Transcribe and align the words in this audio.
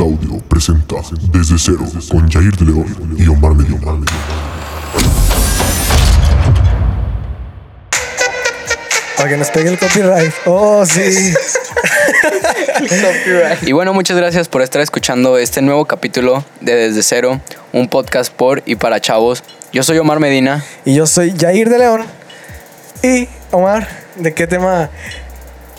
Audio 0.00 0.38
presenta 0.48 0.96
Desde 1.32 1.58
Cero 1.58 1.84
con 2.10 2.30
Jair 2.30 2.56
de 2.56 2.64
León 2.64 3.16
y 3.18 3.28
Omar 3.28 3.54
Medina. 3.54 3.78
Para 9.16 9.28
que 9.28 9.36
nos 9.36 9.50
pegue 9.50 9.68
el 9.68 9.78
copyright. 9.78 10.32
Oh, 10.46 10.86
sí. 10.86 11.34
Y 13.62 13.72
bueno, 13.72 13.92
muchas 13.92 14.16
gracias 14.16 14.48
por 14.48 14.62
estar 14.62 14.80
escuchando 14.82 15.38
este 15.38 15.62
nuevo 15.62 15.84
capítulo 15.84 16.44
de 16.60 16.74
Desde 16.74 17.02
Cero, 17.02 17.40
un 17.72 17.88
podcast 17.88 18.32
por 18.32 18.62
y 18.66 18.76
para 18.76 19.00
chavos. 19.00 19.44
Yo 19.72 19.82
soy 19.82 19.98
Omar 19.98 20.18
Medina. 20.20 20.64
Y 20.84 20.94
yo 20.94 21.06
soy 21.06 21.34
Jair 21.38 21.68
de 21.68 21.78
León. 21.78 22.04
Y, 23.02 23.28
Omar, 23.50 23.88
¿de 24.16 24.34
qué 24.34 24.46
tema 24.46 24.90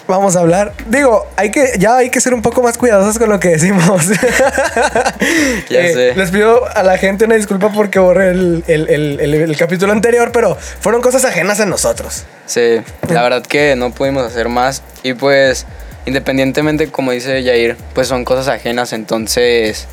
vamos 0.08 0.36
a 0.36 0.40
hablar? 0.42 0.74
Digo, 0.88 1.26
hay 1.38 1.52
que, 1.52 1.74
ya 1.80 1.98
hay 1.98 2.10
que 2.10 2.20
ser 2.22 2.34
un 2.34 2.42
poco 2.42 2.62
más 2.62 2.78
cuidadosos 2.78 3.18
con 3.20 3.30
lo 3.30 3.40
que 3.40 3.50
decimos. 3.50 4.08
Ya 5.70 5.80
Eh, 5.82 5.94
sé. 5.94 6.16
Les 6.16 6.32
pido 6.32 6.66
a 6.76 6.84
la 6.84 6.98
gente 6.98 7.26
una 7.26 7.36
disculpa 7.36 7.70
porque 7.74 8.00
borré 8.00 8.32
el, 8.32 8.64
el- 8.68 8.90
el- 8.90 9.20
el- 9.34 9.58
capítulo 9.58 9.92
anterior, 9.94 10.32
pero 10.32 10.56
fueron 10.56 11.02
cosas 11.02 11.24
ajenas 11.26 11.60
a 11.60 11.66
nosotros. 11.66 12.24
Sí, 12.46 12.82
la 13.10 13.22
verdad 13.24 13.44
que 13.44 13.76
no 13.76 13.92
pudimos 13.92 14.24
hacer 14.26 14.50
más. 14.50 14.82
Y 15.04 15.14
pues, 15.14 15.66
independientemente, 16.06 16.88
como 16.90 17.12
dice 17.12 17.44
Jair, 17.44 17.78
pues 17.94 18.08
son 18.08 18.26
cosas 18.26 18.48
ajenas. 18.48 18.94
Entonces, 18.94 19.88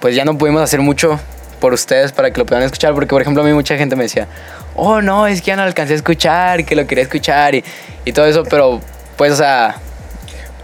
pues 0.00 0.14
ya 0.14 0.24
no 0.24 0.38
pudimos 0.38 0.62
hacer 0.62 0.80
mucho 0.80 1.18
por 1.60 1.72
ustedes 1.72 2.12
para 2.12 2.30
que 2.30 2.38
lo 2.38 2.46
puedan 2.46 2.62
escuchar. 2.64 2.94
Porque, 2.94 3.08
por 3.10 3.22
ejemplo, 3.22 3.42
a 3.42 3.46
mí 3.46 3.52
mucha 3.52 3.76
gente 3.76 3.96
me 3.96 4.04
decía, 4.04 4.28
oh, 4.76 5.00
no, 5.00 5.26
es 5.26 5.40
que 5.40 5.48
ya 5.48 5.56
no 5.56 5.62
alcancé 5.62 5.94
a 5.94 5.96
escuchar, 5.96 6.64
que 6.64 6.76
lo 6.76 6.86
quería 6.86 7.02
escuchar 7.04 7.54
y, 7.54 7.64
y 8.04 8.12
todo 8.12 8.26
eso. 8.26 8.44
Pero, 8.44 8.80
pues, 9.16 9.32
o 9.32 9.36
sea, 9.36 9.76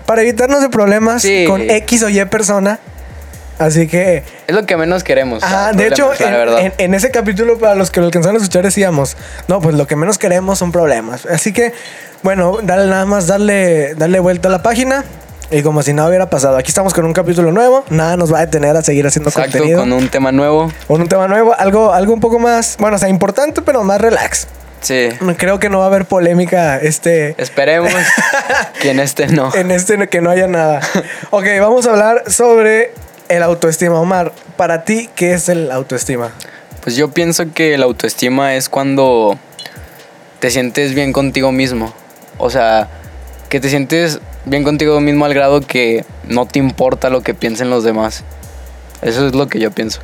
Para 0.07 0.23
evitarnos 0.23 0.61
de 0.61 0.69
problemas 0.71 1.23
Sí. 1.23 1.45
con 1.47 1.61
X 1.61 2.03
o 2.03 2.09
Y 2.09 2.25
persona. 2.25 2.81
Así 3.61 3.87
que 3.87 4.25
es 4.49 4.55
lo 4.55 4.65
que 4.67 4.77
menos 4.77 5.05
queremos. 5.05 5.43
Ajá, 5.45 5.73
de 5.73 5.87
hecho, 5.87 6.11
en- 6.59 6.73
en 6.79 6.95
ese 6.95 7.11
capítulo, 7.13 7.59
para 7.59 7.75
los 7.77 7.91
que 7.91 8.01
lo 8.01 8.07
alcanzaron 8.07 8.37
a 8.37 8.39
escuchar, 8.39 8.63
decíamos, 8.65 9.17
no, 9.49 9.61
pues 9.61 9.77
lo 9.77 9.87
que 9.87 9.95
menos 9.97 10.19
queremos 10.19 10.59
son 10.59 10.73
problemas. 10.73 11.27
Así 11.27 11.53
que, 11.53 11.73
bueno, 12.23 12.59
dale 12.63 12.91
nada 12.91 13.05
más, 13.05 13.27
darle, 13.29 13.95
darle 13.95 14.19
vuelta 14.19 14.49
a 14.49 14.51
la 14.51 14.63
página. 14.63 15.05
Y 15.53 15.63
como 15.63 15.83
si 15.83 15.93
nada 15.93 16.09
hubiera 16.09 16.31
pasado. 16.31 16.57
Aquí 16.57 16.69
estamos 16.71 16.95
con 16.95 17.05
un 17.05 17.13
capítulo 17.13 17.53
nuevo. 17.53 17.85
Nada 17.91 18.17
nos 18.17 18.33
va 18.33 18.39
a 18.39 18.47
detener 18.47 18.77
a 18.77 18.83
seguir 18.83 19.07
haciendo 19.07 19.31
Exacto, 19.31 19.51
contenido. 19.59 19.81
con 19.81 19.93
un 19.93 20.09
tema 20.09 20.33
nuevo. 20.33 20.73
Con 20.89 21.01
un 21.03 21.09
tema 21.09 21.27
nuevo, 21.29 21.55
algo, 21.59 21.93
algo 21.93 22.15
un 22.15 22.21
poco 22.21 22.39
más, 22.39 22.77
bueno, 22.79 22.97
o 22.97 22.99
sea, 22.99 23.09
importante, 23.09 23.61
pero 23.61 23.83
más 23.85 24.01
relax. 24.01 24.47
Sí. 24.81 25.09
Creo 25.37 25.59
que 25.59 25.69
no 25.69 25.79
va 25.79 25.85
a 25.85 25.87
haber 25.89 26.07
polémica 26.07 26.79
este, 26.79 27.35
Esperemos 27.37 27.93
que 28.81 28.91
en 28.91 29.01
este 29.01 29.27
no. 29.27 29.55
en 29.55 29.71
este 29.71 30.09
que 30.09 30.21
no 30.21 30.31
haya 30.31 30.47
nada. 30.47 30.81
Ok, 31.31 31.45
vamos 31.61 31.87
a 31.87 31.91
hablar 31.91 32.25
sobre 32.29 32.93
el 33.29 33.43
autoestima. 33.43 34.01
Omar, 34.01 34.33
para 34.57 34.85
ti, 34.85 35.09
¿qué 35.15 35.35
es 35.35 35.49
el 35.49 35.71
autoestima? 35.71 36.33
Pues 36.83 36.97
yo 36.97 37.11
pienso 37.11 37.53
que 37.53 37.77
la 37.77 37.85
autoestima 37.85 38.55
es 38.55 38.69
cuando 38.69 39.39
te 40.39 40.51
sientes 40.51 40.95
bien 40.95 41.13
contigo 41.13 41.53
mismo. 41.53 41.93
O 42.39 42.49
sea, 42.49 42.89
que 43.51 43.61
te 43.61 43.69
sientes 43.69 44.21
bien 44.47 44.65
contigo 44.65 44.99
mismo 45.01 45.27
al 45.27 45.35
grado 45.35 45.61
que 45.61 46.05
no 46.25 46.47
te 46.47 46.59
importa 46.59 47.11
lo 47.11 47.23
que 47.23 47.35
piensen 47.35 47.69
los 47.69 47.85
demás. 47.85 48.25
Eso 49.03 49.27
es 49.27 49.35
lo 49.35 49.49
que 49.49 49.61
yo 49.61 49.71
pienso. 49.71 50.01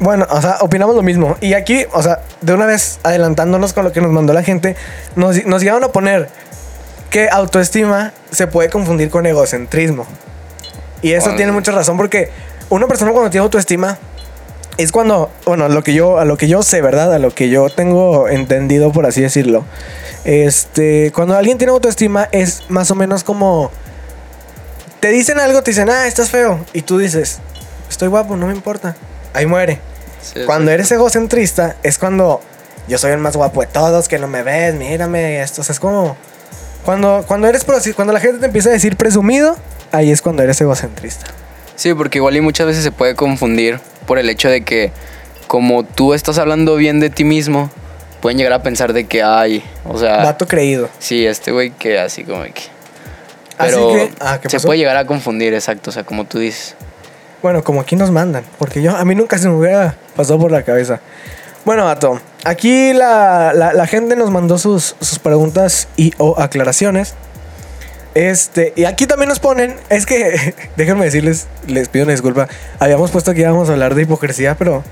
Bueno, 0.00 0.26
o 0.30 0.40
sea, 0.40 0.58
opinamos 0.60 0.94
lo 0.94 1.02
mismo. 1.02 1.36
Y 1.40 1.54
aquí, 1.54 1.84
o 1.92 2.02
sea, 2.02 2.20
de 2.40 2.54
una 2.54 2.66
vez 2.66 3.00
adelantándonos 3.02 3.72
con 3.72 3.84
lo 3.84 3.92
que 3.92 4.00
nos 4.00 4.12
mandó 4.12 4.32
la 4.32 4.42
gente, 4.42 4.76
nos, 5.16 5.44
nos 5.44 5.60
llegaron 5.60 5.82
a 5.84 5.88
poner 5.88 6.28
que 7.10 7.28
autoestima 7.30 8.12
se 8.30 8.46
puede 8.46 8.70
confundir 8.70 9.10
con 9.10 9.26
egocentrismo. 9.26 10.06
Y 11.02 11.12
eso 11.12 11.34
tiene 11.36 11.52
mucha 11.52 11.72
razón 11.72 11.96
porque 11.96 12.30
una 12.70 12.86
persona 12.86 13.12
cuando 13.12 13.30
tiene 13.30 13.44
autoestima 13.44 13.98
es 14.76 14.92
cuando, 14.92 15.30
bueno, 15.44 15.68
lo 15.68 15.82
que 15.82 15.92
yo, 15.92 16.18
a 16.18 16.24
lo 16.24 16.36
que 16.36 16.48
yo 16.48 16.62
sé, 16.62 16.80
¿verdad? 16.80 17.12
A 17.12 17.18
lo 17.18 17.34
que 17.34 17.48
yo 17.48 17.68
tengo 17.68 18.28
entendido, 18.28 18.92
por 18.92 19.06
así 19.06 19.20
decirlo. 19.20 19.64
Este, 20.24 21.12
cuando 21.12 21.36
alguien 21.36 21.58
tiene 21.58 21.72
autoestima 21.72 22.28
es 22.30 22.62
más 22.68 22.90
o 22.90 22.94
menos 22.94 23.24
como 23.24 23.70
te 25.00 25.08
dicen 25.08 25.38
algo, 25.38 25.62
te 25.62 25.70
dicen, 25.72 25.88
ah, 25.90 26.06
estás 26.06 26.30
feo. 26.30 26.60
Y 26.72 26.82
tú 26.82 26.98
dices, 26.98 27.40
estoy 27.88 28.08
guapo, 28.08 28.36
no 28.36 28.46
me 28.46 28.54
importa. 28.54 28.96
Ahí 29.34 29.46
muere. 29.46 29.80
Sí, 30.22 30.40
Cuando 30.46 30.70
sí. 30.70 30.74
eres 30.74 30.90
egocentrista 30.92 31.76
es 31.82 31.98
cuando 31.98 32.40
yo 32.88 32.98
soy 32.98 33.12
el 33.12 33.18
más 33.18 33.36
guapo 33.36 33.60
de 33.60 33.66
todos, 33.68 34.08
que 34.08 34.18
no 34.18 34.26
me 34.26 34.42
ves, 34.42 34.74
mírame, 34.74 35.40
esto. 35.42 35.60
O 35.60 35.64
sea, 35.64 35.72
es 35.72 35.80
como 35.80 36.16
cuando, 36.84 37.24
cuando 37.26 37.46
eres 37.48 37.68
así, 37.68 37.92
cuando 37.92 38.12
la 38.12 38.20
gente 38.20 38.38
te 38.38 38.46
empieza 38.46 38.70
a 38.70 38.72
decir 38.72 38.96
presumido, 38.96 39.56
ahí 39.92 40.10
es 40.10 40.22
cuando 40.22 40.42
eres 40.42 40.60
egocentrista. 40.60 41.26
Sí, 41.76 41.94
porque 41.94 42.18
igual 42.18 42.36
y 42.36 42.40
muchas 42.40 42.66
veces 42.66 42.82
se 42.82 42.90
puede 42.90 43.14
confundir 43.14 43.78
por 44.06 44.18
el 44.18 44.28
hecho 44.30 44.48
de 44.48 44.64
que 44.64 44.90
como 45.46 45.84
tú 45.84 46.14
estás 46.14 46.38
hablando 46.38 46.76
bien 46.76 46.98
de 47.00 47.10
ti 47.10 47.24
mismo, 47.24 47.70
pueden 48.20 48.36
llegar 48.38 48.52
a 48.54 48.62
pensar 48.62 48.92
de 48.92 49.06
que, 49.06 49.22
ay, 49.22 49.62
o 49.84 49.98
sea, 49.98 50.16
Vato 50.24 50.48
creído. 50.48 50.88
sí, 50.98 51.24
este 51.26 51.52
güey 51.52 51.70
que 51.70 51.98
así 51.98 52.24
como 52.24 52.42
que... 52.42 52.52
Así 53.58 53.72
Pero 53.74 53.88
que- 53.92 54.12
ah, 54.20 54.38
¿qué 54.40 54.48
se 54.50 54.60
puede 54.60 54.78
llegar 54.78 54.96
a 54.96 55.04
confundir, 55.06 55.52
exacto, 55.54 55.90
o 55.90 55.92
sea, 55.92 56.04
como 56.04 56.24
tú 56.24 56.38
dices. 56.38 56.74
Bueno, 57.42 57.62
como 57.62 57.80
aquí 57.80 57.94
nos 57.96 58.10
mandan, 58.10 58.44
porque 58.58 58.82
yo 58.82 58.96
a 58.96 59.04
mí 59.04 59.14
nunca 59.14 59.38
se 59.38 59.48
me 59.48 59.54
hubiera 59.54 59.94
pasado 60.16 60.38
por 60.40 60.50
la 60.50 60.62
cabeza. 60.64 61.00
Bueno, 61.64 61.84
vato, 61.84 62.20
aquí 62.44 62.92
la, 62.92 63.52
la- 63.54 63.72
la 63.72 63.86
gente 63.86 64.16
nos 64.16 64.30
mandó 64.30 64.58
sus, 64.58 64.96
sus 65.00 65.18
preguntas 65.18 65.88
y 65.96 66.12
o 66.18 66.40
aclaraciones. 66.40 67.14
Este, 68.14 68.72
y 68.74 68.84
aquí 68.84 69.06
también 69.06 69.28
nos 69.28 69.38
ponen, 69.38 69.76
es 69.90 70.04
que, 70.06 70.54
déjenme 70.76 71.04
decirles, 71.04 71.46
les 71.66 71.88
pido 71.88 72.04
una 72.04 72.12
disculpa, 72.12 72.48
habíamos 72.80 73.10
puesto 73.10 73.32
que 73.34 73.42
íbamos 73.42 73.68
a 73.68 73.72
hablar 73.72 73.94
de 73.94 74.02
hipocresía, 74.02 74.56
pero 74.56 74.82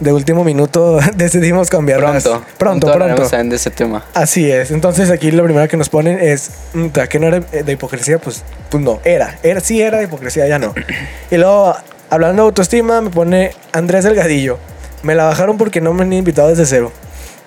de 0.00 0.12
último 0.12 0.44
minuto 0.44 0.98
decidimos 1.16 1.70
cambiar. 1.70 2.00
las- 2.00 2.22
Pronto, 2.24 2.44
pronto, 2.58 2.92
pronto. 2.92 3.28
de 3.50 3.56
ese 3.56 3.70
tema. 3.70 4.04
Así 4.14 4.50
es. 4.50 4.70
Entonces 4.70 5.10
aquí 5.10 5.30
lo 5.30 5.44
primero 5.44 5.66
que 5.68 5.76
nos 5.76 5.88
ponen 5.88 6.18
es 6.20 6.50
"Mm, 6.74 6.86
¿a 7.00 7.06
que 7.06 7.18
no 7.18 7.26
era 7.28 7.40
de 7.40 7.72
hipocresía? 7.72 8.18
Pues, 8.18 8.42
pues 8.70 8.82
no, 8.82 9.00
era. 9.04 9.38
Era, 9.42 9.60
sí 9.60 9.80
era 9.82 9.98
de 9.98 10.04
hipocresía, 10.04 10.46
ya 10.46 10.58
no. 10.58 10.74
Y 11.30 11.36
luego, 11.36 11.74
hablando 12.10 12.42
de 12.42 12.46
autoestima, 12.48 13.00
me 13.00 13.10
pone 13.10 13.52
Andrés 13.72 14.04
Delgadillo. 14.04 14.58
Me 15.02 15.14
la 15.14 15.24
bajaron 15.24 15.56
porque 15.58 15.80
no 15.80 15.92
me 15.92 16.02
han 16.02 16.12
invitado 16.12 16.48
desde 16.48 16.66
cero. 16.66 16.92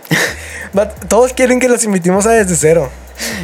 But 0.74 0.90
todos 1.08 1.34
quieren 1.34 1.60
que 1.60 1.68
los 1.70 1.84
invitemos 1.84 2.26
a 2.26 2.32
desde 2.32 2.56
cero. 2.56 2.90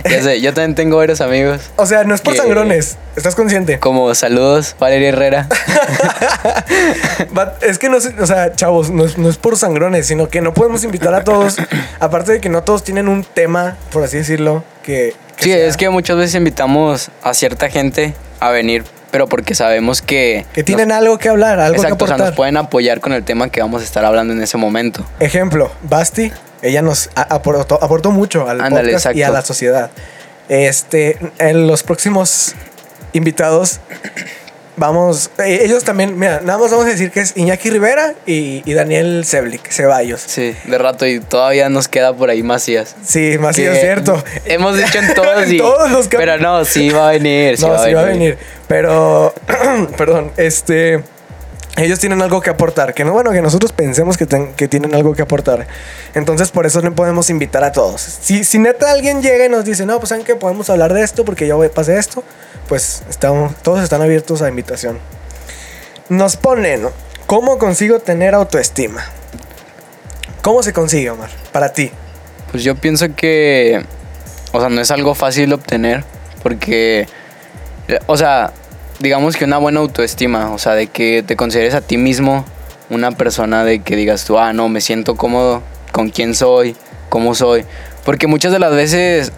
Ya 0.09 0.23
sé, 0.23 0.41
yo 0.41 0.53
también 0.53 0.73
tengo 0.73 0.97
varios 0.97 1.21
amigos. 1.21 1.61
O 1.75 1.85
sea, 1.85 2.03
no 2.03 2.15
es 2.15 2.21
por 2.21 2.33
Que- 2.33 2.39
sangrones. 2.39 2.97
¿Estás 3.15 3.35
consciente? 3.35 3.77
Como 3.79 4.13
saludos, 4.15 4.75
Valeria 4.79 5.09
Herrera. 5.09 5.47
But 7.31 7.61
es 7.63 7.77
que 7.77 7.89
no, 7.89 7.99
sé- 7.99 8.15
o 8.19 8.25
sea, 8.25 8.53
chavos, 8.55 8.89
no 8.89 9.05
es, 9.05 9.17
no 9.17 9.29
es 9.29 9.37
por 9.37 9.57
sangrones, 9.57 10.07
sino 10.07 10.29
que 10.29 10.41
no 10.41 10.53
podemos 10.53 10.83
invitar 10.83 11.13
a 11.13 11.23
todos. 11.23 11.57
aparte 11.99 12.31
de 12.33 12.41
que 12.41 12.49
no 12.49 12.63
todos 12.63 12.83
tienen 12.83 13.07
un 13.07 13.23
tema, 13.23 13.77
por 13.91 14.03
así 14.03 14.17
decirlo, 14.17 14.63
que... 14.83 15.13
que 15.35 15.43
Sí, 15.43 15.51
sea- 15.51 15.65
es 15.67 15.77
que 15.77 15.89
muchas 15.89 16.17
veces 16.17 16.35
invitamos 16.35 17.09
a 17.23 17.33
cierta 17.33 17.69
gente 17.69 18.13
a 18.39 18.49
venir, 18.49 18.83
pero 19.11 19.27
porque 19.27 19.55
sabemos 19.55 20.01
que... 20.01 20.45
Que 20.53 20.63
tienen 20.63 20.89
nos- 20.89 20.97
algo 20.97 21.17
que 21.17 21.29
hablar, 21.29 21.59
algo 21.59 21.75
Exacto, 21.75 21.97
que 21.97 22.03
o 22.03 22.07
sea, 22.07 22.15
aportar. 22.15 22.27
nos 22.31 22.35
pueden 22.35 22.57
apoyar 22.57 22.99
con 22.99 23.13
el 23.13 23.23
tema 23.23 23.49
que 23.49 23.61
vamos 23.61 23.81
a 23.81 23.85
estar 23.85 24.03
hablando 24.05 24.33
en 24.33 24.41
ese 24.41 24.57
momento. 24.57 25.05
Ejemplo, 25.19 25.71
Basti, 25.83 26.31
ella 26.61 26.81
nos 26.81 27.09
aportó, 27.15 27.81
aportó 27.81 28.11
mucho 28.11 28.47
al 28.49 28.61
Ándale, 28.61 28.91
podcast 28.93 29.15
y 29.15 29.23
a 29.23 29.29
la 29.29 29.41
sociedad. 29.41 29.89
Este, 30.49 31.17
en 31.39 31.67
los 31.67 31.83
próximos 31.83 32.55
invitados 33.13 33.79
vamos, 34.77 35.31
eh, 35.39 35.61
ellos 35.63 35.83
también, 35.83 36.17
mira, 36.17 36.39
nada 36.41 36.57
más 36.57 36.71
vamos 36.71 36.85
a 36.85 36.89
decir 36.89 37.11
que 37.11 37.19
es 37.19 37.35
Iñaki 37.35 37.69
Rivera 37.69 38.13
y, 38.25 38.61
y 38.63 38.73
Daniel 38.73 39.25
Seblik, 39.25 39.69
Ceballos. 39.69 40.21
Sí, 40.21 40.55
de 40.65 40.77
rato 40.77 41.05
y 41.05 41.19
todavía 41.19 41.67
nos 41.69 41.87
queda 41.87 42.15
por 42.15 42.29
ahí 42.29 42.43
Macías. 42.43 42.95
Sí, 43.03 43.33
sí 43.33 43.61
Que 43.63 43.75
cierto. 43.75 44.23
Hemos 44.45 44.77
dicho 44.77 44.99
en 44.99 45.13
todos 45.13 45.47
y... 45.51 45.57
todos 45.57 45.91
los 45.91 46.07
Pero 46.07 46.37
no, 46.37 46.63
sí 46.63 46.89
va 46.89 47.09
a 47.09 47.11
venir. 47.11 47.57
Sí 47.57 47.65
no, 47.65 47.71
va, 47.71 47.85
sí 47.85 47.93
va 47.93 48.01
a 48.01 48.05
venir. 48.05 48.37
Pero, 48.67 49.33
perdón, 49.97 50.31
este. 50.37 51.03
Ellos 51.77 51.99
tienen 51.99 52.23
algo 52.23 52.41
que 52.41 52.49
aportar. 52.49 52.93
Que 52.95 53.05
no, 53.05 53.13
bueno, 53.13 53.31
que 53.31 53.41
nosotros 53.41 53.71
pensemos 53.71 54.17
que, 54.17 54.27
que 54.55 54.67
tienen 54.67 54.95
algo 54.95 55.13
que 55.13 55.21
aportar. 55.21 55.67
Entonces, 56.15 56.49
por 56.49 56.65
eso 56.65 56.81
no 56.81 56.93
podemos 56.95 57.29
invitar 57.29 57.63
a 57.63 57.71
todos. 57.71 58.01
Si, 58.01 58.43
si 58.43 58.57
neta 58.57 58.91
alguien 58.91 59.21
llega 59.21 59.45
y 59.45 59.49
nos 59.49 59.63
dice, 59.63 59.85
no, 59.85 59.99
pues 59.99 60.09
saben 60.09 60.25
que 60.25 60.35
podemos 60.35 60.69
hablar 60.71 60.93
de 60.93 61.03
esto 61.03 61.23
porque 61.23 61.47
yo 61.47 61.71
pasé 61.71 61.97
esto, 61.97 62.23
pues 62.67 63.03
estamos, 63.09 63.55
todos 63.61 63.83
están 63.83 64.01
abiertos 64.01 64.41
a 64.41 64.49
invitación. 64.49 64.97
Nos 66.09 66.35
ponen, 66.35 66.87
¿cómo 67.27 67.59
consigo 67.59 67.99
tener 67.99 68.33
autoestima? 68.33 69.05
¿Cómo 70.41 70.63
se 70.63 70.73
consigue, 70.73 71.11
Omar? 71.11 71.29
Para 71.51 71.73
ti. 71.73 71.91
Pues 72.51 72.63
yo 72.63 72.75
pienso 72.75 73.13
que, 73.15 73.85
o 74.51 74.59
sea, 74.59 74.69
no 74.69 74.81
es 74.81 74.89
algo 74.89 75.13
fácil 75.13 75.49
de 75.49 75.55
obtener 75.55 76.03
porque, 76.41 77.07
o 78.07 78.17
sea, 78.17 78.51
digamos 78.99 79.35
que 79.35 79.45
una 79.45 79.57
buena 79.57 79.79
autoestima, 79.79 80.51
o 80.51 80.57
sea, 80.57 80.73
de 80.73 80.87
que 80.87 81.23
te 81.25 81.35
consideres 81.35 81.73
a 81.73 81.81
ti 81.81 81.97
mismo 81.97 82.45
una 82.89 83.11
persona 83.11 83.63
de 83.63 83.79
que 83.79 83.95
digas 83.95 84.25
tú, 84.25 84.37
ah, 84.37 84.53
no, 84.53 84.69
me 84.69 84.81
siento 84.81 85.15
cómodo 85.15 85.61
con 85.91 86.09
quién 86.09 86.35
soy, 86.35 86.75
cómo 87.09 87.35
soy, 87.35 87.65
porque 88.05 88.27
muchas 88.27 88.51
de 88.51 88.59
las 88.59 88.71
veces, 88.71 89.31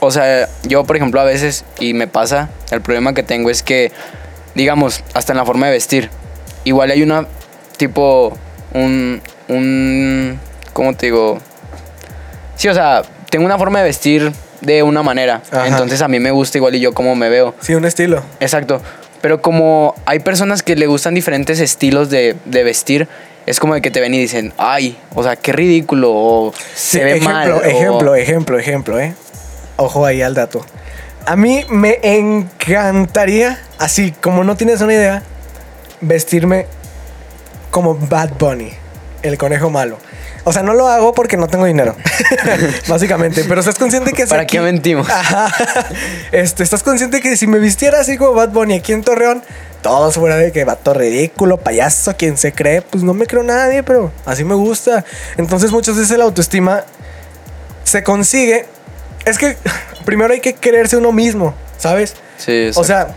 o 0.00 0.10
sea, 0.10 0.48
yo 0.64 0.84
por 0.84 0.96
ejemplo 0.96 1.20
a 1.20 1.24
veces, 1.24 1.64
y 1.78 1.94
me 1.94 2.06
pasa, 2.06 2.50
el 2.70 2.80
problema 2.80 3.14
que 3.14 3.22
tengo 3.22 3.50
es 3.50 3.62
que 3.62 3.92
digamos, 4.58 5.04
hasta 5.14 5.32
en 5.32 5.38
la 5.38 5.46
forma 5.46 5.66
de 5.66 5.72
vestir. 5.72 6.10
Igual 6.64 6.90
hay 6.90 7.02
una, 7.02 7.26
tipo, 7.76 8.36
un, 8.74 9.22
un, 9.46 10.38
¿cómo 10.72 10.94
te 10.94 11.06
digo? 11.06 11.38
Sí, 12.56 12.68
o 12.68 12.74
sea, 12.74 13.02
tengo 13.30 13.46
una 13.46 13.56
forma 13.56 13.78
de 13.78 13.84
vestir 13.84 14.32
de 14.60 14.82
una 14.82 15.02
manera. 15.02 15.42
Ajá. 15.50 15.66
Entonces 15.68 16.00
a 16.02 16.08
mí 16.08 16.18
me 16.20 16.30
gusta 16.30 16.58
igual 16.58 16.74
y 16.74 16.80
yo 16.80 16.92
cómo 16.94 17.14
me 17.14 17.28
veo. 17.28 17.54
Sí, 17.60 17.74
un 17.74 17.84
estilo. 17.84 18.22
Exacto. 18.40 18.80
Pero 19.20 19.42
como 19.42 19.94
hay 20.06 20.20
personas 20.20 20.62
que 20.62 20.76
le 20.76 20.86
gustan 20.86 21.14
diferentes 21.14 21.58
estilos 21.60 22.08
de, 22.10 22.36
de 22.44 22.62
vestir, 22.64 23.08
es 23.46 23.58
como 23.60 23.74
de 23.74 23.80
que 23.82 23.90
te 23.90 24.00
ven 24.00 24.14
y 24.14 24.18
dicen, 24.18 24.52
ay, 24.58 24.96
o 25.14 25.22
sea, 25.22 25.34
qué 25.36 25.52
ridículo, 25.52 26.10
o 26.12 26.52
se 26.74 26.98
Sí, 26.98 27.04
ve 27.04 27.10
ejemplo, 27.16 27.32
mal. 27.32 27.50
o- 27.52 27.62
ejemplo, 27.64 28.14
ejemplo, 28.14 28.58
ejemplo, 28.58 29.00
¿eh? 29.00 29.14
Ojo 29.76 30.04
ahí 30.06 30.22
al 30.22 30.34
dato. 30.34 30.64
A 31.26 31.34
mí 31.36 31.64
me 31.68 31.98
encantaría, 32.02 33.58
así 33.78 34.12
como 34.20 34.44
no 34.44 34.56
tienes 34.56 34.80
una 34.80 34.92
idea, 34.94 35.22
vestirme 36.00 36.66
como 37.70 37.94
Bad 37.94 38.30
Bunny, 38.38 38.72
el 39.22 39.38
conejo 39.38 39.70
malo. 39.70 39.98
O 40.44 40.52
sea, 40.52 40.62
no 40.62 40.72
lo 40.74 40.88
hago 40.88 41.12
porque 41.12 41.36
no 41.36 41.46
tengo 41.48 41.66
dinero, 41.66 41.94
básicamente. 42.88 43.44
Pero 43.46 43.60
estás 43.60 43.74
consciente 43.76 44.12
que... 44.12 44.26
¿Para 44.26 44.42
aquí- 44.42 44.56
qué 44.56 44.62
mentimos? 44.62 45.08
Ajá. 45.10 45.52
Este, 46.32 46.62
estás 46.62 46.82
consciente 46.82 47.20
que 47.20 47.36
si 47.36 47.46
me 47.46 47.58
vistiera 47.58 48.00
así 48.00 48.16
como 48.16 48.32
Bad 48.34 48.50
Bunny 48.50 48.74
aquí 48.76 48.92
en 48.92 49.02
Torreón, 49.02 49.42
todos 49.82 50.14
fuera 50.14 50.36
de 50.36 50.50
que 50.52 50.64
vato 50.64 50.94
ridículo, 50.94 51.58
payaso, 51.58 52.16
quien 52.16 52.36
se 52.38 52.52
cree, 52.52 52.80
pues 52.82 53.04
no 53.04 53.14
me 53.14 53.26
creo 53.26 53.42
nadie, 53.42 53.82
pero 53.82 54.10
así 54.24 54.44
me 54.44 54.54
gusta. 54.54 55.04
Entonces 55.36 55.70
muchas 55.70 55.96
veces 55.96 56.16
la 56.16 56.24
autoestima 56.24 56.84
se 57.84 58.02
consigue. 58.02 58.66
Es 59.24 59.36
que 59.38 59.56
primero 60.06 60.32
hay 60.32 60.40
que 60.40 60.54
quererse 60.54 60.96
uno 60.96 61.12
mismo, 61.12 61.54
¿sabes? 61.76 62.14
Sí, 62.38 62.70
O 62.74 62.84
sea, 62.84 63.08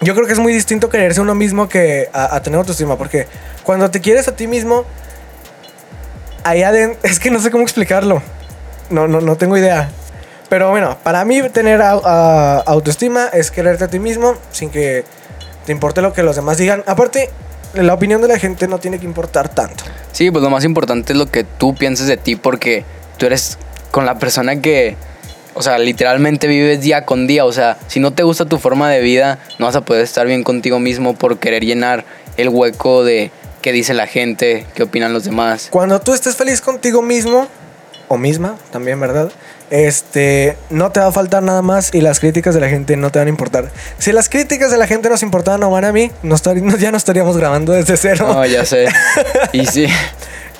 yo 0.00 0.14
creo 0.14 0.26
que 0.26 0.32
es 0.32 0.38
muy 0.38 0.52
distinto 0.52 0.90
quererse 0.90 1.20
uno 1.20 1.34
mismo 1.34 1.68
que 1.68 2.08
a, 2.12 2.34
a 2.36 2.42
tener 2.42 2.58
autoestima, 2.58 2.96
porque 2.98 3.26
cuando 3.68 3.90
te 3.90 4.00
quieres 4.00 4.26
a 4.28 4.32
ti 4.34 4.46
mismo, 4.46 4.86
ahí 6.42 6.62
adentro, 6.62 6.98
es 7.06 7.20
que 7.20 7.30
no 7.30 7.38
sé 7.38 7.50
cómo 7.50 7.64
explicarlo. 7.64 8.22
No, 8.88 9.06
no, 9.06 9.20
no 9.20 9.36
tengo 9.36 9.58
idea. 9.58 9.90
Pero 10.48 10.70
bueno, 10.70 10.96
para 11.02 11.22
mí 11.26 11.42
tener 11.50 11.82
autoestima 11.82 13.26
es 13.26 13.50
quererte 13.50 13.84
a 13.84 13.88
ti 13.88 13.98
mismo 13.98 14.36
sin 14.52 14.70
que 14.70 15.04
te 15.66 15.72
importe 15.72 16.00
lo 16.00 16.14
que 16.14 16.22
los 16.22 16.34
demás 16.34 16.56
digan. 16.56 16.82
Aparte, 16.86 17.28
la 17.74 17.92
opinión 17.92 18.22
de 18.22 18.28
la 18.28 18.38
gente 18.38 18.68
no 18.68 18.78
tiene 18.78 18.98
que 18.98 19.04
importar 19.04 19.50
tanto. 19.50 19.84
Sí, 20.12 20.30
pues 20.30 20.42
lo 20.42 20.48
más 20.48 20.64
importante 20.64 21.12
es 21.12 21.18
lo 21.18 21.26
que 21.26 21.44
tú 21.44 21.74
pienses 21.74 22.06
de 22.06 22.16
ti 22.16 22.36
porque 22.36 22.86
tú 23.18 23.26
eres 23.26 23.58
con 23.90 24.06
la 24.06 24.18
persona 24.18 24.62
que, 24.62 24.96
o 25.52 25.60
sea, 25.62 25.76
literalmente 25.76 26.46
vives 26.46 26.80
día 26.80 27.04
con 27.04 27.26
día. 27.26 27.44
O 27.44 27.52
sea, 27.52 27.76
si 27.86 28.00
no 28.00 28.14
te 28.14 28.22
gusta 28.22 28.46
tu 28.46 28.56
forma 28.56 28.88
de 28.88 29.00
vida, 29.00 29.40
no 29.58 29.66
vas 29.66 29.76
a 29.76 29.82
poder 29.82 30.04
estar 30.04 30.26
bien 30.26 30.42
contigo 30.42 30.80
mismo 30.80 31.14
por 31.14 31.38
querer 31.38 31.66
llenar 31.66 32.06
el 32.38 32.48
hueco 32.48 33.04
de 33.04 33.30
qué 33.68 33.72
dice 33.72 33.92
la 33.92 34.06
gente, 34.06 34.66
qué 34.74 34.84
opinan 34.84 35.12
los 35.12 35.24
demás. 35.24 35.68
Cuando 35.70 36.00
tú 36.00 36.14
estés 36.14 36.36
feliz 36.36 36.62
contigo 36.62 37.02
mismo, 37.02 37.46
o 38.08 38.16
misma, 38.16 38.56
también, 38.72 38.98
¿verdad? 38.98 39.30
Este, 39.68 40.56
no 40.70 40.90
te 40.90 41.00
va 41.00 41.08
a 41.08 41.12
faltar 41.12 41.42
nada 41.42 41.60
más 41.60 41.94
y 41.94 42.00
las 42.00 42.18
críticas 42.18 42.54
de 42.54 42.62
la 42.62 42.70
gente 42.70 42.96
no 42.96 43.10
te 43.12 43.18
van 43.18 43.28
a 43.28 43.30
importar. 43.30 43.70
Si 43.98 44.10
las 44.12 44.30
críticas 44.30 44.70
de 44.70 44.78
la 44.78 44.86
gente 44.86 45.10
nos 45.10 45.22
importaban 45.22 45.62
o 45.64 45.70
van 45.70 45.84
a 45.84 45.92
mí, 45.92 46.10
no 46.22 46.34
estar- 46.34 46.56
ya 46.78 46.90
no 46.90 46.96
estaríamos 46.96 47.36
grabando 47.36 47.74
desde 47.74 47.98
cero. 47.98 48.26
No, 48.32 48.46
ya 48.46 48.64
sé. 48.64 48.86
Y 49.52 49.66
sí, 49.66 49.86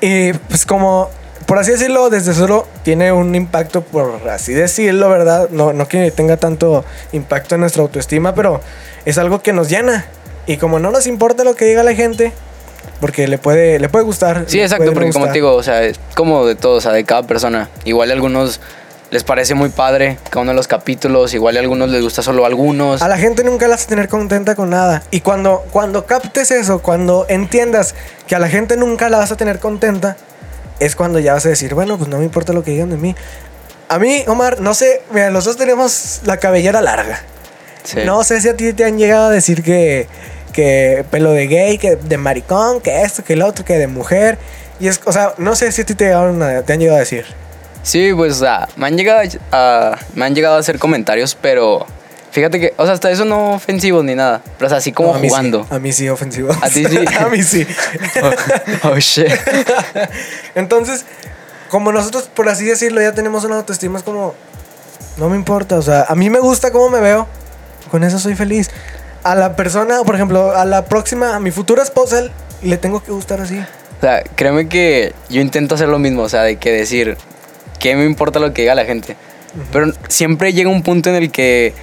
Y 0.03 0.35
pues 0.35 0.67
como, 0.67 1.09
por 1.47 1.57
así 1.59 1.71
decirlo, 1.71 2.11
desde 2.11 2.35
cero 2.35 2.69
tiene 2.83 3.11
un 3.11 3.35
impacto, 3.35 3.81
por 3.81 4.21
así 4.29 4.53
decirlo, 4.53 5.09
¿verdad? 5.09 5.49
No, 5.49 5.73
no 5.73 5.89
que 5.89 6.11
tenga 6.11 6.37
tanto 6.37 6.85
impacto 7.13 7.55
en 7.55 7.63
nuestra 7.63 7.81
autoestima, 7.81 8.35
pero 8.35 8.61
es 9.07 9.17
algo 9.17 9.41
que 9.41 9.55
nos 9.55 9.71
llena. 9.71 10.05
Y 10.47 10.59
como 10.59 10.79
no 10.79 10.91
nos 10.91 11.07
importa 11.07 11.43
lo 11.45 11.57
que 11.57 11.65
diga 11.65 11.83
la 11.83 11.95
gente, 11.95 12.35
porque 13.01 13.29
le 13.29 13.39
puede, 13.39 13.79
le 13.79 13.89
puede 13.89 14.05
gustar. 14.05 14.45
sí, 14.47 14.61
exacto, 14.61 14.87
no 14.87 14.93
porque 14.93 15.11
como 15.11 15.27
te 15.27 15.35
digo, 15.35 15.55
o 15.55 15.63
sea, 15.63 15.83
es 15.83 15.99
como 16.15 16.47
de 16.47 16.55
todo, 16.55 16.77
o 16.77 16.81
sea, 16.81 16.93
de 16.93 17.05
cada 17.05 17.23
persona. 17.23 17.69
Igual 17.85 18.11
a 18.11 18.15
algunos 18.15 18.61
les 19.11 19.25
parece 19.25 19.55
muy 19.55 19.71
padre 19.71 20.19
cada 20.29 20.43
uno 20.43 20.51
de 20.51 20.57
los 20.57 20.69
capítulos, 20.69 21.33
igual 21.33 21.57
a 21.57 21.61
algunos 21.61 21.91
les 21.91 22.03
gusta 22.03 22.23
solo 22.23 22.45
algunos. 22.45 23.01
A 23.03 23.09
la 23.09 23.19
gente 23.19 23.45
nunca 23.45 23.67
la 23.67 23.77
vas 23.77 23.85
a 23.85 23.89
tener 23.89 24.09
contenta 24.09 24.55
con 24.55 24.71
nada. 24.71 25.03
Y 25.11 25.21
cuando, 25.21 25.65
cuando 25.71 26.05
captes 26.07 26.51
eso, 26.51 26.81
cuando 26.81 27.27
entiendas 27.29 27.95
que 28.27 28.35
a 28.35 28.39
la 28.39 28.49
gente 28.49 28.77
nunca 28.77 29.09
la 29.09 29.19
vas 29.19 29.33
a 29.33 29.37
tener 29.37 29.59
contenta, 29.59 30.17
es 30.81 30.95
cuando 30.95 31.19
ya 31.19 31.35
vas 31.35 31.47
a 31.47 31.49
decir, 31.49 31.75
bueno, 31.75 31.97
pues 31.97 32.09
no 32.09 32.19
me 32.19 32.25
importa 32.25 32.53
lo 32.53 32.63
que 32.63 32.73
digan 32.73 32.91
de 32.91 32.97
mí. 32.97 33.15
A 33.89 33.99
mí, 33.99 34.25
Omar, 34.27 34.61
no 34.61 34.75
sé, 34.75 35.03
mira, 35.13 35.31
los 35.31 35.45
dos 35.45 35.57
tenemos 35.57 36.21
la 36.25 36.37
cabellera 36.37 36.83
larga. 36.83 37.23
Sí. 37.85 38.01
No 38.05 38.23
sé 38.23 38.41
si 38.43 38.49
a 38.49 38.57
ti 38.57 38.75
te 38.75 38.85
han 38.85 38.99
llegado 38.99 39.29
a 39.29 39.31
decir 39.31 39.63
que, 39.63 40.07
que 40.59 41.05
pelo 41.09 41.31
de 41.31 41.47
gay, 41.47 41.79
que 41.79 41.95
de 41.95 42.17
maricón, 42.17 42.81
que 42.81 43.03
esto, 43.03 43.23
que 43.23 43.35
el 43.35 43.43
otro, 43.43 43.65
que 43.65 43.75
de 43.79 43.87
mujer. 43.87 44.39
Y 44.81 44.89
es, 44.89 45.01
o 45.05 45.13
sea, 45.13 45.35
no 45.39 45.55
sé 45.55 45.71
si 45.71 45.83
a 45.83 45.87
ti 45.87 45.95
te, 45.95 46.07
llegaron 46.07 46.43
a- 46.43 46.63
te 46.63 46.73
han 46.73 46.81
llegado 46.81 46.97
a 46.97 47.01
decir. 47.01 47.27
Sí, 47.85 48.11
pues, 48.13 48.33
o 48.33 48.41
sea, 48.41 48.69
me 48.75 48.89
han 48.89 48.97
llegado 48.97 49.21
a, 49.53 49.97
me 50.15 50.25
han 50.25 50.35
llegado 50.35 50.57
a 50.57 50.59
hacer 50.59 50.81
comentarios, 50.81 51.37
pero 51.41 51.87
fíjate 52.33 52.59
que, 52.59 52.75
o 52.77 52.85
sea, 52.87 52.95
hasta 52.95 53.09
eso 53.09 53.25
no 53.25 53.53
ofensivos 53.53 54.03
ni 54.05 54.17
nada, 54.17 54.41
pero 54.59 54.67
o 54.67 54.69
sea, 54.69 54.79
así 54.79 54.91
como 54.91 55.11
No, 55.13 55.15
a 55.15 55.19
mí 55.21 55.29
sí, 55.29 55.31
jugando. 55.31 55.67
a 55.71 55.79
mí 55.79 55.93
sí, 55.93 56.09
ofensivo. 56.09 56.51
¿A 56.61 56.69
ti 56.69 56.85
sí? 56.85 56.99
a 57.21 57.29
mí 57.29 57.41
sí. 57.45 57.65
Oh, 58.83 58.89
oh, 58.91 58.97
shit. 58.99 59.29
Entonces, 60.57 61.05
como 61.71 61.93
nosotros, 61.93 62.29
por 62.35 62.49
así 62.49 62.65
decirlo, 62.65 63.01
ya 63.01 63.13
tenemos 63.13 63.45
una 63.45 63.57
autoestima, 63.59 63.99
es 63.99 64.05
como, 64.05 64.35
no 65.19 65.29
me 65.29 65.37
importa, 65.37 65.77
o 65.79 65.83
sea, 65.83 66.05
a 66.09 66.17
mí 66.17 66.31
me 66.31 66.41
gusta 66.41 66.73
cómo 66.73 66.89
me 66.91 66.99
veo, 67.01 67.29
con 67.93 68.03
eso 68.03 68.19
soy 68.19 68.35
feliz. 68.35 68.71
A 69.23 69.35
la 69.35 69.57
persona, 69.57 70.03
por 70.05 70.15
ejemplo, 70.15 70.57
a 70.57 70.65
la 70.65 70.85
próxima, 70.85 71.35
a 71.35 71.41
mi 71.41 71.51
futura 71.51 71.83
esposa, 71.83 72.23
le 72.63 72.77
tengo 72.77 73.03
que 73.03 73.13
gustar 73.13 73.41
así. 73.41 73.59
O 73.59 74.01
sea, 74.01 74.23
créeme 74.37 74.69
que 74.69 75.13
yo 75.29 75.41
intento 75.41 75.75
hacer 75.75 75.89
lo 75.89 75.99
mismo, 75.99 76.23
o 76.23 76.29
sea, 76.29 76.43
de 76.43 76.57
que 76.57 76.71
decir, 76.71 77.17
¿qué 77.79 77.97
me 77.97 78.05
importa 78.05 78.39
lo 78.39 78.53
que 78.53 78.63
diga 78.63 78.75
la 78.75 78.85
gente? 78.85 79.17
Pero 79.73 79.93
siempre 80.09 80.53
llega 80.53 80.71
un 80.71 80.83
punto 80.83 81.11
en 81.11 81.17
el 81.17 81.33
que 81.33 81.75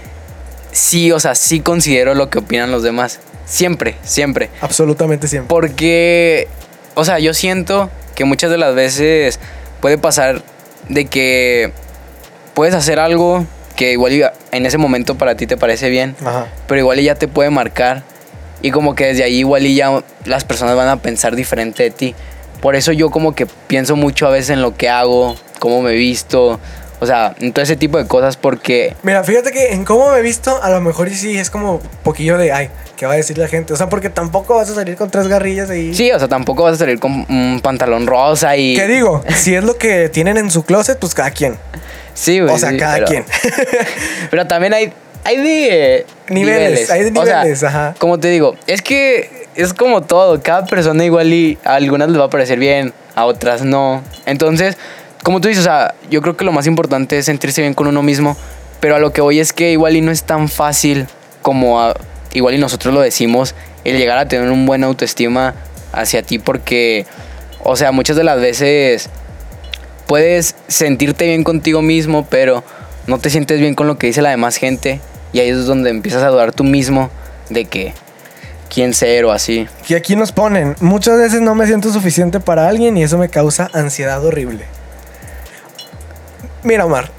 sí, 0.72 1.12
o 1.12 1.20
sea, 1.20 1.36
sí 1.36 1.60
considero 1.60 2.14
lo 2.14 2.30
que 2.30 2.40
opinan 2.40 2.72
los 2.72 2.84
demás. 2.84 3.20
Siempre, 3.46 3.96
siempre. 4.04 4.50
Absolutamente 4.62 5.28
siempre. 5.28 5.50
Porque, 5.50 6.48
o 6.96 7.04
sea, 7.04 7.20
yo 7.20 7.34
siento 7.34 7.90
que 8.16 8.26
muchas 8.26 8.50
de 8.50 8.58
las 8.58 8.76
veces 8.76 9.40
puede 9.82 9.98
pasar 9.98 10.42
de 10.90 11.06
que 11.06 11.72
puedes 12.54 12.74
hacer 12.74 13.00
algo 13.00 13.46
que 13.76 13.92
igual 13.92 14.32
en 14.52 14.66
ese 14.66 14.78
momento 14.78 15.16
para 15.16 15.36
ti 15.36 15.48
te 15.48 15.58
parece 15.58 15.90
bien, 15.90 16.16
Ajá. 16.22 16.48
pero 16.68 16.80
igual 16.80 17.00
ya 17.02 17.16
te 17.16 17.28
puede 17.28 17.50
marcar 17.50 18.04
y 18.62 18.72
como 18.72 18.96
que 18.96 19.06
desde 19.08 19.24
ahí 19.24 19.38
igual 19.38 19.66
y 19.66 19.76
ya 19.76 20.04
las 20.26 20.44
personas 20.44 20.76
van 20.76 20.88
a 20.88 20.98
pensar 20.98 21.36
diferente 21.36 21.84
de 21.84 21.92
ti. 21.92 22.16
Por 22.62 22.76
eso 22.76 22.92
yo 22.92 23.12
como 23.12 23.36
que 23.36 23.46
pienso 23.68 23.96
mucho 23.96 24.26
a 24.28 24.30
veces 24.32 24.52
en 24.52 24.62
lo 24.62 24.76
que 24.76 24.90
hago, 24.90 25.36
cómo 25.60 25.82
me 25.82 25.94
visto, 25.94 26.60
o 27.00 27.06
sea, 27.06 27.36
en 27.40 27.52
todo 27.54 27.64
ese 27.64 27.76
tipo 27.76 27.98
de 27.98 28.08
cosas 28.08 28.38
porque 28.38 28.96
Mira, 29.04 29.24
fíjate 29.24 29.52
que 29.52 29.74
en 29.74 29.84
cómo 29.86 30.12
me 30.12 30.20
he 30.20 30.22
visto, 30.22 30.62
a 30.62 30.70
lo 30.70 30.82
mejor 30.82 31.10
sí 31.10 31.38
es 31.38 31.50
como 31.50 31.80
poquillo 32.04 32.38
de, 32.38 32.52
ay, 32.52 32.70
¿qué 32.96 33.06
va 33.06 33.14
a 33.14 33.16
decir 33.18 33.38
la 33.38 33.48
gente? 33.48 33.74
O 33.74 33.76
sea, 33.76 33.90
porque 33.90 34.10
tampoco 34.10 34.56
vas 34.56 34.70
a 34.70 34.76
salir 34.76 34.96
con 34.96 35.10
tres 35.10 35.28
garrillas 35.28 35.70
ahí. 35.70 35.94
sí, 35.94 36.12
o 36.12 36.20
sea, 36.20 36.28
tampoco 36.28 36.64
vas 36.64 36.76
a 36.76 36.78
salir 36.78 37.00
con 37.00 37.26
un 37.30 37.60
pantalón 37.62 38.08
rosa 38.08 38.56
y 38.56 38.76
¿Qué 38.76 38.88
digo? 38.88 39.24
Si 39.36 39.54
es 39.56 39.64
lo 39.64 39.78
que 39.78 40.10
tienen 40.10 40.38
en 40.38 40.50
su 40.52 40.64
closet, 40.64 40.98
pues 41.00 41.14
cada 41.14 41.32
quien. 41.32 41.58
Sí, 42.14 42.40
güey. 42.40 42.54
O 42.54 42.58
sea, 42.58 42.70
sí, 42.70 42.78
cada 42.78 42.94
pero- 42.96 43.08
quien. 43.08 43.26
Pero 44.32 44.48
también 44.48 44.74
hay, 44.74 44.94
hay 45.24 45.38
de 45.38 45.96
eh, 45.98 46.06
Niveles, 46.30 46.90
hay 46.90 47.04
de 47.10 47.20
O 47.20 47.26
sea, 47.26 47.40
niveles, 47.40 47.64
ajá. 47.64 47.94
Como 48.00 48.20
te 48.20 48.30
digo, 48.30 48.56
es 48.68 48.82
que 48.82 49.48
es 49.56 49.74
como 49.74 50.02
todo. 50.04 50.42
Cada 50.42 50.66
persona 50.66 51.04
igual 51.04 51.34
y 51.34 51.58
a 51.66 51.76
algunas 51.76 52.10
les 52.10 52.20
va 52.20 52.26
a 52.26 52.30
parecer 52.30 52.58
bien, 52.60 52.94
a 53.16 53.26
otras 53.26 53.64
no. 53.64 54.02
Entonces, 54.26 54.78
como 55.26 55.42
tú 55.42 55.48
dices, 55.48 55.64
o 55.64 55.66
sea, 55.66 55.96
yo 56.12 56.22
creo 56.22 56.38
que 56.38 56.46
lo 56.46 56.52
más 56.52 56.68
importante 56.68 57.18
es 57.18 57.26
sentirse 57.26 57.60
bien 57.60 57.74
con 57.74 57.88
uno 57.88 58.04
mismo. 58.04 58.38
Pero 58.80 58.96
a 58.96 59.00
lo 59.00 59.12
que 59.12 59.22
voy 59.22 59.40
es 59.40 59.54
que 59.54 59.72
igual 59.72 59.96
y 59.96 60.02
no 60.02 60.12
es 60.12 60.22
tan 60.22 60.50
fácil 60.50 61.08
como 61.42 61.92
igual 62.34 62.54
y 62.54 62.60
nosotros 62.60 62.94
lo 62.94 63.02
decimos, 63.02 63.56
el 63.86 63.98
llegar 63.98 64.20
a 64.20 64.28
tener 64.28 64.52
un 64.52 64.68
buen 64.68 64.84
autoestima 64.84 65.56
hacia 65.94 66.22
ti 66.22 66.38
porque, 66.38 67.08
o 67.64 67.76
sea, 67.76 67.92
muchas 67.92 68.18
de 68.18 68.24
las 68.24 68.40
veces 68.40 69.10
puedes 70.06 70.58
sentirte 70.68 71.26
bien 71.26 71.44
contigo 71.44 71.82
mismo, 71.82 72.28
pero 72.30 72.64
no 73.08 73.18
te 73.18 73.32
sientes 73.32 73.60
bien 73.60 73.74
con 73.74 73.88
lo 73.88 73.98
que 73.98 74.06
dice 74.06 74.22
la 74.22 74.30
demás 74.30 74.58
gente. 74.58 75.00
Y 75.34 75.40
ahí 75.40 75.50
es 75.50 75.66
donde 75.66 75.90
empiezas 75.90 76.22
a 76.22 76.28
dudar 76.28 76.52
tú 76.52 76.64
mismo 76.64 77.10
de 77.50 77.66
que 77.66 77.96
quién 78.72 78.94
ser 78.94 79.26
o 79.26 79.32
así. 79.32 79.68
Y 79.90 79.96
aquí 79.96 80.16
nos 80.16 80.32
ponen, 80.32 80.76
muchas 80.82 81.18
veces 81.18 81.42
no 81.42 81.56
me 81.56 81.66
siento 81.66 81.92
suficiente 81.92 82.40
para 82.40 82.70
alguien 82.70 82.96
y 82.96 83.02
eso 83.02 83.18
me 83.18 83.30
causa 83.30 83.72
ansiedad 83.74 84.24
horrible. 84.24 84.75
Mira, 86.66 86.84
Omar, 86.86 87.10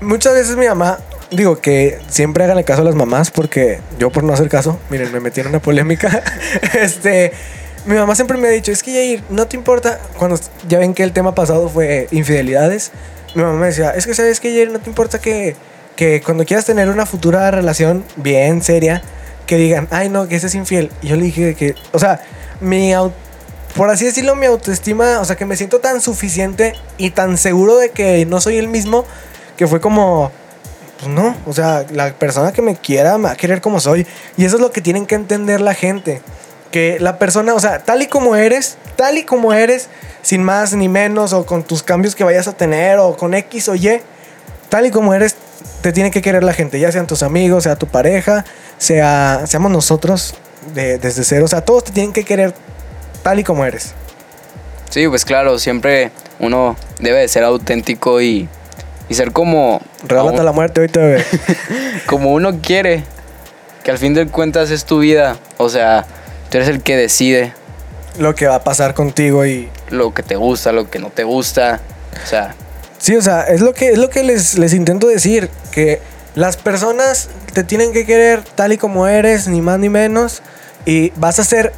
muchas 0.00 0.34
veces 0.34 0.56
mi 0.56 0.66
mamá, 0.66 0.98
digo 1.30 1.60
que 1.60 1.98
siempre 2.08 2.44
hagan 2.44 2.58
el 2.58 2.64
caso 2.64 2.82
a 2.82 2.84
las 2.84 2.94
mamás 2.94 3.30
porque 3.30 3.80
yo 3.98 4.10
por 4.10 4.24
no 4.24 4.32
hacer 4.32 4.48
caso, 4.48 4.78
miren, 4.90 5.10
me 5.12 5.20
metí 5.20 5.40
en 5.40 5.46
una 5.46 5.60
polémica. 5.60 6.22
este, 6.74 7.32
mi 7.86 7.94
mamá 7.94 8.14
siempre 8.14 8.36
me 8.38 8.48
ha 8.48 8.50
dicho, 8.50 8.72
es 8.72 8.82
que 8.82 8.92
Yair, 8.92 9.22
no 9.30 9.46
te 9.46 9.56
importa, 9.56 10.00
cuando 10.18 10.38
ya 10.68 10.78
ven 10.78 10.94
que 10.94 11.04
el 11.04 11.12
tema 11.12 11.34
pasado 11.34 11.68
fue 11.68 12.08
infidelidades, 12.10 12.90
mi 13.36 13.42
mamá 13.42 13.56
me 13.58 13.66
decía, 13.66 13.90
es 13.90 14.04
que 14.06 14.14
sabes 14.14 14.40
que 14.40 14.52
Yair, 14.52 14.70
no 14.72 14.80
te 14.80 14.90
importa 14.90 15.20
que, 15.20 15.54
que 15.94 16.20
cuando 16.22 16.44
quieras 16.44 16.64
tener 16.64 16.88
una 16.90 17.06
futura 17.06 17.48
relación 17.52 18.04
bien 18.16 18.62
seria, 18.62 19.00
que 19.46 19.56
digan, 19.56 19.86
ay, 19.92 20.08
no, 20.08 20.26
que 20.26 20.34
ese 20.34 20.48
es 20.48 20.56
infiel. 20.56 20.90
Y 21.02 21.06
yo 21.08 21.14
le 21.16 21.22
dije 21.22 21.54
que, 21.54 21.76
o 21.92 22.00
sea, 22.00 22.20
mi, 22.60 22.90
au- 22.92 23.12
por 23.76 23.90
así 23.90 24.04
decirlo, 24.04 24.34
mi 24.34 24.46
autoestima, 24.46 25.20
o 25.20 25.24
sea, 25.24 25.36
que 25.36 25.44
me 25.44 25.56
siento 25.56 25.80
tan 25.80 26.00
suficiente 26.00 26.74
y 26.98 27.10
tan 27.10 27.36
seguro 27.36 27.76
de 27.76 27.90
que 27.90 28.24
no 28.26 28.40
soy 28.40 28.56
el 28.56 28.68
mismo, 28.68 29.04
que 29.56 29.66
fue 29.66 29.80
como, 29.80 30.30
pues 30.98 31.10
no, 31.10 31.36
o 31.46 31.52
sea, 31.52 31.84
la 31.90 32.12
persona 32.14 32.52
que 32.52 32.62
me 32.62 32.76
quiera 32.76 33.18
me 33.18 33.24
va 33.24 33.30
a 33.32 33.36
querer 33.36 33.60
como 33.60 33.80
soy. 33.80 34.06
Y 34.36 34.44
eso 34.44 34.56
es 34.56 34.62
lo 34.62 34.72
que 34.72 34.80
tienen 34.80 35.06
que 35.06 35.14
entender 35.14 35.60
la 35.60 35.74
gente. 35.74 36.22
Que 36.72 36.98
la 37.00 37.18
persona, 37.18 37.54
o 37.54 37.60
sea, 37.60 37.78
tal 37.84 38.02
y 38.02 38.06
como 38.06 38.34
eres, 38.36 38.76
tal 38.96 39.18
y 39.18 39.22
como 39.24 39.52
eres, 39.52 39.88
sin 40.22 40.42
más 40.42 40.72
ni 40.72 40.88
menos, 40.88 41.32
o 41.32 41.46
con 41.46 41.62
tus 41.62 41.82
cambios 41.82 42.14
que 42.14 42.24
vayas 42.24 42.48
a 42.48 42.52
tener, 42.52 42.98
o 42.98 43.16
con 43.16 43.34
X 43.34 43.68
o 43.68 43.74
Y, 43.74 44.00
tal 44.68 44.86
y 44.86 44.90
como 44.90 45.14
eres, 45.14 45.36
te 45.82 45.92
tiene 45.92 46.10
que 46.10 46.20
querer 46.22 46.42
la 46.42 46.52
gente, 46.52 46.80
ya 46.80 46.90
sean 46.90 47.06
tus 47.06 47.22
amigos, 47.22 47.64
sea 47.64 47.76
tu 47.76 47.86
pareja, 47.86 48.44
sea, 48.78 49.42
seamos 49.46 49.70
nosotros 49.70 50.34
de- 50.74 50.98
desde 50.98 51.22
cero, 51.24 51.44
o 51.44 51.48
sea, 51.48 51.60
todos 51.60 51.84
te 51.84 51.92
tienen 51.92 52.12
que 52.12 52.24
querer 52.24 52.52
tal 53.26 53.40
y 53.40 53.44
como 53.44 53.64
eres. 53.64 53.92
Sí, 54.88 55.08
pues 55.08 55.24
claro, 55.24 55.58
siempre 55.58 56.12
uno 56.38 56.76
debe 57.00 57.18
de 57.18 57.26
ser 57.28 57.42
auténtico 57.42 58.20
y, 58.20 58.48
y 59.08 59.14
ser 59.14 59.32
como, 59.32 59.80
Regálate 60.06 60.36
aún- 60.36 60.44
la 60.46 60.52
muerte 60.52 60.80
hoy 60.80 60.88
te 60.88 61.00
bebé. 61.00 61.24
como 62.06 62.32
uno 62.32 62.60
quiere. 62.62 63.02
Que 63.82 63.90
al 63.90 63.98
fin 63.98 64.14
de 64.14 64.28
cuentas 64.28 64.70
es 64.70 64.84
tu 64.84 65.00
vida. 65.00 65.36
O 65.56 65.68
sea, 65.68 66.06
tú 66.50 66.58
eres 66.58 66.68
el 66.68 66.82
que 66.82 66.96
decide 66.96 67.52
lo 68.18 68.36
que 68.36 68.46
va 68.46 68.54
a 68.56 68.62
pasar 68.64 68.94
contigo 68.94 69.44
y 69.44 69.68
lo 69.90 70.14
que 70.14 70.22
te 70.22 70.36
gusta, 70.36 70.70
lo 70.70 70.88
que 70.88 71.00
no 71.00 71.10
te 71.10 71.24
gusta. 71.24 71.80
O 72.22 72.26
sea, 72.28 72.54
Sí, 72.98 73.16
o 73.16 73.22
sea, 73.22 73.42
es 73.42 73.60
lo 73.60 73.74
que, 73.74 73.90
es 73.90 73.98
lo 73.98 74.08
que 74.08 74.22
les, 74.22 74.56
les 74.56 74.72
intento 74.72 75.08
decir, 75.08 75.50
que 75.72 76.00
las 76.36 76.56
personas 76.56 77.28
te 77.52 77.64
tienen 77.64 77.92
que 77.92 78.06
querer 78.06 78.42
tal 78.54 78.72
y 78.72 78.78
como 78.78 79.06
eres, 79.08 79.48
ni 79.48 79.60
más 79.62 79.78
ni 79.80 79.88
menos, 79.88 80.42
y 80.86 81.10
vas 81.16 81.38
a 81.38 81.44
ser, 81.44 81.72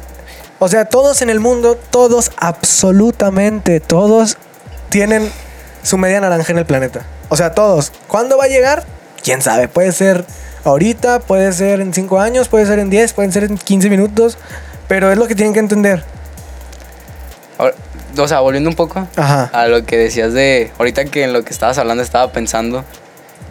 o 0.59 0.67
sea, 0.67 0.85
todos 0.85 1.21
en 1.21 1.29
el 1.29 1.39
mundo, 1.39 1.77
todos, 1.89 2.31
absolutamente 2.37 3.79
todos, 3.79 4.37
tienen 4.89 5.31
su 5.83 5.97
media 5.97 6.19
naranja 6.19 6.51
en 6.51 6.59
el 6.59 6.65
planeta. 6.65 7.05
O 7.29 7.37
sea, 7.37 7.53
todos. 7.53 7.91
¿Cuándo 8.07 8.37
va 8.37 8.45
a 8.45 8.47
llegar? 8.47 8.83
¿Quién 9.23 9.41
sabe? 9.41 9.67
Puede 9.67 9.91
ser 9.91 10.25
ahorita, 10.63 11.19
puede 11.19 11.51
ser 11.53 11.79
en 11.81 11.93
5 11.93 12.19
años, 12.19 12.49
puede 12.49 12.65
ser 12.65 12.79
en 12.79 12.89
10, 12.89 13.13
pueden 13.13 13.31
ser 13.31 13.45
en 13.45 13.57
15 13.57 13.89
minutos, 13.89 14.37
pero 14.87 15.11
es 15.11 15.17
lo 15.17 15.27
que 15.27 15.35
tienen 15.35 15.53
que 15.53 15.59
entender. 15.59 16.03
o 18.17 18.27
sea, 18.27 18.39
volviendo 18.41 18.69
un 18.69 18.75
poco 18.75 19.07
Ajá. 19.15 19.49
a 19.53 19.67
lo 19.67 19.85
que 19.85 19.97
decías 19.97 20.33
de, 20.33 20.71
ahorita 20.77 21.05
que 21.05 21.23
en 21.23 21.33
lo 21.33 21.43
que 21.43 21.53
estabas 21.53 21.77
hablando 21.77 22.03
estaba 22.03 22.31
pensando, 22.31 22.83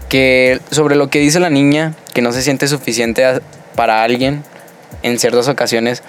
que 0.09 0.61
sobre 0.71 0.97
lo 0.97 1.09
que 1.09 1.21
dice 1.21 1.41
la 1.41 1.51
niña, 1.51 1.95
que 2.13 2.23
no 2.23 2.33
se 2.33 2.43
siente 2.43 2.69
suficiente 2.69 3.41
para 3.75 4.03
alguien 4.03 4.43
en 5.03 5.19
ciertas 5.19 5.49
ocasiones. 5.49 6.03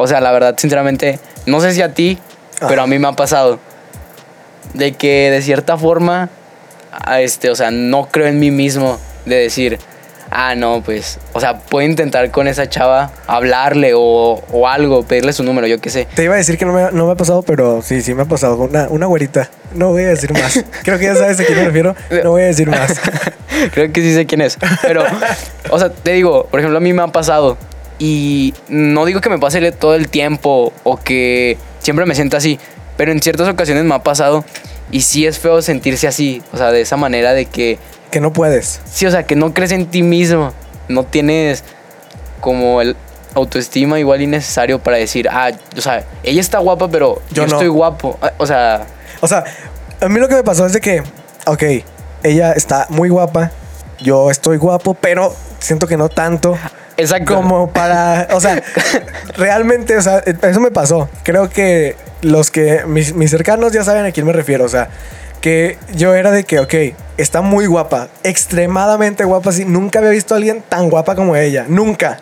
O 0.00 0.06
sea, 0.06 0.20
la 0.20 0.30
verdad, 0.30 0.54
sinceramente, 0.56 1.18
no 1.46 1.60
sé 1.60 1.72
si 1.72 1.82
a 1.82 1.92
ti, 1.92 2.18
pero 2.60 2.74
Ajá. 2.74 2.82
a 2.82 2.86
mí 2.86 3.00
me 3.00 3.08
ha 3.08 3.12
pasado. 3.12 3.58
De 4.72 4.92
que 4.92 5.28
de 5.32 5.42
cierta 5.42 5.76
forma, 5.76 6.28
este, 7.18 7.50
o 7.50 7.56
sea, 7.56 7.72
no 7.72 8.06
creo 8.06 8.28
en 8.28 8.38
mí 8.38 8.52
mismo 8.52 9.00
de 9.24 9.34
decir, 9.34 9.80
ah, 10.30 10.54
no, 10.54 10.82
pues, 10.84 11.18
o 11.32 11.40
sea, 11.40 11.58
puedo 11.58 11.84
intentar 11.84 12.30
con 12.30 12.46
esa 12.46 12.68
chava 12.68 13.10
hablarle 13.26 13.92
o, 13.94 14.40
o 14.52 14.68
algo, 14.68 15.02
pedirle 15.02 15.32
su 15.32 15.42
número, 15.42 15.66
yo 15.66 15.80
qué 15.80 15.90
sé. 15.90 16.06
Te 16.14 16.22
iba 16.22 16.34
a 16.34 16.38
decir 16.38 16.58
que 16.58 16.64
no 16.64 16.74
me, 16.74 16.92
no 16.92 17.06
me 17.06 17.12
ha 17.12 17.16
pasado, 17.16 17.42
pero 17.42 17.82
sí, 17.82 18.00
sí 18.00 18.14
me 18.14 18.22
ha 18.22 18.26
pasado. 18.26 18.56
Una, 18.56 18.86
una 18.88 19.06
güerita. 19.06 19.50
No 19.74 19.88
voy 19.90 20.04
a 20.04 20.08
decir 20.10 20.32
más. 20.32 20.64
Creo 20.84 21.00
que 21.00 21.06
ya 21.06 21.16
sabes 21.16 21.40
a 21.40 21.44
quién 21.44 21.58
me 21.58 21.64
refiero. 21.64 21.96
No 22.22 22.30
voy 22.30 22.42
a 22.42 22.46
decir 22.46 22.68
más. 22.70 23.00
Creo 23.72 23.92
que 23.92 24.00
sí 24.00 24.14
sé 24.14 24.26
quién 24.26 24.42
es. 24.42 24.58
Pero, 24.80 25.02
o 25.70 25.78
sea, 25.80 25.90
te 25.90 26.12
digo, 26.12 26.46
por 26.46 26.60
ejemplo, 26.60 26.78
a 26.78 26.80
mí 26.80 26.92
me 26.92 27.02
ha 27.02 27.08
pasado. 27.08 27.58
Y 27.98 28.54
no 28.68 29.04
digo 29.04 29.20
que 29.20 29.28
me 29.28 29.38
pase 29.38 29.72
todo 29.72 29.94
el 29.94 30.08
tiempo 30.08 30.72
o 30.84 30.96
que 30.96 31.58
siempre 31.80 32.06
me 32.06 32.14
sienta 32.14 32.36
así. 32.36 32.58
Pero 32.96 33.12
en 33.12 33.20
ciertas 33.20 33.48
ocasiones 33.48 33.84
me 33.84 33.94
ha 33.94 34.02
pasado. 34.02 34.44
Y 34.90 35.02
sí 35.02 35.26
es 35.26 35.38
feo 35.38 35.60
sentirse 35.62 36.06
así. 36.08 36.42
O 36.52 36.56
sea, 36.56 36.70
de 36.72 36.80
esa 36.80 36.96
manera 36.96 37.32
de 37.34 37.46
que. 37.46 37.78
Que 38.10 38.20
no 38.20 38.32
puedes. 38.32 38.80
Sí, 38.90 39.06
o 39.06 39.10
sea, 39.10 39.24
que 39.24 39.36
no 39.36 39.52
crees 39.52 39.72
en 39.72 39.86
ti 39.86 40.02
mismo. 40.02 40.52
No 40.88 41.04
tienes 41.04 41.64
como 42.40 42.80
el 42.80 42.96
autoestima 43.34 43.98
igual 43.98 44.22
innecesario 44.22 44.78
para 44.78 44.96
decir, 44.96 45.28
ah, 45.30 45.50
o 45.76 45.80
sea, 45.80 46.04
ella 46.22 46.40
está 46.40 46.58
guapa, 46.58 46.88
pero 46.88 47.20
yo, 47.30 47.42
Yo 47.42 47.46
no. 47.46 47.52
estoy 47.56 47.68
guapo. 47.68 48.18
Ah, 48.22 48.32
O 48.38 48.46
sea, 48.46 48.86
O 49.20 49.28
sea, 49.28 49.44
a 50.00 50.08
mí 50.08 50.18
lo 50.18 50.28
que 50.28 50.36
me 50.36 50.44
pasó 50.44 50.64
es 50.66 50.72
de 50.72 50.80
que, 50.80 51.02
ok, 51.46 51.62
ella 52.22 52.52
está 52.52 52.86
muy 52.88 53.08
guapa. 53.10 53.50
Yo 54.00 54.30
estoy 54.30 54.56
guapo, 54.56 54.94
pero 54.94 55.34
siento 55.58 55.86
que 55.86 55.96
no 55.96 56.08
tanto. 56.08 56.56
Exacto. 56.98 57.34
Como 57.34 57.70
para, 57.72 58.28
o 58.32 58.40
sea, 58.40 58.62
realmente, 59.36 59.96
o 59.96 60.02
sea, 60.02 60.18
eso 60.18 60.60
me 60.60 60.70
pasó. 60.70 61.08
Creo 61.22 61.48
que 61.48 61.96
los 62.20 62.50
que, 62.50 62.84
mis, 62.86 63.14
mis 63.14 63.30
cercanos 63.30 63.72
ya 63.72 63.82
saben 63.84 64.04
a 64.04 64.12
quién 64.12 64.26
me 64.26 64.32
refiero, 64.34 64.64
o 64.64 64.68
sea, 64.68 64.88
que 65.40 65.78
yo 65.94 66.14
era 66.14 66.30
de 66.30 66.44
que, 66.44 66.58
ok, 66.60 66.74
está 67.16 67.40
muy 67.40 67.66
guapa, 67.66 68.08
extremadamente 68.24 69.24
guapa, 69.24 69.50
así, 69.50 69.64
nunca 69.64 70.00
había 70.00 70.10
visto 70.10 70.34
a 70.34 70.36
alguien 70.36 70.62
tan 70.68 70.90
guapa 70.90 71.14
como 71.14 71.34
ella, 71.36 71.64
nunca. 71.68 72.18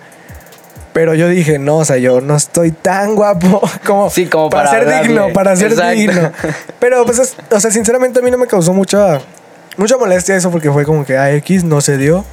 Pero 0.93 1.15
yo 1.15 1.29
dije, 1.29 1.59
no, 1.59 1.77
o 1.79 1.85
sea, 1.85 1.99
yo 1.99 2.23
no 2.23 2.37
estoy 2.37 2.71
tan 2.73 3.15
guapo 3.17 3.61
como, 3.87 4.09
Sí, 4.11 4.27
como 4.27 4.49
para 4.49 4.71
ser 4.71 5.03
digno, 5.03 5.29
para 5.33 5.55
ser 5.57 5.73
Exacto. 5.73 5.93
digno. 5.95 6.33
Pero, 6.79 7.05
pues, 7.05 7.19
es- 7.19 7.37
o 7.51 7.61
sea, 7.61 7.71
sinceramente 7.71 8.21
a 8.21 8.23
mí 8.23 8.31
no 8.31 8.39
me 8.39 8.47
causó 8.47 8.73
mucha, 8.73 9.21
mucha 9.77 9.97
molestia 9.99 10.37
eso 10.37 10.51
porque 10.51 10.71
fue 10.71 10.85
como 10.87 11.05
que 11.05 11.19
a 11.19 11.33
X 11.33 11.65
no 11.65 11.81
se 11.83 11.99
dio, 11.99 12.25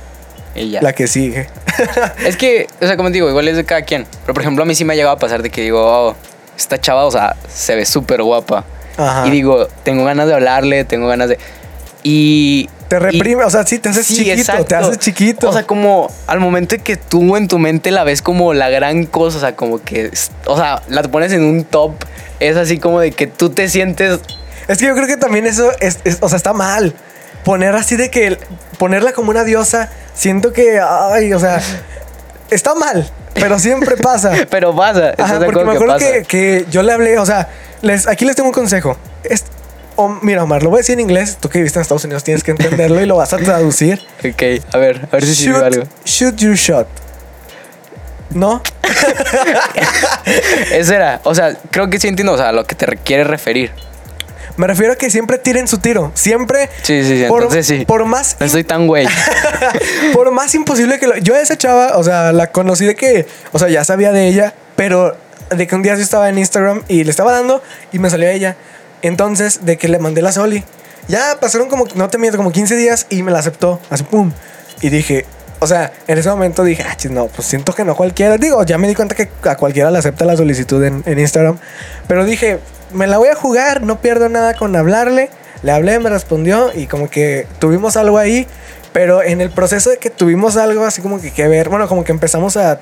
Y 0.55 0.69
ya. 0.69 0.81
la 0.81 0.93
que 0.93 1.07
sigue. 1.07 1.48
Es 2.25 2.38
que, 2.38 2.67
o 2.81 2.86
sea, 2.86 2.95
como 2.98 3.10
te 3.10 3.13
digo, 3.15 3.29
igual 3.29 3.48
es 3.48 3.55
de 3.57 3.65
cada 3.65 3.81
quien. 3.81 4.05
Pero, 4.24 4.33
por 4.33 4.41
ejemplo, 4.43 4.63
a 4.63 4.65
mí 4.65 4.75
sí 4.75 4.86
me 4.86 4.93
ha 4.93 4.95
llegado 4.95 5.15
a 5.15 5.19
pasar 5.19 5.41
de 5.41 5.50
que 5.50 5.62
digo, 5.62 5.81
oh, 5.81 6.15
esta 6.55 6.79
chava, 6.79 7.05
o 7.05 7.12
sea, 7.12 7.36
se 7.51 7.75
ve 7.75 7.86
súper 7.86 8.22
guapa. 8.22 8.63
Ajá. 8.98 9.25
Y 9.27 9.31
digo, 9.31 9.67
tengo 9.83 10.05
ganas 10.05 10.27
de 10.27 10.36
hablarle, 10.36 10.86
tengo 10.86 11.07
ganas 11.07 11.29
de... 11.29 11.39
Y... 12.03 12.69
Te 12.88 12.98
y- 12.98 13.00
reprime, 13.00 13.43
o 13.43 13.50
sea, 13.50 13.65
sí, 13.65 13.79
te 13.79 13.89
haces 13.89 14.05
Sí, 14.05 14.17
chiquito, 14.17 14.65
te 14.65 14.75
haces 14.75 15.00
chiquito. 15.00 15.50
O 15.50 15.53
sea, 15.53 15.63
como 15.65 16.12
al 16.27 16.39
momento 16.39 16.75
que 16.83 16.95
tú 16.98 17.36
en 17.36 17.48
tu 17.48 17.57
mente 17.57 17.89
la 17.89 18.03
ves 18.03 18.22
como 18.22 18.53
la 18.53 18.69
gran 18.69 19.05
cosa, 19.05 19.38
o 19.38 19.39
sea, 19.41 19.55
como 19.55 19.81
que, 19.81 20.12
o 20.45 20.55
sea, 20.55 20.83
la 20.89 21.01
pones 21.03 21.31
en 21.31 21.43
un 21.43 21.63
top, 21.63 21.93
es 22.39 22.55
así 22.57 22.77
como 22.77 23.00
de 23.00 23.12
que 23.12 23.25
tú 23.25 23.50
te 23.50 23.67
sientes, 23.69 24.19
es 24.67 24.77
que 24.77 24.86
yo 24.86 24.93
creo 24.95 25.07
que 25.07 25.17
también 25.17 25.48
eso 25.48 25.72
es, 25.79 26.00
es- 26.03 26.17
o 26.22 26.29
sea, 26.29 26.36
está 26.38 26.53
mal. 26.53 26.93
Poner 27.44 27.76
así 27.76 27.96
de 27.96 28.10
que 28.10 28.38
ponerla 28.78 29.14
como 29.14 29.32
una 29.32 29.44
diosa, 29.44 29.90
siento 30.14 30.54
que, 30.54 30.80
ay, 30.80 31.34
o 31.34 31.40
sea, 31.40 31.62
está 32.50 32.76
mal, 32.76 33.10
pero 33.34 33.60
siempre 33.60 33.98
pasa. 33.98 34.32
pero 34.50 34.76
pasa. 34.76 35.12
¿estás 35.12 35.32
Ajá, 35.32 35.46
porque 35.46 35.64
me 35.64 35.74
acuerdo 35.74 35.98
que, 35.98 36.24
que 36.24 36.66
yo 36.70 36.84
le 36.84 36.94
hablé, 36.94 37.20
o 37.20 37.26
sea, 37.26 37.50
les, 37.82 38.08
aquí 38.08 38.26
les 38.26 38.36
tengo 38.36 38.50
un 38.50 38.54
consejo. 38.54 38.98
Es, 39.24 39.44
o, 39.96 40.10
mira, 40.22 40.44
Omar, 40.44 40.64
lo 40.64 40.70
voy 40.70 40.78
a 40.78 40.80
decir 40.80 40.94
en 40.94 41.02
inglés. 41.02 41.38
Tú 41.40 41.50
que 41.50 41.60
viviste 41.60 41.80
en 41.80 41.82
Estados 41.82 42.04
Unidos 42.04 42.24
tienes 42.24 42.44
que 42.44 42.52
entenderlo 42.52 43.02
y 43.02 43.06
lo 43.06 43.18
vas 43.18 43.34
a 43.34 43.38
traducir. 43.38 44.02
Ok, 44.24 44.42
a 44.72 44.78
ver, 44.78 45.10
a 45.12 45.16
ver 45.18 45.26
si 45.26 45.36
sirve 45.36 45.66
algo. 45.66 45.84
shoot 46.06 46.36
your 46.38 46.56
shot. 46.56 46.88
¿No? 48.30 48.64
Eso 50.72 50.94
era, 50.94 51.20
o 51.24 51.36
sea, 51.36 51.58
creo 51.70 51.90
que 51.90 52.00
sí 52.00 52.08
entiendo, 52.08 52.32
o 52.32 52.38
sea, 52.38 52.50
a 52.50 52.52
lo 52.54 52.64
que 52.64 52.74
te 52.74 52.86
quieres 52.98 53.28
referir. 53.28 53.72
Me 54.55 54.67
refiero 54.67 54.93
a 54.93 54.95
que 54.95 55.10
siempre 55.10 55.38
tiren 55.38 55.67
su 55.67 55.79
tiro. 55.79 56.12
Siempre. 56.13 56.69
Sí, 56.83 57.03
sí, 57.03 57.17
sí, 57.17 57.25
por, 57.27 57.41
entonces 57.41 57.65
sí. 57.65 57.86
Por 57.86 58.05
más 58.05 58.38
No 58.39 58.45
estoy 58.45 58.63
tan 58.63 58.88
güey. 58.88 59.07
por 60.13 60.31
más 60.31 60.53
imposible 60.53 61.00
que 61.00 61.07
lo. 61.07 61.17
Yo 61.17 61.36
a 61.36 61.41
esa 61.41 61.57
chava, 61.57 61.98
o 61.98 62.03
sea, 62.03 62.31
la 62.31 62.51
conocí 62.51 62.86
de 62.86 62.95
que. 62.95 63.25
O 63.51 63.60
sea, 63.60 63.69
ya 63.69 63.83
sabía 63.83 64.12
de 64.12 64.27
ella, 64.27 64.53
pero 64.75 65.15
de 65.50 65.67
que 65.67 65.75
un 65.75 65.81
día 65.81 65.95
yo 65.95 66.01
estaba 66.01 66.29
en 66.29 66.38
Instagram 66.38 66.83
y 66.88 67.03
le 67.03 67.12
estaba 67.12 67.31
dando 67.31 67.63
y 67.91 68.00
me 68.00 68.10
salió 68.10 68.29
ella. 68.29 68.55
Entonces, 69.01 69.65
de 69.65 69.77
que 69.77 69.88
le 69.88 70.00
mandé 70.00 70.22
la 70.22 70.31
Soli. 70.31 70.63
Ya 71.07 71.38
pasaron 71.39 71.67
como, 71.67 71.86
no 71.95 72.10
te 72.10 72.17
miento, 72.17 72.38
como 72.38 72.51
15 72.51 72.75
días 72.75 73.07
y 73.10 73.24
me 73.24 73.31
la 73.31 73.39
aceptó. 73.39 73.81
Así, 73.89 74.03
pum. 74.03 74.31
Y 74.81 74.89
dije, 74.89 75.25
o 75.60 75.67
sea, 75.67 75.91
en 76.07 76.17
ese 76.17 76.29
momento 76.29 76.63
dije, 76.63 76.83
ah, 76.83 76.95
no, 77.10 77.27
pues 77.27 77.48
siento 77.48 77.74
que 77.74 77.83
no 77.83 77.95
cualquiera. 77.95 78.38
Digo, 78.38 78.63
ya 78.63 78.77
me 78.77 78.88
di 78.88 78.95
cuenta 78.95 79.15
que 79.15 79.29
a 79.43 79.57
cualquiera 79.57 79.91
le 79.91 79.98
acepta 79.98 80.24
la 80.25 80.38
solicitud 80.38 80.83
en, 80.83 81.03
en 81.05 81.19
Instagram. 81.19 81.57
Pero 82.07 82.24
dije, 82.24 82.60
me 82.94 83.08
la 83.08 83.18
voy 83.18 83.30
a 83.30 83.36
jugar, 83.36 83.82
no 83.82 84.00
pierdo 84.02 84.30
nada 84.30 84.54
con 84.54 84.76
hablarle. 84.76 85.30
Le 85.62 85.72
hablé, 85.72 86.00
me 86.00 86.10
respondió 86.10 86.72
y 86.74 86.88
como 86.88 87.10
que 87.10 87.48
tuvimos 87.60 87.96
algo 87.98 88.18
ahí. 88.18 88.48
Pero 88.92 89.24
en 89.24 89.42
el 89.42 89.50
proceso 89.50 89.90
de 89.90 89.98
que 89.98 90.10
tuvimos 90.10 90.56
algo 90.58 90.86
así 90.86 91.02
como 91.02 91.20
que 91.20 91.32
que 91.32 91.48
ver, 91.48 91.70
bueno, 91.70 91.88
como 91.88 92.04
que 92.04 92.12
empezamos 92.12 92.58
a, 92.58 92.80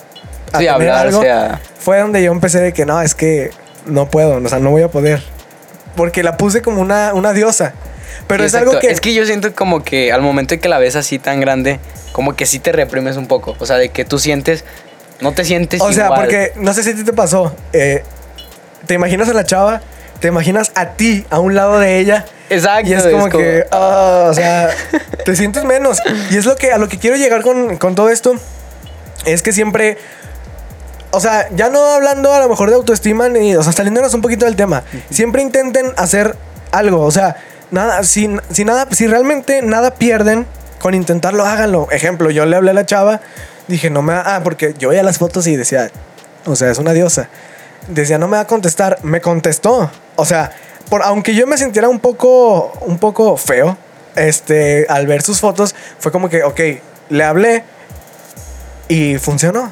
a 0.51 0.60
Sí, 0.60 0.68
hablar, 0.68 1.08
algo, 1.08 1.22
sea. 1.22 1.62
fue 1.80 2.00
donde 2.00 2.22
yo 2.24 2.32
empecé 2.32 2.60
de 2.60 2.74
que 2.74 2.86
no, 2.86 3.01
es 3.01 3.15
que 3.15 3.51
no 3.86 4.10
puedo, 4.10 4.36
o 4.44 4.50
sea, 4.50 4.60
no 4.60 4.72
voy 4.72 4.82
a 4.82 4.89
poder. 4.89 5.24
Porque 5.96 6.24
la 6.24 6.36
puse 6.38 6.62
como 6.62 6.82
una, 6.82 7.13
una 7.13 7.32
diosa. 7.34 7.74
Pero 8.27 8.44
es 8.44 8.53
algo 8.56 8.77
que... 8.80 8.88
Es 8.88 9.00
que 9.00 9.13
yo 9.13 9.25
siento 9.25 9.53
como 9.53 9.84
que 9.84 10.12
al 10.12 10.22
momento 10.22 10.53
de 10.56 10.60
que 10.60 10.68
la 10.68 10.80
ves 10.80 10.96
así 10.98 11.18
tan 11.20 11.39
grande, 11.39 11.80
como 12.12 12.36
que 12.36 12.46
sí 12.46 12.60
te 12.60 12.72
reprimes 12.74 13.15
un 13.15 13.27
poco. 13.27 13.56
O 13.60 13.65
sea, 13.65 13.77
de 13.77 13.89
que 13.89 14.03
tú 14.03 14.20
sientes, 14.20 14.65
no 15.22 15.32
te 15.34 15.46
sientes 15.46 15.80
O 15.82 15.94
sea, 15.94 16.06
igual. 16.06 16.22
porque 16.22 16.51
no 16.58 16.74
sé 16.74 16.84
si 16.84 16.89
a 16.89 16.96
ti 16.96 17.03
te 17.03 17.13
pasó. 17.13 17.56
eh, 17.74 18.03
te 18.86 18.96
imaginas 18.96 19.30
a 19.30 19.34
la 19.34 19.46
chava, 19.46 19.82
te 20.21 20.27
imaginas 20.27 20.71
a 20.75 20.91
ti 20.91 21.25
a 21.29 21.39
un 21.39 21.55
lado 21.55 21.79
de 21.79 21.99
ella. 21.99 22.25
Exacto. 22.49 22.89
Y 22.89 22.93
es 22.93 23.03
como 23.07 23.27
que, 23.27 23.65
ah, 23.71 24.27
o 24.29 24.33
sea, 24.33 24.69
te 25.25 25.35
sientes 25.35 25.65
menos. 25.65 25.97
Y 26.29 26.37
es 26.37 26.45
lo 26.45 26.55
que 26.55 26.71
a 26.71 26.77
lo 26.77 26.87
que 26.87 26.99
quiero 26.99 27.17
llegar 27.17 27.41
con, 27.41 27.77
con 27.77 27.95
todo 27.95 28.09
esto. 28.09 28.35
es 29.25 29.41
que 29.41 29.51
siempre. 29.51 29.97
O 31.13 31.19
sea, 31.19 31.49
ya 31.53 31.69
no 31.69 31.83
hablando 31.85 32.33
a 32.33 32.39
lo 32.39 32.47
mejor 32.47 32.69
de 32.69 32.75
autoestima, 32.75 33.27
ni, 33.27 33.53
o 33.55 33.63
sea, 33.63 33.73
saliéndonos 33.73 34.13
un 34.13 34.21
poquito 34.21 34.45
del 34.45 34.55
tema. 34.55 34.83
Siempre 35.09 35.41
intenten 35.41 35.91
hacer 35.97 36.37
algo. 36.71 37.01
O 37.01 37.11
sea, 37.11 37.35
nada, 37.71 38.03
si, 38.03 38.29
si 38.51 38.63
nada, 38.63 38.87
si 38.91 39.07
realmente 39.07 39.61
nada 39.61 39.95
pierden 39.95 40.45
con 40.79 40.93
intentarlo, 40.93 41.45
háganlo. 41.45 41.89
Ejemplo, 41.91 42.29
yo 42.29 42.45
le 42.45 42.55
hablé 42.55 42.71
a 42.71 42.73
la 42.75 42.85
chava, 42.85 43.19
dije, 43.67 43.89
no 43.89 44.03
me 44.03 44.13
Ah, 44.13 44.39
porque 44.43 44.73
yo 44.77 44.89
veía 44.89 45.03
las 45.03 45.17
fotos 45.17 45.47
y 45.47 45.57
decía, 45.57 45.91
o 46.45 46.55
sea, 46.55 46.71
es 46.71 46.77
una 46.77 46.93
diosa. 46.93 47.27
Decía, 47.88 48.17
no 48.17 48.27
me 48.27 48.38
va 48.38 48.41
a 48.43 48.47
contestar. 48.47 49.00
Me 49.03 49.21
contestó. 49.21 49.89
O 50.15 50.25
sea, 50.25 50.51
por, 50.89 51.01
aunque 51.03 51.33
yo 51.35 51.47
me 51.47 51.57
sintiera 51.57 51.89
un 51.89 52.00
poco, 52.00 52.73
un 52.81 52.97
poco 52.97 53.38
feo, 53.38 53.77
este, 54.15 54.85
al 54.89 55.07
ver 55.07 55.21
sus 55.21 55.39
fotos, 55.39 55.75
fue 56.00 56.11
como 56.11 56.29
que, 56.29 56.43
ok, 56.43 56.59
le 57.09 57.23
hablé 57.23 57.63
y 58.88 59.17
funcionó. 59.17 59.71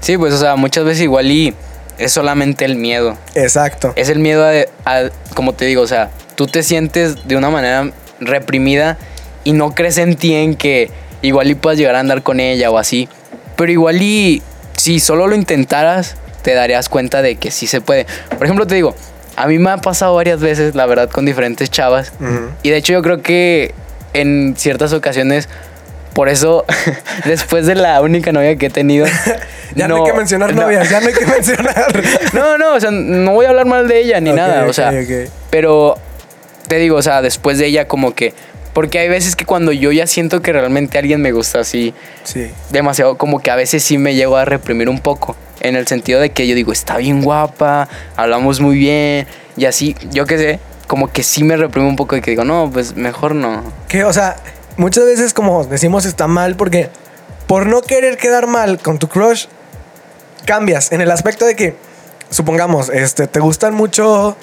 Sí, 0.00 0.16
pues, 0.16 0.32
o 0.34 0.38
sea, 0.38 0.56
muchas 0.56 0.84
veces 0.84 1.02
igual 1.02 1.30
y 1.30 1.54
es 1.98 2.12
solamente 2.12 2.64
el 2.64 2.76
miedo. 2.76 3.16
Exacto. 3.34 3.92
Es 3.96 4.08
el 4.08 4.18
miedo 4.18 4.44
a, 4.46 4.52
a- 4.90 5.10
como 5.34 5.52
te 5.52 5.64
digo, 5.66 5.82
o 5.82 5.86
sea, 5.86 6.10
tú 6.36 6.46
te 6.46 6.62
sientes 6.62 7.26
de 7.28 7.36
una 7.36 7.50
manera 7.50 7.90
reprimida 8.20 8.96
y 9.44 9.52
no 9.52 9.74
crees 9.74 9.98
en 9.98 10.16
ti 10.16 10.34
en 10.34 10.54
que 10.54 10.90
igual 11.22 11.50
y 11.50 11.54
puedas 11.54 11.78
llegar 11.78 11.96
a 11.96 12.00
andar 12.00 12.22
con 12.22 12.40
ella 12.40 12.70
o 12.70 12.78
así. 12.78 13.08
Pero 13.56 13.70
igual 13.72 14.00
y 14.00 14.42
si 14.76 15.00
solo 15.00 15.26
lo 15.26 15.34
intentaras, 15.34 16.16
te 16.42 16.54
darías 16.54 16.88
cuenta 16.88 17.22
de 17.22 17.36
que 17.36 17.50
sí 17.50 17.66
se 17.66 17.80
puede. 17.80 18.06
Por 18.30 18.44
ejemplo, 18.44 18.66
te 18.66 18.74
digo, 18.74 18.94
a 19.36 19.46
mí 19.46 19.58
me 19.58 19.70
ha 19.70 19.76
pasado 19.78 20.14
varias 20.14 20.40
veces, 20.40 20.74
la 20.74 20.86
verdad, 20.86 21.08
con 21.08 21.24
diferentes 21.24 21.70
chavas. 21.70 22.12
Y 22.62 22.70
de 22.70 22.76
hecho 22.76 22.92
yo 22.92 23.02
creo 23.02 23.22
que 23.22 23.74
en 24.12 24.54
ciertas 24.56 24.92
ocasiones, 24.92 25.48
por 26.14 26.28
eso, 26.28 26.64
después 27.24 27.66
de 27.66 27.74
la 27.74 28.00
única 28.00 28.32
novia 28.32 28.56
que 28.56 28.66
he 28.66 28.70
tenido... 28.70 29.06
Ya 29.72 29.86
no, 29.86 29.98
hay 29.98 30.10
que 30.10 30.18
mencionar 30.18 30.52
no. 30.52 30.62
novias, 30.62 30.90
ya 30.90 31.00
no 31.00 31.06
hay 31.06 31.14
que 31.14 31.26
mencionar. 31.26 32.02
No, 32.32 32.58
no, 32.58 32.74
o 32.74 32.80
sea, 32.80 32.90
no 32.90 33.34
voy 33.34 33.46
a 33.46 33.50
hablar 33.50 33.66
mal 33.66 33.86
de 33.86 34.00
ella 34.00 34.20
ni 34.20 34.32
nada, 34.32 34.64
o 34.66 34.72
sea, 34.72 34.88
ok. 34.88 35.30
pero 35.48 35.96
te 36.66 36.78
digo, 36.78 36.96
o 36.96 37.02
sea, 37.02 37.22
después 37.22 37.56
de 37.58 37.66
ella 37.66 37.86
como 37.86 38.12
que 38.12 38.34
porque 38.72 38.98
hay 38.98 39.08
veces 39.08 39.36
que 39.36 39.44
cuando 39.44 39.72
yo 39.72 39.92
ya 39.92 40.06
siento 40.06 40.42
que 40.42 40.52
realmente 40.52 40.98
alguien 40.98 41.20
me 41.20 41.32
gusta 41.32 41.60
así 41.60 41.94
Sí. 42.24 42.50
demasiado, 42.70 43.16
como 43.18 43.40
que 43.40 43.50
a 43.50 43.56
veces 43.56 43.82
sí 43.82 43.98
me 43.98 44.14
llego 44.14 44.36
a 44.36 44.44
reprimir 44.44 44.88
un 44.88 45.00
poco, 45.00 45.36
en 45.60 45.76
el 45.76 45.86
sentido 45.86 46.20
de 46.20 46.30
que 46.30 46.46
yo 46.46 46.54
digo, 46.54 46.72
está 46.72 46.96
bien 46.96 47.22
guapa, 47.22 47.88
hablamos 48.16 48.60
muy 48.60 48.76
bien 48.78 49.26
y 49.56 49.64
así, 49.66 49.94
yo 50.10 50.24
qué 50.26 50.38
sé, 50.38 50.60
como 50.86 51.12
que 51.12 51.22
sí 51.22 51.44
me 51.44 51.56
reprimo 51.56 51.88
un 51.88 51.96
poco 51.96 52.16
y 52.16 52.20
que 52.20 52.30
digo, 52.30 52.44
no, 52.44 52.70
pues 52.72 52.96
mejor 52.96 53.34
no. 53.34 53.62
Que, 53.88 54.04
o 54.04 54.12
sea, 54.12 54.36
muchas 54.76 55.04
veces 55.04 55.34
como 55.34 55.64
decimos 55.64 56.04
está 56.06 56.26
mal 56.26 56.56
porque 56.56 56.88
por 57.46 57.66
no 57.66 57.82
querer 57.82 58.16
quedar 58.16 58.46
mal 58.46 58.78
con 58.78 58.98
tu 58.98 59.08
crush, 59.08 59.46
cambias 60.46 60.92
en 60.92 61.00
el 61.00 61.10
aspecto 61.10 61.44
de 61.44 61.54
que, 61.56 61.74
supongamos, 62.30 62.88
este, 62.88 63.26
te 63.26 63.40
gustan 63.40 63.74
mucho 63.74 64.36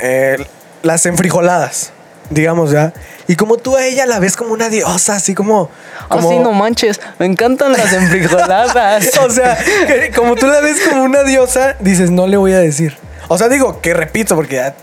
eh, 0.00 0.36
las 0.82 1.06
enfrijoladas, 1.06 1.92
digamos 2.32 2.70
ya. 2.70 2.92
Y 3.28 3.36
como 3.36 3.56
tú 3.56 3.76
a 3.76 3.84
ella 3.84 4.06
la 4.06 4.18
ves 4.18 4.36
como 4.36 4.52
una 4.52 4.68
diosa, 4.68 5.16
así 5.16 5.34
como... 5.34 5.70
como 6.08 6.28
Así 6.28 6.38
no 6.38 6.52
manches, 6.52 7.00
me 7.18 7.26
encantan 7.26 7.72
las 7.72 7.92
enfrijoladas. 7.92 9.18
o 9.26 9.30
sea, 9.30 9.58
como 10.14 10.34
tú 10.34 10.46
la 10.46 10.60
ves 10.60 10.80
como 10.88 11.04
una 11.04 11.22
diosa, 11.22 11.76
dices, 11.80 12.10
no 12.10 12.26
le 12.26 12.36
voy 12.36 12.52
a 12.52 12.58
decir. 12.58 12.96
O 13.28 13.38
sea, 13.38 13.48
digo 13.48 13.80
que 13.80 13.94
repito, 13.94 14.34
porque 14.34 14.56
ya 14.56 14.74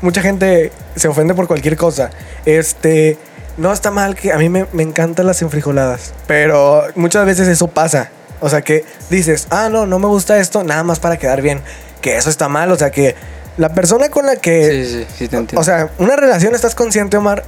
mucha 0.00 0.20
gente 0.20 0.72
se 0.96 1.08
ofende 1.08 1.34
por 1.34 1.46
cualquier 1.46 1.76
cosa. 1.76 2.10
Este, 2.44 3.18
no 3.56 3.72
está 3.72 3.90
mal 3.90 4.14
que 4.14 4.32
a 4.32 4.38
mí 4.38 4.48
me, 4.48 4.66
me 4.72 4.82
encantan 4.82 5.26
las 5.26 5.42
enfrijoladas, 5.42 6.12
pero 6.26 6.84
muchas 6.94 7.24
veces 7.26 7.48
eso 7.48 7.68
pasa. 7.68 8.10
O 8.40 8.48
sea, 8.48 8.62
que 8.62 8.84
dices, 9.10 9.46
ah, 9.50 9.68
no, 9.70 9.86
no 9.86 9.98
me 9.98 10.06
gusta 10.06 10.38
esto, 10.38 10.64
nada 10.64 10.82
más 10.82 11.00
para 11.00 11.16
quedar 11.16 11.40
bien. 11.40 11.62
Que 12.02 12.16
eso 12.16 12.28
está 12.28 12.48
mal, 12.48 12.70
o 12.70 12.76
sea, 12.76 12.90
que 12.90 13.14
la 13.56 13.70
persona 13.70 14.08
con 14.08 14.26
la 14.26 14.36
que... 14.36 14.84
Sí, 14.84 14.92
sí, 14.92 15.06
sí, 15.16 15.28
te 15.28 15.36
entiendo. 15.36 15.60
O 15.60 15.64
sea, 15.64 15.90
una 15.98 16.16
relación, 16.16 16.54
¿estás 16.54 16.74
consciente, 16.74 17.16
Omar? 17.16 17.44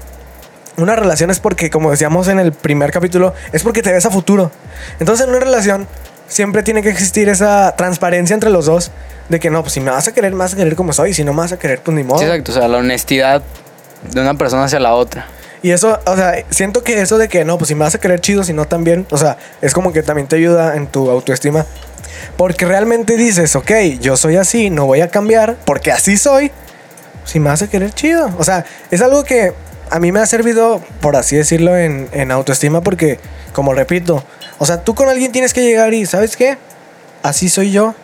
Una 0.76 0.94
relación 0.94 1.30
es 1.30 1.40
porque, 1.40 1.70
como 1.70 1.90
decíamos 1.90 2.28
en 2.28 2.38
el 2.38 2.52
primer 2.52 2.90
capítulo, 2.90 3.32
es 3.52 3.62
porque 3.62 3.82
te 3.82 3.92
ves 3.92 4.04
a 4.06 4.10
futuro. 4.10 4.50
Entonces, 5.00 5.26
en 5.26 5.30
una 5.30 5.40
relación 5.40 5.86
siempre 6.28 6.62
tiene 6.62 6.82
que 6.82 6.90
existir 6.90 7.28
esa 7.28 7.74
transparencia 7.76 8.34
entre 8.34 8.50
los 8.50 8.66
dos 8.66 8.90
de 9.28 9.40
que 9.40 9.50
no, 9.50 9.62
pues 9.62 9.72
si 9.72 9.80
me 9.80 9.90
vas 9.90 10.06
a 10.08 10.12
querer, 10.12 10.32
me 10.32 10.38
vas 10.38 10.52
a 10.54 10.56
querer 10.56 10.76
como 10.76 10.92
soy, 10.92 11.14
si 11.14 11.24
no 11.24 11.32
me 11.32 11.40
vas 11.40 11.52
a 11.52 11.58
querer, 11.58 11.80
pues 11.80 11.96
ni 11.96 12.04
modo. 12.04 12.18
Sí, 12.18 12.24
exacto, 12.26 12.52
o 12.52 12.54
sea, 12.54 12.68
la 12.68 12.78
honestidad 12.78 13.42
de 14.12 14.20
una 14.20 14.34
persona 14.34 14.64
hacia 14.64 14.80
la 14.80 14.94
otra. 14.94 15.26
Y 15.62 15.70
eso, 15.70 15.98
o 16.04 16.16
sea, 16.16 16.44
siento 16.50 16.84
que 16.84 17.00
eso 17.00 17.18
de 17.18 17.28
que 17.28 17.44
no, 17.44 17.58
pues 17.58 17.68
si 17.68 17.74
me 17.74 17.80
vas 17.80 17.94
a 17.94 17.98
querer 17.98 18.20
chido, 18.20 18.44
si 18.44 18.52
no 18.52 18.66
también, 18.66 19.06
o 19.10 19.16
sea, 19.16 19.38
es 19.62 19.72
como 19.72 19.92
que 19.92 20.02
también 20.02 20.28
te 20.28 20.36
ayuda 20.36 20.76
en 20.76 20.86
tu 20.86 21.10
autoestima. 21.10 21.66
Porque 22.36 22.64
realmente 22.66 23.16
dices, 23.16 23.56
ok, 23.56 23.70
yo 24.00 24.16
soy 24.16 24.36
así, 24.36 24.70
no 24.70 24.86
voy 24.86 25.00
a 25.00 25.08
cambiar, 25.08 25.56
porque 25.64 25.92
así 25.92 26.16
soy, 26.16 26.50
si 27.24 27.40
me 27.40 27.50
vas 27.50 27.62
a 27.62 27.68
querer 27.68 27.92
chido. 27.92 28.30
O 28.38 28.44
sea, 28.44 28.64
es 28.90 29.02
algo 29.02 29.24
que 29.24 29.52
a 29.90 29.98
mí 29.98 30.12
me 30.12 30.20
ha 30.20 30.26
servido, 30.26 30.80
por 31.00 31.16
así 31.16 31.36
decirlo, 31.36 31.76
en, 31.76 32.08
en 32.12 32.30
autoestima, 32.30 32.80
porque, 32.80 33.18
como 33.52 33.74
repito, 33.74 34.24
o 34.58 34.66
sea, 34.66 34.82
tú 34.82 34.94
con 34.94 35.08
alguien 35.08 35.32
tienes 35.32 35.52
que 35.52 35.62
llegar 35.62 35.94
y, 35.94 36.06
¿sabes 36.06 36.36
qué? 36.36 36.58
Así 37.22 37.48
soy 37.48 37.72
yo. 37.72 37.94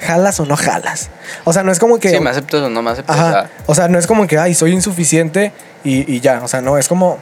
¿Jalas 0.00 0.38
o 0.40 0.44
no 0.44 0.56
jalas? 0.56 1.08
O 1.44 1.52
sea, 1.52 1.62
no 1.62 1.72
es 1.72 1.78
como 1.78 1.98
que... 1.98 2.10
Sí, 2.10 2.20
me 2.20 2.28
aceptas 2.28 2.60
o 2.60 2.68
no 2.68 2.82
me 2.82 2.90
aceptas. 2.90 3.16
o 3.16 3.18
Ajá. 3.18 3.30
sea, 3.32 3.50
O 3.66 3.74
sea, 3.74 3.88
no 3.88 3.98
es 3.98 4.06
como 4.06 4.26
que, 4.26 4.38
ay, 4.38 4.54
soy 4.54 4.72
insuficiente 4.72 5.52
y, 5.82 6.12
y 6.12 6.20
ya. 6.20 6.42
O 6.42 6.48
sea, 6.48 6.60
no, 6.60 6.76
es 6.76 6.88
como, 6.88 7.18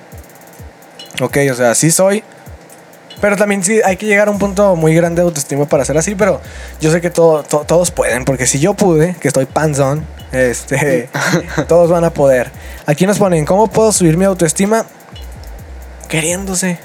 ok, 1.20 1.36
o 1.52 1.54
sea, 1.54 1.74
sí 1.74 1.90
soy. 1.90 2.24
Pero 3.22 3.36
también 3.36 3.62
sí 3.64 3.80
hay 3.84 3.96
que 3.96 4.04
llegar 4.04 4.28
a 4.28 4.30
un 4.32 4.38
punto 4.38 4.76
muy 4.76 4.94
grande 4.94 5.22
de 5.22 5.26
autoestima 5.28 5.64
para 5.64 5.84
ser 5.86 5.96
así. 5.96 6.14
Pero 6.14 6.40
yo 6.80 6.90
sé 6.92 7.00
que 7.00 7.08
todo, 7.08 7.42
to- 7.44 7.64
todos 7.66 7.90
pueden, 7.90 8.26
porque 8.26 8.46
si 8.46 8.58
yo 8.58 8.74
pude, 8.74 9.16
que 9.20 9.28
estoy 9.28 9.46
panzón, 9.46 10.04
este, 10.32 11.08
todos 11.68 11.88
van 11.88 12.04
a 12.04 12.10
poder. 12.10 12.50
Aquí 12.84 13.06
nos 13.06 13.18
ponen, 13.18 13.46
¿cómo 13.46 13.68
puedo 13.68 13.92
subir 13.92 14.16
mi 14.18 14.24
autoestima? 14.26 14.84
Queriéndose. 16.08 16.78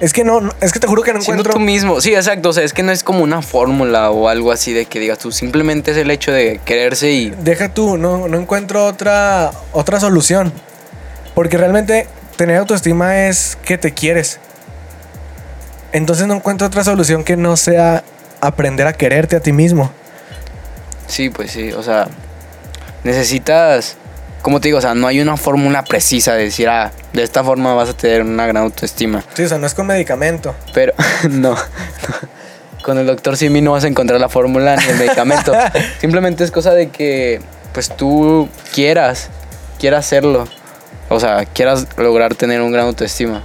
Es 0.00 0.14
que 0.14 0.24
no, 0.24 0.40
es 0.62 0.72
que 0.72 0.80
te 0.80 0.86
juro 0.86 1.02
que 1.02 1.12
no 1.12 1.20
siendo 1.20 1.42
encuentro. 1.42 1.52
tú 1.54 1.60
mismo. 1.60 2.00
Sí, 2.00 2.14
exacto. 2.14 2.48
O 2.48 2.52
sea, 2.54 2.64
es 2.64 2.72
que 2.72 2.82
no 2.82 2.90
es 2.90 3.02
como 3.04 3.22
una 3.22 3.42
fórmula 3.42 4.10
o 4.10 4.28
algo 4.28 4.50
así 4.50 4.72
de 4.72 4.86
que 4.86 4.98
digas 4.98 5.18
tú. 5.18 5.30
Simplemente 5.30 5.90
es 5.90 5.98
el 5.98 6.10
hecho 6.10 6.32
de 6.32 6.58
quererse 6.64 7.10
y. 7.10 7.30
Deja 7.30 7.68
tú, 7.74 7.98
no, 7.98 8.26
no 8.26 8.38
encuentro 8.38 8.86
otra, 8.86 9.50
otra 9.72 10.00
solución. 10.00 10.52
Porque 11.34 11.58
realmente 11.58 12.06
tener 12.36 12.56
autoestima 12.56 13.26
es 13.28 13.58
que 13.62 13.76
te 13.76 13.92
quieres. 13.92 14.38
Entonces 15.92 16.26
no 16.26 16.34
encuentro 16.34 16.66
otra 16.66 16.84
solución 16.84 17.24
que 17.24 17.36
no 17.36 17.56
sea 17.56 18.04
aprender 18.40 18.86
a 18.86 18.92
quererte 18.92 19.36
a 19.36 19.40
ti 19.40 19.52
mismo. 19.52 19.90
Sí, 21.06 21.30
pues 21.30 21.50
sí. 21.50 21.72
O 21.72 21.82
sea, 21.82 22.08
necesitas. 23.04 23.96
Como 24.42 24.60
te 24.60 24.68
digo, 24.68 24.78
o 24.78 24.80
sea, 24.80 24.94
no 24.94 25.06
hay 25.06 25.20
una 25.20 25.36
fórmula 25.36 25.84
precisa 25.84 26.34
de 26.34 26.44
decir, 26.44 26.68
ah, 26.68 26.92
de 27.12 27.22
esta 27.22 27.44
forma 27.44 27.74
vas 27.74 27.90
a 27.90 27.92
tener 27.94 28.22
una 28.22 28.46
gran 28.46 28.64
autoestima. 28.64 29.22
Sí, 29.34 29.42
o 29.42 29.48
sea, 29.48 29.58
no 29.58 29.66
es 29.66 29.74
con 29.74 29.86
medicamento. 29.86 30.54
Pero, 30.72 30.94
no. 31.30 31.56
Con 32.82 32.96
el 32.96 33.06
doctor 33.06 33.36
Simi 33.36 33.60
no 33.60 33.72
vas 33.72 33.84
a 33.84 33.88
encontrar 33.88 34.18
la 34.18 34.30
fórmula 34.30 34.76
ni 34.76 34.84
el 34.84 34.96
medicamento. 34.96 35.52
Simplemente 36.00 36.44
es 36.44 36.50
cosa 36.50 36.72
de 36.72 36.88
que, 36.88 37.42
pues 37.74 37.94
tú 37.94 38.48
quieras, 38.72 39.28
quieras 39.78 40.06
hacerlo. 40.06 40.48
O 41.10 41.20
sea, 41.20 41.44
quieras 41.44 41.86
lograr 41.98 42.34
tener 42.34 42.62
un 42.62 42.72
gran 42.72 42.86
autoestima. 42.86 43.42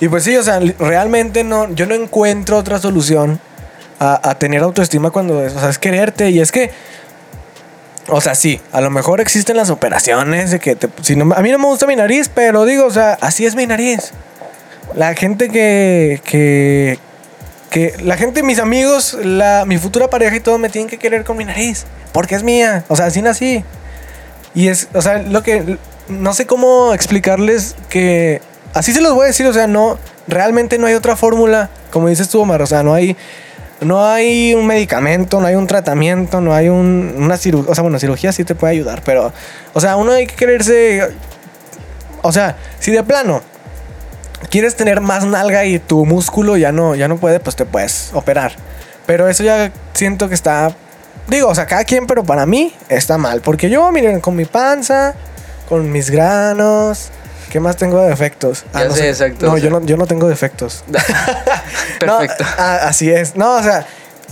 Y 0.00 0.08
pues 0.08 0.24
sí, 0.24 0.36
o 0.36 0.42
sea, 0.42 0.60
realmente 0.78 1.42
no, 1.44 1.72
yo 1.72 1.86
no 1.86 1.94
encuentro 1.94 2.58
otra 2.58 2.78
solución 2.78 3.40
a, 3.98 4.30
a 4.30 4.38
tener 4.38 4.62
autoestima 4.62 5.10
cuando 5.10 5.44
es, 5.44 5.54
o 5.54 5.60
sea, 5.60 5.70
es 5.70 5.78
quererte. 5.78 6.30
Y 6.30 6.40
es 6.40 6.52
que, 6.52 6.70
o 8.08 8.20
sea, 8.20 8.34
sí, 8.34 8.60
a 8.72 8.80
lo 8.80 8.90
mejor 8.90 9.20
existen 9.20 9.56
las 9.56 9.70
operaciones 9.70 10.50
de 10.50 10.60
que 10.60 10.76
te, 10.76 10.86
a 10.86 11.42
mí 11.42 11.50
no 11.50 11.58
me 11.58 11.66
gusta 11.66 11.86
mi 11.86 11.96
nariz, 11.96 12.30
pero 12.32 12.64
digo, 12.64 12.84
o 12.84 12.90
sea, 12.90 13.16
así 13.20 13.46
es 13.46 13.54
mi 13.56 13.66
nariz. 13.66 14.12
La 14.94 15.14
gente 15.14 15.48
que, 15.48 16.20
que, 16.24 16.98
que 17.70 17.94
la 18.02 18.16
gente, 18.16 18.42
mis 18.42 18.58
amigos, 18.58 19.14
la, 19.22 19.64
mi 19.66 19.78
futura 19.78 20.08
pareja 20.08 20.36
y 20.36 20.40
todo 20.40 20.58
me 20.58 20.68
tienen 20.68 20.88
que 20.88 20.98
querer 20.98 21.24
con 21.24 21.36
mi 21.36 21.44
nariz, 21.44 21.86
porque 22.12 22.34
es 22.34 22.42
mía. 22.42 22.84
O 22.88 22.96
sea, 22.96 23.06
así 23.06 23.22
nací. 23.22 23.64
Y 24.54 24.68
es, 24.68 24.88
o 24.94 25.02
sea, 25.02 25.18
lo 25.18 25.42
que 25.42 25.78
no 26.08 26.32
sé 26.34 26.46
cómo 26.46 26.94
explicarles 26.94 27.74
que 27.88 28.40
así 28.76 28.92
se 28.92 29.00
los 29.00 29.14
voy 29.14 29.24
a 29.24 29.26
decir, 29.28 29.46
o 29.46 29.52
sea, 29.52 29.66
no 29.66 29.98
realmente 30.28 30.78
no 30.78 30.86
hay 30.86 30.94
otra 30.94 31.16
fórmula, 31.16 31.70
como 31.90 32.08
dices 32.08 32.28
tú, 32.28 32.40
Omar, 32.40 32.62
o 32.62 32.66
sea, 32.66 32.82
no 32.82 32.94
hay 32.94 33.16
no 33.80 34.06
hay 34.06 34.54
un 34.54 34.66
medicamento, 34.66 35.40
no 35.40 35.46
hay 35.46 35.54
un 35.54 35.66
tratamiento, 35.66 36.40
no 36.40 36.54
hay 36.54 36.68
un, 36.68 37.14
una 37.18 37.36
cirugía, 37.36 37.70
o 37.70 37.74
sea, 37.74 37.82
bueno, 37.82 37.98
cirugía 37.98 38.32
sí 38.32 38.44
te 38.44 38.54
puede 38.54 38.72
ayudar, 38.72 39.02
pero 39.04 39.32
o 39.72 39.80
sea, 39.80 39.96
uno 39.96 40.12
hay 40.12 40.26
que 40.26 40.34
quererse 40.34 41.08
o 42.22 42.32
sea, 42.32 42.56
si 42.78 42.90
de 42.90 43.02
plano 43.02 43.42
quieres 44.50 44.76
tener 44.76 45.00
más 45.00 45.24
nalga 45.24 45.64
y 45.64 45.78
tu 45.78 46.04
músculo 46.04 46.56
ya 46.56 46.72
no 46.72 46.94
ya 46.94 47.08
no 47.08 47.16
puede, 47.16 47.40
pues 47.40 47.56
te 47.56 47.64
puedes 47.64 48.10
operar. 48.14 48.52
Pero 49.06 49.28
eso 49.28 49.44
ya 49.44 49.72
siento 49.94 50.28
que 50.28 50.34
está 50.34 50.74
digo, 51.28 51.48
o 51.48 51.54
sea, 51.54 51.66
cada 51.66 51.84
quien, 51.84 52.06
pero 52.06 52.24
para 52.24 52.46
mí 52.46 52.74
está 52.88 53.18
mal, 53.18 53.40
porque 53.40 53.70
yo 53.70 53.90
miren 53.92 54.20
con 54.20 54.36
mi 54.36 54.44
panza, 54.44 55.14
con 55.68 55.90
mis 55.90 56.10
granos, 56.10 57.10
¿Qué 57.50 57.60
más 57.60 57.76
tengo 57.76 58.00
de 58.00 58.08
defectos? 58.08 58.64
Ya 58.74 58.84
no 58.84 58.94
sé, 58.94 59.08
exacto, 59.08 59.46
No, 59.46 59.52
o 59.52 59.58
yo 59.58 59.70
no, 59.70 59.84
yo 59.84 59.96
no 59.96 60.06
tengo 60.06 60.28
defectos. 60.28 60.84
Perfecto. 61.98 62.44
No, 62.44 62.50
ah, 62.58 62.80
así 62.82 63.10
es. 63.10 63.36
No, 63.36 63.56
o 63.56 63.62
sea, 63.62 63.86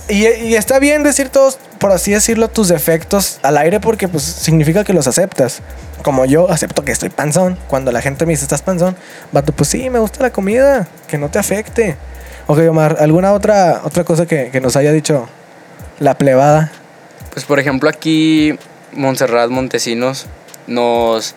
y, 0.09 0.27
y 0.27 0.57
está 0.57 0.79
bien 0.79 1.03
decir 1.03 1.29
todos, 1.29 1.59
por 1.79 1.93
así 1.93 2.13
decirlo, 2.13 2.49
tus 2.49 2.69
defectos 2.69 3.39
al 3.43 3.57
aire 3.57 3.81
porque 3.81 4.09
pues 4.09 4.23
significa 4.23 4.85
que 4.85 4.93
los 4.93 5.07
aceptas. 5.07 5.61
Como 6.03 6.27
yo 6.27 6.51
acepto 6.51 6.85
que 6.85 6.93
estoy 6.93 7.09
panzón. 7.09 7.59
Cuando 7.69 7.91
la 7.93 8.03
gente 8.03 8.27
me 8.27 8.33
dice, 8.33 8.45
¿estás 8.45 8.63
panzón? 8.63 8.97
Vato, 9.33 9.53
pues 9.53 9.71
sí, 9.71 9.89
me 9.89 9.99
gusta 9.99 10.23
la 10.23 10.31
comida. 10.31 10.87
Que 11.09 11.17
no 11.17 11.31
te 11.31 11.39
afecte. 11.39 11.97
Ok, 12.47 12.59
Omar, 12.69 12.99
¿alguna 13.01 13.33
otra, 13.33 13.81
otra 13.85 14.05
cosa 14.05 14.27
que, 14.27 14.51
que 14.51 14.61
nos 14.61 14.77
haya 14.77 14.93
dicho 14.93 15.29
la 15.99 16.19
plebada? 16.19 16.71
Pues 17.33 17.47
por 17.47 17.59
ejemplo 17.59 17.89
aquí 17.89 18.57
Montserrat 18.93 19.51
Montesinos 19.51 20.27
nos 20.67 21.35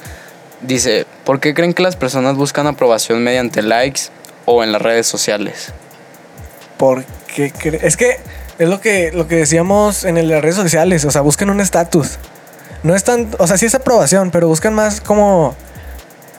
dice, 0.62 1.06
¿por 1.28 1.42
qué 1.42 1.54
creen 1.54 1.74
que 1.74 1.84
las 1.84 1.98
personas 1.98 2.38
buscan 2.38 2.68
aprobación 2.68 3.22
mediante 3.22 3.62
likes 3.62 4.04
o 4.46 4.64
en 4.64 4.72
las 4.72 4.82
redes 4.82 5.08
sociales? 5.08 5.74
Porque 6.78 7.52
es 7.82 7.98
que 7.98 8.18
es 8.58 8.70
lo 8.70 8.80
que, 8.80 9.12
lo 9.12 9.28
que 9.28 9.36
decíamos 9.36 10.06
en 10.06 10.26
las 10.30 10.42
redes 10.42 10.56
sociales. 10.56 11.04
O 11.04 11.12
sea, 11.12 11.20
buscan 11.20 11.50
un 11.50 11.60
estatus. 11.60 12.18
No 12.84 12.96
es 12.96 13.04
tan. 13.04 13.28
O 13.40 13.46
sea, 13.46 13.58
sí 13.58 13.66
es 13.66 13.76
aprobación, 13.76 14.32
pero 14.32 14.48
buscan 14.48 14.74
más 14.74 15.02
como. 15.02 15.54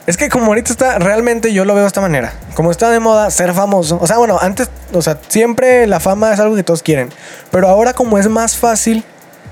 Es 0.07 0.17
que 0.17 0.27
como 0.27 0.47
ahorita 0.47 0.71
está, 0.71 0.97
realmente 0.97 1.53
yo 1.53 1.65
lo 1.65 1.75
veo 1.75 1.83
de 1.83 1.87
esta 1.87 2.01
manera. 2.01 2.33
Como 2.55 2.71
está 2.71 2.89
de 2.89 2.99
moda 2.99 3.29
ser 3.29 3.53
famoso. 3.53 3.99
O 4.01 4.07
sea, 4.07 4.17
bueno, 4.17 4.39
antes, 4.41 4.71
o 4.91 5.03
sea, 5.03 5.19
siempre 5.27 5.85
la 5.85 5.99
fama 5.99 6.33
es 6.33 6.39
algo 6.39 6.55
que 6.55 6.63
todos 6.63 6.81
quieren. 6.81 7.09
Pero 7.51 7.67
ahora 7.67 7.93
como 7.93 8.17
es 8.17 8.27
más 8.27 8.57
fácil, 8.57 9.03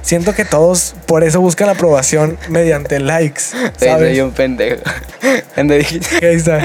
siento 0.02 0.34
que 0.34 0.46
todos 0.46 0.96
por 1.06 1.24
eso 1.24 1.42
buscan 1.42 1.68
la 1.68 1.74
aprobación 1.74 2.38
mediante 2.50 3.00
likes. 3.00 3.42
Soy 3.80 3.88
¿Sabes? 3.90 4.20
un 4.22 4.32
pendejo. 4.32 4.82
Cuando 5.56 5.74
dijiste, 5.76 6.26
Ahí 6.28 6.36
está. 6.36 6.62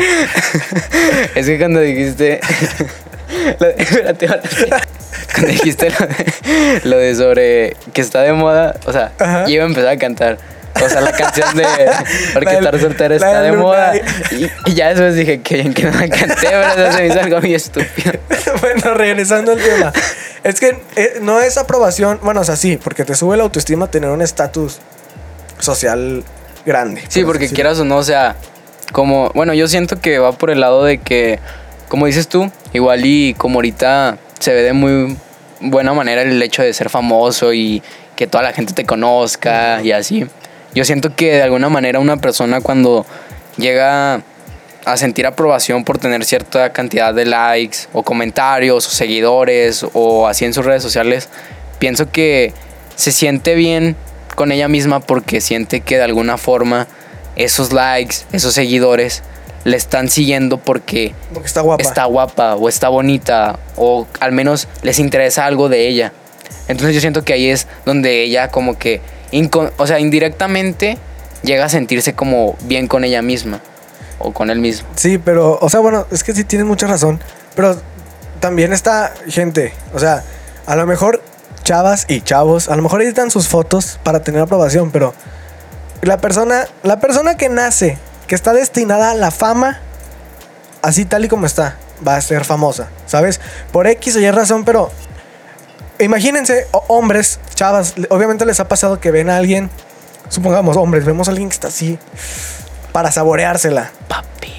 es 1.34 1.46
que 1.46 1.58
cuando 1.58 1.80
dijiste... 1.80 2.40
lo 3.58 3.66
de- 3.66 3.74
espérate. 3.82 4.26
Cuando 5.34 5.50
dijiste 5.52 5.88
lo 5.90 6.06
de, 6.06 6.80
lo 6.84 6.98
de 6.98 7.14
sobre 7.14 7.76
que 7.92 8.00
está 8.02 8.20
de 8.22 8.32
moda, 8.34 8.76
o 8.84 8.92
sea, 8.92 9.12
Ajá. 9.18 9.44
yo 9.46 9.50
iba 9.54 9.64
a 9.64 9.66
empezar 9.66 9.88
a 9.88 9.96
cantar. 9.96 10.38
O 10.84 10.88
sea, 10.88 11.00
la 11.00 11.12
canción 11.12 11.56
de 11.56 11.64
Porque 12.34 12.54
estar 12.54 12.80
soltero 12.80 13.14
está 13.14 13.42
de 13.42 13.52
moda. 13.52 13.92
Y, 14.30 14.50
y 14.66 14.74
ya 14.74 14.88
después 14.88 15.14
dije 15.14 15.40
que 15.40 15.56
bien 15.56 15.74
que 15.74 15.84
no 15.84 15.92
la 15.92 16.08
canté, 16.08 16.36
pero 16.40 16.62
eso 16.62 16.92
se 16.96 17.02
me 17.02 17.06
hizo 17.08 17.20
algo 17.20 17.40
muy 17.40 17.54
estúpido. 17.54 18.12
bueno, 18.60 18.94
regresando 18.94 19.52
al 19.52 19.58
tema. 19.58 19.92
Es 20.44 20.60
que 20.60 20.80
eh, 20.96 21.18
no 21.20 21.40
es 21.40 21.56
aprobación. 21.56 22.18
Bueno, 22.22 22.40
o 22.40 22.44
sea, 22.44 22.56
sí, 22.56 22.78
porque 22.82 23.04
te 23.04 23.14
sube 23.14 23.36
la 23.36 23.44
autoestima 23.44 23.90
tener 23.90 24.10
un 24.10 24.22
estatus 24.22 24.80
social 25.58 26.24
grande. 26.66 27.02
Sí, 27.08 27.20
por 27.20 27.32
porque 27.32 27.48
quieras 27.48 27.78
o 27.78 27.84
no, 27.84 27.96
o 27.96 28.02
sea, 28.02 28.36
como, 28.92 29.30
bueno, 29.34 29.54
yo 29.54 29.68
siento 29.68 30.00
que 30.00 30.18
va 30.18 30.32
por 30.32 30.50
el 30.50 30.60
lado 30.60 30.84
de 30.84 30.98
que, 30.98 31.38
como 31.88 32.06
dices 32.06 32.28
tú, 32.28 32.50
igual 32.72 33.04
y 33.04 33.34
como 33.34 33.58
ahorita 33.58 34.18
se 34.38 34.52
ve 34.52 34.62
de 34.62 34.72
muy 34.72 35.16
buena 35.60 35.92
manera 35.92 36.22
el 36.22 36.42
hecho 36.42 36.62
de 36.62 36.72
ser 36.74 36.90
famoso 36.90 37.52
y 37.52 37.82
que 38.16 38.26
toda 38.26 38.42
la 38.42 38.52
gente 38.52 38.72
te 38.72 38.84
conozca 38.84 39.80
y 39.82 39.92
así. 39.92 40.26
Yo 40.74 40.84
siento 40.84 41.14
que 41.14 41.32
de 41.32 41.42
alguna 41.42 41.68
manera 41.68 41.98
una 41.98 42.16
persona 42.16 42.60
cuando 42.60 43.04
llega 43.56 44.22
a 44.84 44.96
sentir 44.96 45.26
aprobación 45.26 45.84
por 45.84 45.98
tener 45.98 46.24
cierta 46.24 46.72
cantidad 46.72 47.14
de 47.14 47.24
likes 47.24 47.80
o 47.92 48.02
comentarios 48.02 48.86
o 48.86 48.90
seguidores 48.90 49.86
o 49.92 50.26
así 50.26 50.44
en 50.44 50.54
sus 50.54 50.64
redes 50.64 50.82
sociales, 50.82 51.28
pienso 51.78 52.10
que 52.10 52.52
se 52.96 53.12
siente 53.12 53.54
bien 53.54 53.96
con 54.34 54.50
ella 54.50 54.68
misma 54.68 55.00
porque 55.00 55.40
siente 55.40 55.80
que 55.80 55.96
de 55.98 56.04
alguna 56.04 56.38
forma 56.38 56.86
esos 57.36 57.72
likes, 57.72 58.16
esos 58.32 58.54
seguidores 58.54 59.22
le 59.64 59.76
están 59.76 60.08
siguiendo 60.08 60.58
porque 60.58 61.14
Porque 61.32 61.46
está 61.46 61.60
guapa. 61.60 61.82
está 61.82 62.04
guapa 62.06 62.56
o 62.56 62.68
está 62.68 62.88
bonita 62.88 63.58
o 63.76 64.06
al 64.20 64.32
menos 64.32 64.68
les 64.82 64.98
interesa 64.98 65.46
algo 65.46 65.68
de 65.68 65.86
ella. 65.86 66.12
Entonces 66.68 66.94
yo 66.94 67.00
siento 67.00 67.24
que 67.24 67.32
ahí 67.34 67.48
es 67.48 67.66
donde 67.84 68.22
ella 68.22 68.48
como 68.48 68.78
que, 68.78 69.00
o 69.76 69.86
sea, 69.86 69.98
indirectamente 69.98 70.98
llega 71.42 71.64
a 71.64 71.68
sentirse 71.68 72.14
como 72.14 72.56
bien 72.64 72.86
con 72.86 73.04
ella 73.04 73.22
misma 73.22 73.60
o 74.18 74.32
con 74.32 74.50
él 74.50 74.60
mismo. 74.60 74.88
Sí, 74.94 75.18
pero, 75.18 75.58
o 75.60 75.68
sea, 75.68 75.80
bueno, 75.80 76.06
es 76.10 76.22
que 76.22 76.32
sí 76.34 76.44
tienes 76.44 76.66
mucha 76.66 76.86
razón. 76.86 77.20
Pero 77.54 77.76
también 78.40 78.72
está 78.72 79.12
gente. 79.28 79.72
O 79.94 79.98
sea, 79.98 80.22
a 80.66 80.76
lo 80.76 80.86
mejor 80.86 81.22
chavas 81.62 82.06
y 82.08 82.20
chavos, 82.20 82.68
a 82.68 82.76
lo 82.76 82.82
mejor 82.82 83.02
editan 83.02 83.30
sus 83.30 83.48
fotos 83.48 83.98
para 84.02 84.22
tener 84.22 84.40
aprobación, 84.40 84.90
pero 84.90 85.14
la 86.02 86.18
persona, 86.18 86.66
la 86.82 86.98
persona 86.98 87.36
que 87.36 87.48
nace, 87.48 87.98
que 88.26 88.34
está 88.34 88.52
destinada 88.52 89.12
a 89.12 89.14
la 89.14 89.30
fama, 89.30 89.80
así 90.82 91.04
tal 91.04 91.24
y 91.24 91.28
como 91.28 91.46
está, 91.46 91.76
va 92.06 92.16
a 92.16 92.20
ser 92.20 92.44
famosa, 92.44 92.88
¿sabes? 93.06 93.40
Por 93.70 93.86
X 93.86 94.16
o 94.16 94.20
Y 94.20 94.30
razón, 94.30 94.64
pero 94.64 94.90
imagínense, 96.04 96.66
hombres, 96.88 97.40
chavas, 97.54 97.94
obviamente 98.10 98.44
les 98.46 98.60
ha 98.60 98.68
pasado 98.68 99.00
que 99.00 99.10
ven 99.10 99.30
a 99.30 99.36
alguien, 99.36 99.70
supongamos 100.28 100.76
hombres, 100.76 101.04
vemos 101.04 101.28
a 101.28 101.30
alguien 101.30 101.48
que 101.48 101.54
está 101.54 101.68
así 101.68 101.98
para 102.92 103.10
saboreársela. 103.10 103.90
Papi. 104.08 104.52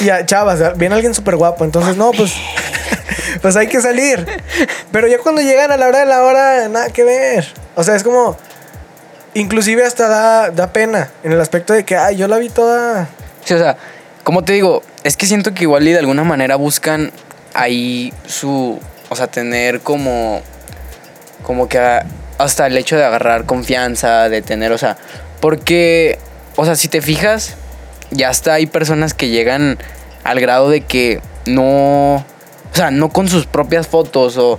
y 0.04 0.10
a 0.10 0.24
chavas, 0.24 0.76
viene 0.76 0.94
alguien 0.94 1.14
súper 1.14 1.36
guapo, 1.36 1.64
entonces 1.64 1.96
no, 1.96 2.12
pues 2.12 2.34
pues 3.42 3.56
hay 3.56 3.66
que 3.66 3.80
salir. 3.80 4.26
Pero 4.92 5.08
ya 5.08 5.18
cuando 5.18 5.42
llegan 5.42 5.72
a 5.72 5.76
la 5.76 5.88
hora 5.88 6.00
de 6.00 6.06
la 6.06 6.22
hora, 6.22 6.68
nada 6.68 6.90
que 6.90 7.04
ver. 7.04 7.46
O 7.74 7.84
sea, 7.84 7.96
es 7.96 8.02
como 8.02 8.36
inclusive 9.34 9.84
hasta 9.84 10.08
da, 10.08 10.50
da 10.50 10.72
pena 10.72 11.10
en 11.22 11.32
el 11.32 11.40
aspecto 11.40 11.72
de 11.72 11.84
que, 11.84 11.96
ay, 11.96 12.16
yo 12.16 12.28
la 12.28 12.38
vi 12.38 12.48
toda 12.48 13.08
Sí, 13.44 13.54
o 13.54 13.58
sea, 13.58 13.76
como 14.22 14.42
te 14.42 14.54
digo, 14.54 14.82
es 15.02 15.16
que 15.16 15.26
siento 15.26 15.52
que 15.52 15.64
igual 15.64 15.86
y 15.86 15.92
de 15.92 15.98
alguna 15.98 16.24
manera 16.24 16.56
buscan 16.56 17.10
ahí 17.52 18.12
su, 18.26 18.80
o 19.14 19.16
sea, 19.16 19.28
tener 19.28 19.80
como, 19.80 20.42
como 21.44 21.68
que 21.68 21.78
hasta 22.36 22.66
el 22.66 22.76
hecho 22.76 22.96
de 22.96 23.04
agarrar 23.04 23.46
confianza, 23.46 24.28
de 24.28 24.42
tener, 24.42 24.72
o 24.72 24.78
sea, 24.78 24.96
porque, 25.40 26.18
o 26.56 26.64
sea, 26.64 26.74
si 26.74 26.88
te 26.88 27.00
fijas, 27.00 27.54
ya 28.10 28.28
hasta 28.28 28.54
hay 28.54 28.66
personas 28.66 29.14
que 29.14 29.28
llegan 29.28 29.78
al 30.24 30.40
grado 30.40 30.68
de 30.68 30.80
que 30.80 31.20
no, 31.46 32.16
o 32.16 32.24
sea, 32.72 32.90
no 32.90 33.10
con 33.10 33.28
sus 33.28 33.46
propias 33.46 33.86
fotos 33.86 34.36
o, 34.36 34.58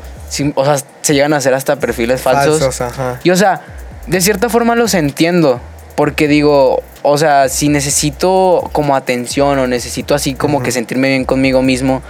o 0.55 0.65
sea, 0.65 0.77
se 1.01 1.13
llegan 1.13 1.33
a 1.33 1.37
hacer 1.37 1.53
hasta 1.53 1.75
perfiles 1.75 2.21
falsos. 2.21 2.59
falsos, 2.59 2.79
ajá. 2.79 3.19
Y 3.25 3.31
o 3.31 3.35
sea, 3.35 3.59
de 4.07 4.21
cierta 4.21 4.47
forma 4.47 4.75
los 4.75 4.93
entiendo. 4.93 5.59
Porque 5.95 6.27
digo, 6.27 6.83
o 7.03 7.17
sea, 7.17 7.47
si 7.47 7.69
necesito 7.69 8.69
como 8.73 8.97
atención 8.97 9.59
o 9.59 9.67
necesito 9.67 10.13
así 10.13 10.33
como 10.33 10.61
que 10.61 10.73
sentirme 10.73 11.07
bien 11.07 11.23
conmigo 11.23 11.61
mismo, 11.61 12.01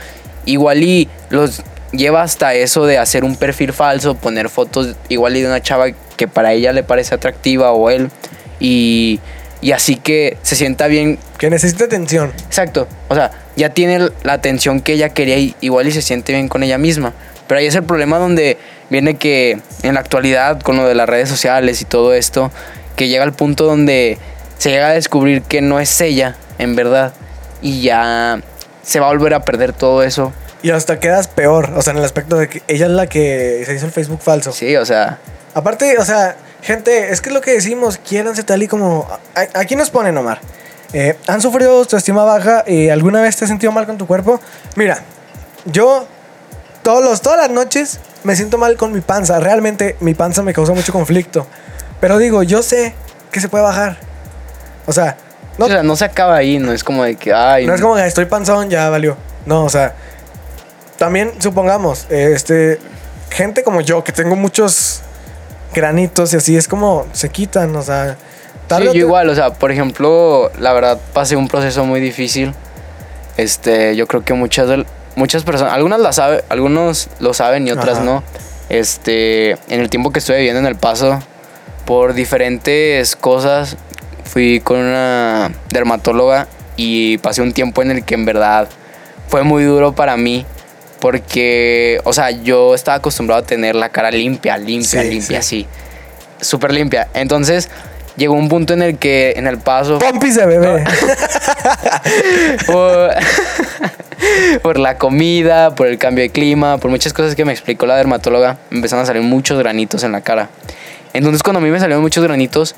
igual 0.45 0.81
y 0.81 1.07
los 1.29 1.61
lleva 1.97 2.21
hasta 2.21 2.53
eso 2.53 2.85
de 2.85 2.97
hacer 2.97 3.23
un 3.23 3.35
perfil 3.35 3.73
falso, 3.73 4.15
poner 4.15 4.49
fotos 4.49 4.95
igual 5.09 5.35
y 5.35 5.41
de 5.41 5.47
una 5.47 5.61
chava 5.61 5.87
que 6.17 6.27
para 6.27 6.53
ella 6.53 6.73
le 6.73 6.83
parece 6.83 7.15
atractiva 7.15 7.71
o 7.71 7.89
él. 7.89 8.09
Y, 8.59 9.19
y 9.61 9.71
así 9.71 9.95
que 9.95 10.37
se 10.41 10.55
sienta 10.55 10.87
bien 10.87 11.19
Que 11.37 11.49
necesita 11.49 11.85
atención. 11.85 12.31
Exacto. 12.45 12.87
O 13.09 13.15
sea, 13.15 13.31
ya 13.55 13.69
tiene 13.69 14.09
la 14.23 14.33
atención 14.33 14.81
que 14.81 14.93
ella 14.93 15.09
quería 15.09 15.37
y 15.37 15.55
igual 15.61 15.87
y 15.87 15.91
se 15.91 16.01
siente 16.01 16.33
bien 16.33 16.47
con 16.47 16.63
ella 16.63 16.77
misma. 16.77 17.13
Pero 17.47 17.59
ahí 17.59 17.67
es 17.67 17.75
el 17.75 17.83
problema 17.83 18.17
donde 18.17 18.57
viene 18.89 19.15
que 19.15 19.59
en 19.83 19.93
la 19.93 19.99
actualidad, 19.99 20.61
con 20.61 20.77
lo 20.77 20.87
de 20.87 20.95
las 20.95 21.07
redes 21.07 21.29
sociales 21.29 21.81
y 21.81 21.85
todo 21.85 22.13
esto, 22.13 22.51
que 22.95 23.07
llega 23.07 23.23
al 23.23 23.33
punto 23.33 23.65
donde 23.65 24.17
se 24.57 24.71
llega 24.71 24.89
a 24.89 24.93
descubrir 24.93 25.41
que 25.41 25.61
no 25.61 25.79
es 25.79 25.99
ella, 26.01 26.35
en 26.57 26.75
verdad. 26.75 27.13
Y 27.61 27.81
ya 27.81 28.39
se 28.83 28.99
va 28.99 29.07
a 29.07 29.09
volver 29.09 29.33
a 29.33 29.43
perder 29.43 29.73
todo 29.73 30.03
eso. 30.03 30.33
Y 30.65 30.71
hasta 30.71 30.99
quedas 30.99 31.27
peor, 31.27 31.73
o 31.75 31.81
sea, 31.81 31.91
en 31.91 31.99
el 31.99 32.05
aspecto 32.05 32.37
de 32.37 32.49
que 32.49 32.63
ella 32.67 32.87
es 32.87 32.91
la 32.91 33.07
que 33.07 33.61
se 33.65 33.75
hizo 33.75 33.85
el 33.85 33.91
Facebook 33.91 34.21
falso. 34.21 34.51
Sí, 34.51 34.75
o 34.75 34.85
sea, 34.85 35.19
Aparte, 35.55 35.97
o 35.99 36.03
sea, 36.03 36.35
gente, 36.61 37.13
es 37.13 37.21
que 37.21 37.29
es 37.29 37.33
lo 37.33 37.39
que 37.39 37.51
decimos, 37.51 37.97
quiéranse 37.97 38.43
tal 38.43 38.61
y 38.61 38.67
como... 38.67 39.07
Aquí 39.53 39.77
nos 39.77 39.89
ponen, 39.89 40.17
Omar. 40.17 40.41
Eh, 40.91 41.15
¿Han 41.27 41.39
sufrido 41.39 41.77
autoestima 41.77 42.25
baja 42.25 42.65
y 42.67 42.89
alguna 42.89 43.21
vez 43.21 43.37
te 43.37 43.45
has 43.45 43.49
sentido 43.49 43.71
mal 43.71 43.85
con 43.85 43.97
tu 43.97 44.05
cuerpo? 44.05 44.41
Mira, 44.75 44.99
yo 45.63 46.05
todos 46.83 47.01
los, 47.01 47.21
todas 47.21 47.39
las 47.39 47.49
noches 47.51 48.01
me 48.25 48.35
siento 48.35 48.57
mal 48.57 48.75
con 48.75 48.91
mi 48.91 48.99
panza. 48.99 49.39
Realmente 49.39 49.95
mi 50.01 50.13
panza 50.13 50.43
me 50.43 50.53
causa 50.53 50.73
mucho 50.73 50.91
conflicto. 50.91 51.47
Pero 52.01 52.17
digo, 52.17 52.43
yo 52.43 52.61
sé 52.61 52.93
que 53.31 53.39
se 53.39 53.47
puede 53.47 53.63
bajar. 53.63 53.97
O 54.87 54.91
sea, 54.91 55.15
no, 55.57 55.67
o 55.67 55.69
sea, 55.69 55.83
no 55.83 55.95
se 55.95 56.03
acaba 56.03 56.35
ahí, 56.35 56.59
no 56.59 56.73
es 56.73 56.83
como 56.83 57.05
de 57.05 57.15
que, 57.15 57.33
ay, 57.33 57.65
no 57.65 57.73
es 57.73 57.79
como 57.79 57.95
que 57.95 58.05
estoy 58.05 58.25
panzón, 58.25 58.69
ya 58.69 58.89
valió. 58.89 59.15
No, 59.45 59.63
o 59.63 59.69
sea, 59.69 59.95
también 60.97 61.33
supongamos, 61.39 62.07
este, 62.09 62.79
gente 63.29 63.63
como 63.63 63.81
yo 63.81 64.03
que 64.03 64.11
tengo 64.11 64.35
muchos 64.35 65.01
granitos 65.73 66.33
y 66.33 66.37
así, 66.37 66.55
es 66.55 66.67
como 66.67 67.05
se 67.11 67.29
quitan, 67.29 67.75
o 67.75 67.81
sea, 67.81 68.17
tarde 68.67 68.91
Sí, 68.91 68.99
yo 68.99 69.05
igual, 69.05 69.29
o 69.29 69.35
sea, 69.35 69.53
por 69.53 69.71
ejemplo, 69.71 70.51
la 70.57 70.73
verdad 70.73 70.99
pasé 71.13 71.35
un 71.35 71.47
proceso 71.47 71.85
muy 71.85 71.99
difícil. 71.99 72.53
Este, 73.37 73.95
yo 73.95 74.07
creo 74.07 74.23
que 74.23 74.33
muchas 74.33 74.85
muchas 75.15 75.43
personas, 75.43 75.73
algunas 75.73 75.99
la 75.99 76.13
saben, 76.13 76.41
algunos 76.49 77.09
lo 77.19 77.33
saben 77.33 77.67
y 77.67 77.71
otras 77.71 77.97
Ajá. 77.97 78.05
no. 78.05 78.23
Este, 78.69 79.51
en 79.51 79.81
el 79.81 79.89
tiempo 79.89 80.11
que 80.11 80.19
estuve 80.19 80.37
viviendo 80.37 80.59
en 80.59 80.65
El 80.65 80.75
Paso, 80.75 81.19
por 81.85 82.13
diferentes 82.13 83.15
cosas, 83.15 83.77
fui 84.23 84.59
con 84.61 84.79
una 84.79 85.51
dermatóloga 85.69 86.47
y 86.77 87.17
pasé 87.19 87.41
un 87.41 87.53
tiempo 87.53 87.81
en 87.81 87.91
el 87.91 88.03
que 88.03 88.15
en 88.15 88.25
verdad 88.25 88.67
fue 89.27 89.43
muy 89.43 89.63
duro 89.63 89.93
para 89.93 90.17
mí 90.17 90.45
porque, 91.05 92.01
o 92.03 92.13
sea, 92.13 92.31
yo 92.31 92.73
estaba 92.73 92.97
acostumbrado 92.97 93.43
a 93.43 93.45
tener 93.45 93.75
la 93.75 93.89
cara 93.89 94.09
limpia, 94.09 94.57
limpia, 94.57 95.03
Sí, 95.03 95.07
limpia, 95.07 95.37
así. 95.37 95.67
Súper 96.41 96.73
limpia. 96.73 97.09
Entonces, 97.13 97.69
llegó 98.17 98.33
un 98.33 98.49
punto 98.49 98.73
en 98.73 98.81
el 98.81 98.97
que 98.97 99.35
en 99.35 99.45
el 99.45 99.59
paso 99.59 99.99
Pompis 99.99 100.35
de 100.35 100.47
bebé. 100.47 100.83
por, 102.65 103.11
por 104.63 104.79
la 104.79 104.97
comida, 104.97 105.75
por 105.75 105.85
el 105.85 105.99
cambio 105.99 106.23
de 106.23 106.31
clima, 106.31 106.79
por 106.79 106.89
muchas 106.89 107.13
cosas 107.13 107.35
que 107.35 107.45
me 107.45 107.51
explicó 107.51 107.85
la 107.85 107.97
dermatóloga, 107.97 108.57
me 108.71 108.77
empezaron 108.77 109.03
a 109.03 109.05
salir 109.05 109.21
muchos 109.21 109.59
granitos 109.59 110.03
en 110.03 110.11
la 110.11 110.21
cara. 110.21 110.49
Entonces 111.13 111.43
cuando 111.43 111.59
a 111.59 111.61
mí 111.61 111.69
me 111.69 111.79
salieron 111.79 112.01
muchos 112.01 112.23
granitos, 112.23 112.73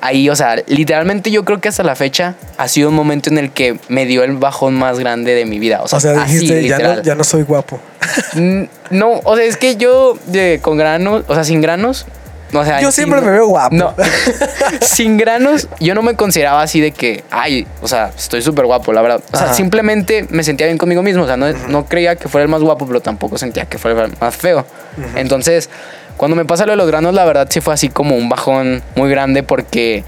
ahí, 0.00 0.28
o 0.30 0.36
sea, 0.36 0.56
literalmente 0.66 1.30
yo 1.30 1.44
creo 1.44 1.60
que 1.60 1.68
hasta 1.68 1.82
la 1.82 1.94
fecha 1.96 2.34
ha 2.56 2.68
sido 2.68 2.88
un 2.90 2.94
momento 2.94 3.30
en 3.30 3.38
el 3.38 3.50
que 3.50 3.78
me 3.88 4.06
dio 4.06 4.22
el 4.24 4.36
bajón 4.36 4.74
más 4.74 4.98
grande 4.98 5.34
de 5.34 5.44
mi 5.44 5.58
vida. 5.58 5.80
O 5.82 5.88
sea, 5.88 5.96
O 5.98 6.00
sea, 6.00 6.22
así, 6.22 6.34
dijiste, 6.34 6.62
ya 6.68 6.76
no, 6.78 6.82
literal. 6.84 7.02
ya 7.02 7.14
no 7.14 7.24
soy 7.24 7.42
guapo. 7.42 7.80
No, 8.90 9.20
o 9.24 9.36
sea, 9.36 9.44
es 9.44 9.56
que 9.56 9.76
yo 9.76 10.16
con 10.62 10.78
granos, 10.78 11.24
o 11.28 11.34
sea, 11.34 11.44
sin 11.44 11.60
granos, 11.60 12.06
o 12.54 12.64
sea, 12.64 12.80
Yo 12.80 12.90
sin- 12.90 13.04
siempre 13.04 13.20
me 13.20 13.30
veo 13.30 13.46
guapo. 13.48 13.74
No, 13.76 13.94
sin 14.80 15.18
granos, 15.18 15.68
yo 15.80 15.94
no 15.94 16.02
me 16.02 16.14
consideraba 16.14 16.62
así 16.62 16.80
de 16.80 16.92
que, 16.92 17.22
ay, 17.30 17.66
o 17.82 17.88
sea, 17.88 18.10
estoy 18.16 18.40
súper 18.40 18.64
guapo, 18.64 18.92
la 18.92 19.02
verdad. 19.02 19.20
O 19.32 19.36
sea, 19.36 19.46
Ajá. 19.48 19.54
simplemente 19.54 20.26
me 20.30 20.42
sentía 20.42 20.66
bien 20.66 20.78
conmigo 20.78 21.02
mismo. 21.02 21.24
O 21.24 21.26
sea, 21.26 21.36
no, 21.36 21.52
no 21.68 21.84
creía 21.86 22.16
que 22.16 22.28
fuera 22.28 22.44
el 22.44 22.48
más 22.48 22.62
guapo, 22.62 22.86
pero 22.86 23.00
tampoco 23.00 23.36
sentía 23.36 23.66
que 23.66 23.76
fuera 23.76 24.04
el 24.06 24.12
más 24.18 24.34
feo. 24.34 24.64
Entonces, 25.16 25.68
cuando 26.18 26.36
me 26.36 26.44
pasa 26.44 26.66
lo 26.66 26.72
de 26.72 26.76
los 26.76 26.86
granos, 26.88 27.14
la 27.14 27.24
verdad 27.24 27.46
sí 27.48 27.60
fue 27.62 27.72
así 27.72 27.88
como 27.88 28.14
un 28.14 28.28
bajón 28.28 28.82
muy 28.96 29.08
grande 29.08 29.42
porque, 29.42 30.04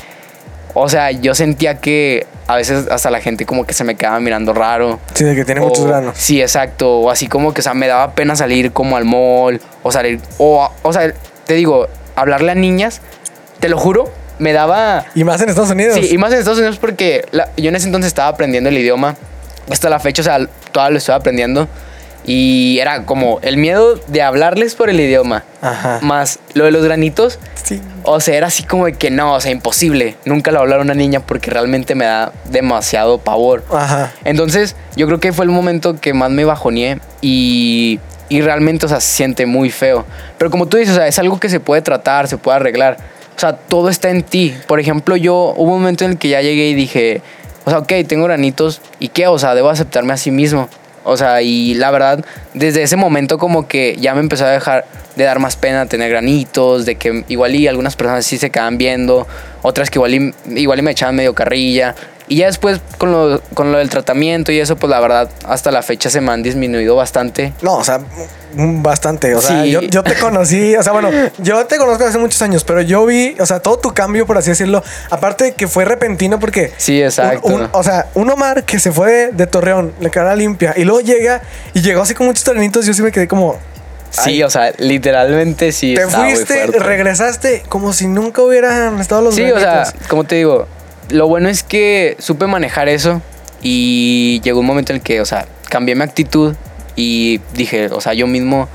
o 0.75 0.89
sea, 0.91 1.11
yo 1.13 1.35
sentía 1.35 1.79
que 1.79 2.27
a 2.47 2.57
veces 2.57 2.89
hasta 2.91 3.11
la 3.11 3.21
gente 3.21 3.47
como 3.47 3.65
que 3.65 3.73
se 3.73 3.85
me 3.85 3.95
quedaba 3.95 4.21
mirando 4.21 4.53
raro. 4.53 4.99
Sí, 5.15 5.25
de 5.25 5.35
que 5.35 5.45
tiene 5.45 5.61
muchos 5.63 5.85
O- 5.85 5.87
granos. 5.89 6.17
Sí, 6.19 6.43
exacto. 6.43 6.99
O 6.99 7.11
así 7.11 7.27
como 7.29 7.55
que, 7.55 7.61
o 7.61 7.65
sea, 7.65 7.75
me 7.75 7.87
daba 7.87 8.13
pena 8.13 8.35
salir 8.37 8.73
como 8.73 8.97
al 8.97 9.05
mall. 9.05 9.61
O 9.83 9.91
salir. 9.93 10.21
O, 10.39 10.71
o 10.83 10.93
sea, 10.93 11.13
te 11.47 11.55
digo, 11.55 11.89
hablarle 12.17 12.51
a 12.53 12.55
niñas, 12.57 13.01
te 13.61 13.69
lo 13.69 13.79
juro, 13.79 14.13
me 14.41 14.53
daba. 14.53 15.05
Y 15.15 15.23
más 15.23 15.41
en 15.41 15.49
Estados 15.49 15.71
Unidos. 15.71 15.97
Sí, 16.01 16.09
y 16.13 16.19
más 16.19 16.33
en 16.33 16.41
Estados 16.41 16.59
Unidos 16.59 16.79
porque 16.79 17.25
la- 17.31 17.49
yo 17.57 17.69
en 17.69 17.77
ese 17.77 17.87
entonces 17.87 18.09
estaba 18.09 18.29
aprendiendo 18.29 18.69
el 18.69 18.77
idioma. 18.79 19.15
Hasta 19.71 19.89
la 19.89 20.01
fecha, 20.01 20.23
o 20.23 20.25
sea, 20.25 20.39
todavía 20.73 20.91
lo 20.93 20.99
estoy 20.99 21.15
aprendiendo. 21.15 21.69
Y 22.25 22.79
era 22.81 23.07
como 23.07 23.39
el 23.43 23.57
miedo 23.57 23.97
de 24.07 24.23
hablarles 24.23 24.75
por 24.75 24.91
el 24.91 25.01
idioma. 25.01 25.45
Ajá. 25.63 25.99
Más 26.03 26.39
lo 26.55 26.65
de 26.65 26.71
los 26.71 26.85
granitos. 26.85 27.39
Sí. 27.63 27.81
O 28.03 28.21
sea, 28.21 28.37
era 28.37 28.49
así 28.49 28.63
como 28.63 28.87
de 28.87 28.93
que 28.93 29.11
no, 29.11 29.35
o 29.35 29.41
sea, 29.41 29.51
imposible. 29.51 30.17
Nunca 30.25 30.51
lo 30.51 30.61
hablar 30.61 30.81
a 30.81 30.83
una 30.83 30.95
niña 30.95 31.21
porque 31.21 31.51
realmente 31.51 31.95
me 31.95 32.05
da 32.05 32.33
demasiado 32.45 33.19
pavor. 33.19 33.65
Ajá. 33.73 34.13
Entonces, 34.25 34.77
yo 34.97 35.07
creo 35.07 35.21
que 35.21 35.33
fue 35.33 35.45
el 35.45 35.51
momento 35.51 35.99
que 36.01 36.13
más 36.15 36.31
me 36.31 36.45
bajoneé 36.45 37.01
y, 37.21 38.01
y 38.29 38.43
realmente, 38.43 38.87
o 38.87 38.89
sea, 38.89 39.01
se 39.01 39.17
siente 39.17 39.47
muy 39.47 39.71
feo. 39.71 40.05
Pero 40.39 40.51
como 40.51 40.67
tú 40.67 40.77
dices, 40.77 40.95
o 40.95 40.99
sea, 40.99 41.07
es 41.07 41.19
algo 41.19 41.41
que 41.41 41.49
se 41.49 41.61
puede 41.61 41.83
tratar, 41.83 42.29
se 42.29 42.39
puede 42.39 42.57
arreglar. 42.57 42.99
O 43.37 43.41
sea, 43.41 43.55
todo 43.57 43.89
está 43.89 44.11
en 44.11 44.23
ti. 44.23 44.55
Por 44.67 44.81
ejemplo, 44.81 45.17
yo 45.17 45.55
hubo 45.57 45.75
un 45.75 45.81
momento 45.81 46.05
en 46.05 46.13
el 46.13 46.19
que 46.19 46.29
ya 46.29 46.43
llegué 46.43 46.69
y 46.69 46.75
dije, 46.75 47.23
o 47.65 47.71
sea, 47.71 47.81
ok, 47.81 47.93
tengo 48.07 48.25
granitos, 48.25 48.81
¿y 48.99 49.09
qué? 49.09 49.27
O 49.27 49.39
sea, 49.39 49.55
debo 49.55 49.71
aceptarme 49.71 50.13
a 50.13 50.17
sí 50.17 50.31
mismo. 50.31 50.69
O 51.05 51.17
sea, 51.17 51.43
y 51.43 51.75
la 51.75 51.91
verdad, 51.91 52.25
desde 52.55 52.83
ese 52.83 52.97
momento 52.97 53.39
como 53.39 53.67
que 53.67 53.97
ya 53.99 54.15
me 54.15 54.21
empezó 54.21 54.45
a 54.45 54.51
dejar 54.51 54.85
de 55.17 55.25
dar 55.25 55.39
más 55.39 55.57
pena 55.57 55.87
tener 55.87 56.11
granitos, 56.11 56.87
de 56.87 56.97
que 56.97 57.25
igual 57.29 57.55
y 57.55 57.67
algunas 57.67 57.97
personas 57.97 58.25
sí 58.27 58.39
se 58.39 58.51
quedaban 58.51 58.79
viendo, 58.79 59.27
otras 59.63 59.91
que 59.91 59.99
igual 59.99 60.15
y, 60.15 60.35
igual 60.61 60.79
y 60.79 60.83
me 60.83 60.91
echaban 60.91 61.17
medio 61.17 61.35
carrilla. 61.35 61.95
Y 62.31 62.37
ya 62.37 62.47
después 62.47 62.81
con 62.97 63.11
lo, 63.11 63.43
con 63.55 63.73
lo 63.73 63.79
del 63.79 63.91
tratamiento 63.91 64.53
y 64.53 64.61
eso, 64.61 64.77
pues 64.77 64.89
la 64.89 65.01
verdad, 65.01 65.29
hasta 65.47 65.73
la 65.73 65.83
fecha 65.83 66.09
se 66.11 66.21
me 66.21 66.31
han 66.31 66.45
disminuido 66.45 66.95
bastante. 66.95 67.53
No, 67.61 67.75
o 67.75 67.83
sea, 67.83 67.99
mm, 68.55 68.83
bastante. 68.85 69.35
O 69.35 69.41
sea, 69.41 69.65
Sí. 69.65 69.73
yo, 69.73 69.81
yo 69.81 70.05
te 70.05 70.15
conocí, 70.15 70.77
o 70.77 70.83
sea, 70.85 70.93
bueno, 70.93 71.11
yo 71.39 71.67
te 71.67 71.77
conozco 71.77 72.05
hace 72.05 72.19
muchos 72.19 72.41
años, 72.41 72.63
pero 72.63 72.83
yo 72.83 73.05
vi, 73.05 73.35
o 73.41 73.47
sea, 73.47 73.59
todo 73.59 73.81
tu 73.81 73.93
cambio, 73.93 74.27
por 74.27 74.39
así 74.39 74.49
decirlo, 74.51 74.81
aparte 75.11 75.43
de 75.43 75.53
que 75.55 75.67
fue 75.67 75.85
repentino 75.85 76.39
porque... 76.39 76.73
Sí, 76.77 77.03
exacto. 77.03 77.49
un- 77.49 77.63
un- 77.63 77.69
o 77.73 77.83
sea, 77.83 78.07
un 78.15 78.31
Omar 78.31 78.63
que 78.63 78.79
se 78.79 78.93
fue 78.93 79.11
de, 79.11 79.33
de 79.33 79.47
Torreón, 79.49 79.93
la 80.01 80.11
cara 80.11 80.37
limpia, 80.37 80.73
y 80.77 80.85
luego 80.85 81.01
llega 81.01 81.43
y 81.75 81.83
llegó 81.83 82.03
así 82.03 82.15
con 82.15 82.29
muchos 82.29 82.45
tranitos, 82.45 82.87
yo 82.87 82.95
sí 82.95 83.03
me 83.03 83.11
quedé 83.11 83.27
como... 83.27 83.59
Sí, 84.13 84.31
Ay. 84.31 84.43
o 84.45 84.51
sea, 84.51 84.73
literalmente 84.79 85.73
sí. 85.73 85.95
te 85.95 86.07
fuiste, 86.07 86.67
regresaste 86.79 87.63
como 87.69 87.93
si 87.93 88.07
nunca 88.09 88.43
hubieran 88.43 89.01
estado 89.01 89.23
los 89.23 89.35
Sí, 89.35 89.43
o 89.51 89.59
sea, 89.59 89.85
como 90.09 90.23
te 90.25 90.37
digo, 90.37 90.67
lo 91.11 91.29
bueno 91.29 91.49
es 91.49 91.63
que 91.63 92.17
supe 92.19 92.47
manejar 92.47 92.89
eso 92.89 93.23
y 93.63 94.41
llegó 94.43 94.61
un 94.61 94.67
momento 94.67 94.93
en 94.93 94.97
el 94.97 95.03
que, 95.03 95.21
o 95.21 95.25
sea, 95.25 95.47
cambié 95.69 95.95
mi 95.95 96.03
actitud 96.03 96.55
y 96.97 97.41
dije, 97.55 97.89
o 97.89 98.01
sea, 98.01 98.15
yo 98.15 98.27
mismo, 98.27 98.69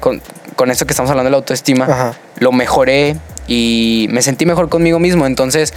con, 0.00 0.22
con 0.56 0.70
esto 0.70 0.86
que 0.86 0.92
estamos 0.92 1.10
hablando 1.10 1.28
de 1.28 1.32
la 1.32 1.36
autoestima, 1.38 1.84
Ajá. 1.84 2.14
lo 2.38 2.52
mejoré 2.52 3.16
y 3.46 4.06
me 4.10 4.22
sentí 4.22 4.46
mejor 4.46 4.68
conmigo 4.68 4.98
mismo. 4.98 5.26
Entonces, 5.26 5.74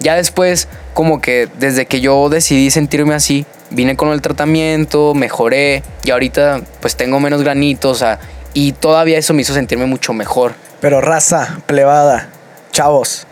ya 0.00 0.14
después, 0.14 0.68
como 0.94 1.20
que 1.20 1.48
desde 1.58 1.86
que 1.86 2.00
yo 2.00 2.28
decidí 2.28 2.70
sentirme 2.70 3.14
así, 3.14 3.46
vine 3.70 3.96
con 3.96 4.10
el 4.10 4.22
tratamiento, 4.22 5.14
mejoré 5.14 5.82
y 6.04 6.10
ahorita 6.10 6.60
pues 6.80 6.96
tengo 6.96 7.18
menos 7.20 7.42
granitos, 7.42 7.96
o 7.96 7.98
sea, 7.98 8.18
y 8.54 8.72
todavía 8.72 9.18
eso 9.18 9.34
me 9.34 9.42
hizo 9.42 9.54
sentirme 9.54 9.86
mucho 9.86 10.12
mejor. 10.12 10.54
Pero 10.80 11.00
raza, 11.00 11.58
plebada, 11.66 12.28
chavos. 12.72 13.26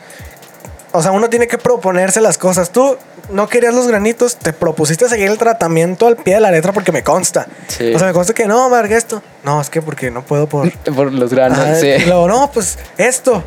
O 0.96 1.02
sea, 1.02 1.10
uno 1.10 1.28
tiene 1.28 1.48
que 1.48 1.58
proponerse 1.58 2.20
las 2.20 2.38
cosas. 2.38 2.70
Tú 2.70 2.96
no 3.28 3.48
querías 3.48 3.74
los 3.74 3.88
granitos, 3.88 4.36
te 4.36 4.52
propusiste 4.52 5.08
seguir 5.08 5.28
el 5.28 5.38
tratamiento 5.38 6.06
al 6.06 6.16
pie 6.16 6.34
de 6.34 6.40
la 6.40 6.52
letra 6.52 6.72
porque 6.72 6.92
me 6.92 7.02
consta. 7.02 7.48
Sí. 7.66 7.92
O 7.92 7.98
sea, 7.98 8.06
me 8.06 8.14
consta 8.14 8.32
que 8.32 8.46
no, 8.46 8.68
Marga, 8.68 8.96
esto. 8.96 9.20
No, 9.42 9.60
es 9.60 9.70
que 9.70 9.82
porque 9.82 10.12
no 10.12 10.22
puedo 10.22 10.46
por. 10.46 10.70
Por 10.94 11.12
los 11.12 11.32
granos, 11.32 11.58
sí. 11.80 11.88
Y 11.88 12.04
luego, 12.04 12.28
no, 12.28 12.48
pues 12.52 12.78
esto. 12.96 13.42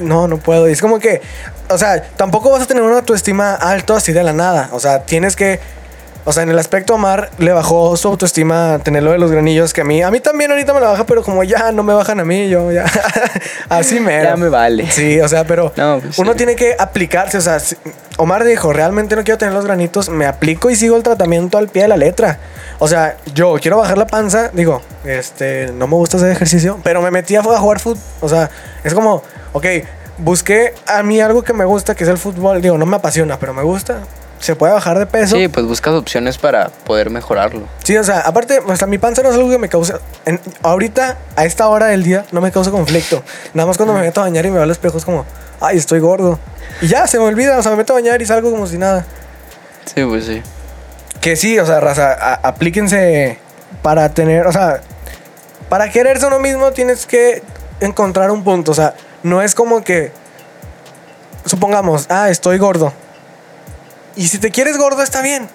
No, 0.00 0.26
no 0.26 0.38
puedo. 0.38 0.68
Y 0.68 0.72
es 0.72 0.80
como 0.80 0.98
que, 0.98 1.22
o 1.68 1.78
sea, 1.78 2.02
tampoco 2.02 2.50
vas 2.50 2.62
a 2.62 2.66
tener 2.66 2.82
una 2.82 2.96
autoestima 2.96 3.54
alto 3.54 3.94
así 3.94 4.12
de 4.12 4.24
la 4.24 4.32
nada. 4.32 4.70
O 4.72 4.80
sea, 4.80 5.04
tienes 5.04 5.36
que. 5.36 5.60
O 6.28 6.32
sea, 6.34 6.42
en 6.42 6.50
el 6.50 6.58
aspecto 6.58 6.94
Omar 6.94 7.30
le 7.38 7.52
bajó 7.52 7.96
su 7.96 8.06
autoestima 8.06 8.80
tener 8.84 9.02
lo 9.02 9.12
de 9.12 9.18
los 9.18 9.32
granillos 9.32 9.72
que 9.72 9.80
a 9.80 9.84
mí. 9.84 10.02
A 10.02 10.10
mí 10.10 10.20
también 10.20 10.50
ahorita 10.50 10.74
me 10.74 10.80
la 10.80 10.88
baja, 10.88 11.06
pero 11.06 11.22
como 11.22 11.42
ya 11.42 11.72
no 11.72 11.82
me 11.82 11.94
bajan 11.94 12.20
a 12.20 12.24
mí, 12.26 12.50
yo 12.50 12.70
ya. 12.70 12.84
así 13.70 13.98
me. 13.98 14.22
Ya 14.22 14.36
me 14.36 14.50
vale. 14.50 14.90
Sí, 14.90 15.18
o 15.22 15.26
sea, 15.26 15.44
pero 15.44 15.72
No, 15.74 16.00
pues 16.02 16.18
uno 16.18 16.32
sí. 16.32 16.36
tiene 16.36 16.54
que 16.54 16.76
aplicarse. 16.78 17.38
O 17.38 17.40
sea, 17.40 17.56
Omar 18.18 18.44
dijo, 18.44 18.74
realmente 18.74 19.16
no 19.16 19.24
quiero 19.24 19.38
tener 19.38 19.54
los 19.54 19.64
granitos, 19.64 20.10
me 20.10 20.26
aplico 20.26 20.68
y 20.68 20.76
sigo 20.76 20.98
el 20.98 21.02
tratamiento 21.02 21.56
al 21.56 21.68
pie 21.68 21.80
de 21.84 21.88
la 21.88 21.96
letra. 21.96 22.38
O 22.78 22.88
sea, 22.88 23.16
yo 23.34 23.56
quiero 23.58 23.78
bajar 23.78 23.96
la 23.96 24.06
panza, 24.06 24.50
digo, 24.52 24.82
este, 25.06 25.72
no 25.72 25.86
me 25.86 25.94
gusta 25.94 26.18
hacer 26.18 26.30
ejercicio, 26.30 26.78
pero 26.84 27.00
me 27.00 27.10
metí 27.10 27.36
a 27.36 27.42
jugar 27.42 27.80
fútbol. 27.80 28.02
O 28.20 28.28
sea, 28.28 28.50
es 28.84 28.92
como, 28.92 29.22
ok, 29.54 29.64
busqué 30.18 30.74
a 30.86 31.02
mí 31.02 31.22
algo 31.22 31.42
que 31.42 31.54
me 31.54 31.64
gusta, 31.64 31.94
que 31.94 32.04
es 32.04 32.10
el 32.10 32.18
fútbol. 32.18 32.60
Digo, 32.60 32.76
no 32.76 32.84
me 32.84 32.96
apasiona, 32.96 33.38
pero 33.38 33.54
me 33.54 33.62
gusta. 33.62 34.00
Se 34.40 34.54
puede 34.54 34.72
bajar 34.72 34.98
de 34.98 35.06
peso. 35.06 35.34
Sí, 35.36 35.48
pues 35.48 35.66
buscas 35.66 35.94
opciones 35.94 36.38
para 36.38 36.68
poder 36.68 37.10
mejorarlo. 37.10 37.62
Sí, 37.82 37.96
o 37.96 38.04
sea, 38.04 38.20
aparte, 38.20 38.60
sea, 38.76 38.86
mi 38.86 38.98
panza 38.98 39.22
no 39.22 39.30
es 39.30 39.34
algo 39.34 39.50
que 39.50 39.58
me 39.58 39.68
causa. 39.68 39.98
en- 40.26 40.40
ahorita, 40.62 41.16
a 41.34 41.44
esta 41.44 41.66
hora 41.68 41.86
del 41.86 42.04
día, 42.04 42.24
no 42.30 42.40
me 42.40 42.52
causa 42.52 42.70
conflicto. 42.70 43.22
Nada 43.54 43.66
más 43.66 43.76
cuando 43.76 43.94
me 43.94 44.00
meto 44.00 44.20
a 44.20 44.24
bañar 44.24 44.46
y 44.46 44.48
me 44.50 44.54
veo 44.54 44.62
al 44.62 44.70
espejo 44.70 44.96
es 44.98 45.04
como, 45.04 45.24
ay, 45.60 45.76
estoy 45.76 45.98
gordo. 46.00 46.38
Y 46.80 46.86
ya, 46.86 47.06
se 47.08 47.18
me 47.18 47.24
olvida, 47.24 47.58
o 47.58 47.62
sea, 47.62 47.72
me 47.72 47.78
meto 47.78 47.92
a 47.92 47.96
bañar 47.96 48.22
y 48.22 48.26
salgo 48.26 48.50
como 48.50 48.66
si 48.68 48.78
nada. 48.78 49.04
Sí, 49.92 50.04
pues 50.04 50.24
sí. 50.26 50.42
Que 51.20 51.34
sí, 51.34 51.58
o 51.58 51.66
sea, 51.66 51.80
raza, 51.80 52.12
a- 52.12 52.34
aplíquense 52.48 53.38
para 53.82 54.08
tener, 54.14 54.46
o 54.46 54.52
sea, 54.52 54.80
para 55.68 55.90
quererse 55.90 56.26
uno 56.26 56.38
mismo 56.38 56.70
tienes 56.70 57.06
que 57.06 57.42
encontrar 57.80 58.30
un 58.30 58.44
punto. 58.44 58.70
O 58.70 58.74
sea, 58.74 58.94
no 59.24 59.42
es 59.42 59.54
como 59.56 59.82
que, 59.82 60.12
supongamos, 61.44 62.06
ah, 62.08 62.30
estoy 62.30 62.58
gordo. 62.58 62.92
Y 64.18 64.26
si 64.26 64.38
te 64.38 64.50
quieres 64.50 64.76
gordo, 64.76 65.00
está 65.00 65.22
bien. 65.22 65.48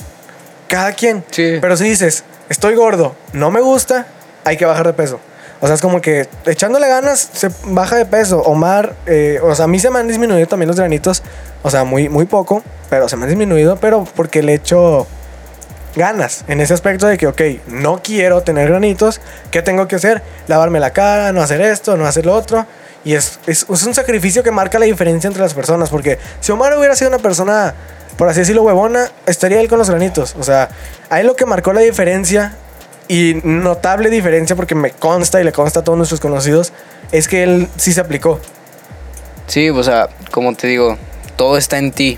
Cada 0.69 0.93
quien. 0.93 1.23
Sí. 1.29 1.57
Pero 1.59 1.75
si 1.75 1.83
dices, 1.83 2.23
estoy 2.47 2.75
gordo, 2.75 3.13
no 3.33 3.51
me 3.51 3.59
gusta, 3.59 4.07
hay 4.45 4.55
que 4.55 4.65
bajar 4.65 4.87
de 4.87 4.93
peso. 4.93 5.19
O 5.59 5.67
sea, 5.67 5.75
es 5.75 5.81
como 5.81 5.99
que 5.99 6.29
echándole 6.45 6.87
ganas 6.87 7.29
se 7.33 7.49
baja 7.65 7.97
de 7.97 8.05
peso. 8.05 8.39
Omar, 8.39 8.95
eh, 9.05 9.39
o 9.43 9.53
sea, 9.53 9.65
a 9.65 9.67
mí 9.67 9.79
se 9.79 9.89
me 9.89 9.99
han 9.99 10.07
disminuido 10.07 10.47
también 10.47 10.67
los 10.69 10.77
granitos. 10.77 11.23
O 11.61 11.69
sea, 11.69 11.83
muy, 11.83 12.07
muy 12.07 12.25
poco, 12.25 12.63
pero 12.89 13.09
se 13.09 13.17
me 13.17 13.23
han 13.23 13.29
disminuido, 13.29 13.75
pero 13.75 14.05
porque 14.15 14.41
le 14.41 14.53
echo 14.53 15.07
ganas 15.95 16.45
en 16.47 16.61
ese 16.61 16.73
aspecto 16.73 17.05
de 17.05 17.17
que, 17.17 17.27
ok, 17.27 17.41
no 17.67 18.01
quiero 18.01 18.43
tener 18.43 18.69
granitos. 18.69 19.19
¿Qué 19.51 19.61
tengo 19.61 19.89
que 19.89 19.97
hacer? 19.97 20.23
Lavarme 20.47 20.79
la 20.79 20.91
cara, 20.91 21.33
no 21.33 21.41
hacer 21.41 21.59
esto, 21.59 21.97
no 21.97 22.05
hacer 22.05 22.25
lo 22.25 22.33
otro. 22.33 22.65
Y 23.05 23.15
es, 23.15 23.39
es, 23.47 23.65
un 23.67 23.93
sacrificio 23.93 24.43
que 24.43 24.51
marca 24.51 24.79
la 24.79 24.85
diferencia 24.85 25.27
entre 25.27 25.41
las 25.41 25.53
personas. 25.53 25.89
Porque 25.89 26.19
si 26.39 26.51
Omar 26.51 26.77
hubiera 26.77 26.95
sido 26.95 27.09
una 27.09 27.19
persona, 27.19 27.73
por 28.17 28.29
así 28.29 28.39
decirlo, 28.39 28.63
huevona, 28.63 29.11
estaría 29.25 29.59
él 29.59 29.67
con 29.67 29.79
los 29.79 29.89
granitos. 29.89 30.35
O 30.39 30.43
sea, 30.43 30.69
ahí 31.09 31.23
lo 31.23 31.35
que 31.35 31.45
marcó 31.45 31.73
la 31.73 31.81
diferencia 31.81 32.55
y 33.07 33.41
notable 33.43 34.09
diferencia, 34.09 34.55
porque 34.55 34.75
me 34.75 34.91
consta 34.91 35.41
y 35.41 35.43
le 35.43 35.51
consta 35.51 35.81
a 35.81 35.83
todos 35.83 35.97
nuestros 35.97 36.21
conocidos, 36.21 36.71
es 37.11 37.27
que 37.27 37.43
él 37.43 37.67
sí 37.77 37.91
se 37.93 38.01
aplicó. 38.01 38.39
Sí, 39.47 39.69
o 39.69 39.83
sea, 39.83 40.09
como 40.31 40.55
te 40.55 40.67
digo, 40.67 40.97
todo 41.35 41.57
está 41.57 41.77
en 41.77 41.91
ti. 41.91 42.17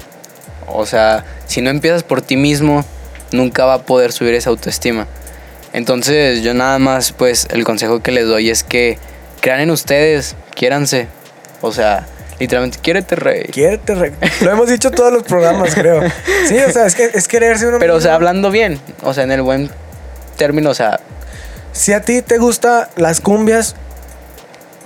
O 0.67 0.85
sea, 0.85 1.25
si 1.47 1.61
no 1.61 1.69
empiezas 1.69 2.03
por 2.03 2.21
ti 2.21 2.37
mismo, 2.37 2.85
nunca 3.31 3.65
va 3.65 3.75
a 3.75 3.81
poder 3.81 4.11
subir 4.11 4.35
esa 4.35 4.51
autoestima. 4.51 5.07
Entonces, 5.73 6.41
yo 6.43 6.53
nada 6.53 6.79
más, 6.79 7.11
pues, 7.11 7.47
el 7.51 7.63
consejo 7.63 8.01
que 8.01 8.11
les 8.11 8.27
doy 8.27 8.49
es 8.49 8.63
que 8.63 8.97
crean 9.45 9.59
en 9.59 9.69
ustedes, 9.69 10.35
quiéranse. 10.55 11.07
O 11.61 11.71
sea, 11.71 12.07
literalmente, 12.39 12.79
quiérete, 12.81 13.15
rey. 13.15 13.43
Quiérete, 13.51 13.93
re- 13.93 14.13
Lo 14.41 14.51
hemos 14.51 14.67
dicho 14.67 14.89
todos 14.89 15.13
los 15.13 15.21
programas, 15.21 15.75
creo. 15.75 16.01
Sí, 16.47 16.57
o 16.57 16.71
sea, 16.71 16.87
es 16.87 16.95
que 16.95 17.11
es 17.13 17.27
quererse 17.27 17.67
uno 17.67 17.77
Pero, 17.77 17.93
o 17.95 18.01
sea, 18.01 18.15
hablando 18.15 18.49
bien, 18.49 18.79
o 19.03 19.13
sea, 19.13 19.23
en 19.23 19.31
el 19.31 19.43
buen 19.43 19.69
término, 20.35 20.71
o 20.71 20.73
sea, 20.73 20.99
Si 21.73 21.93
a 21.93 22.01
ti 22.01 22.23
te 22.23 22.39
gusta 22.39 22.89
las 22.95 23.21
cumbias, 23.21 23.75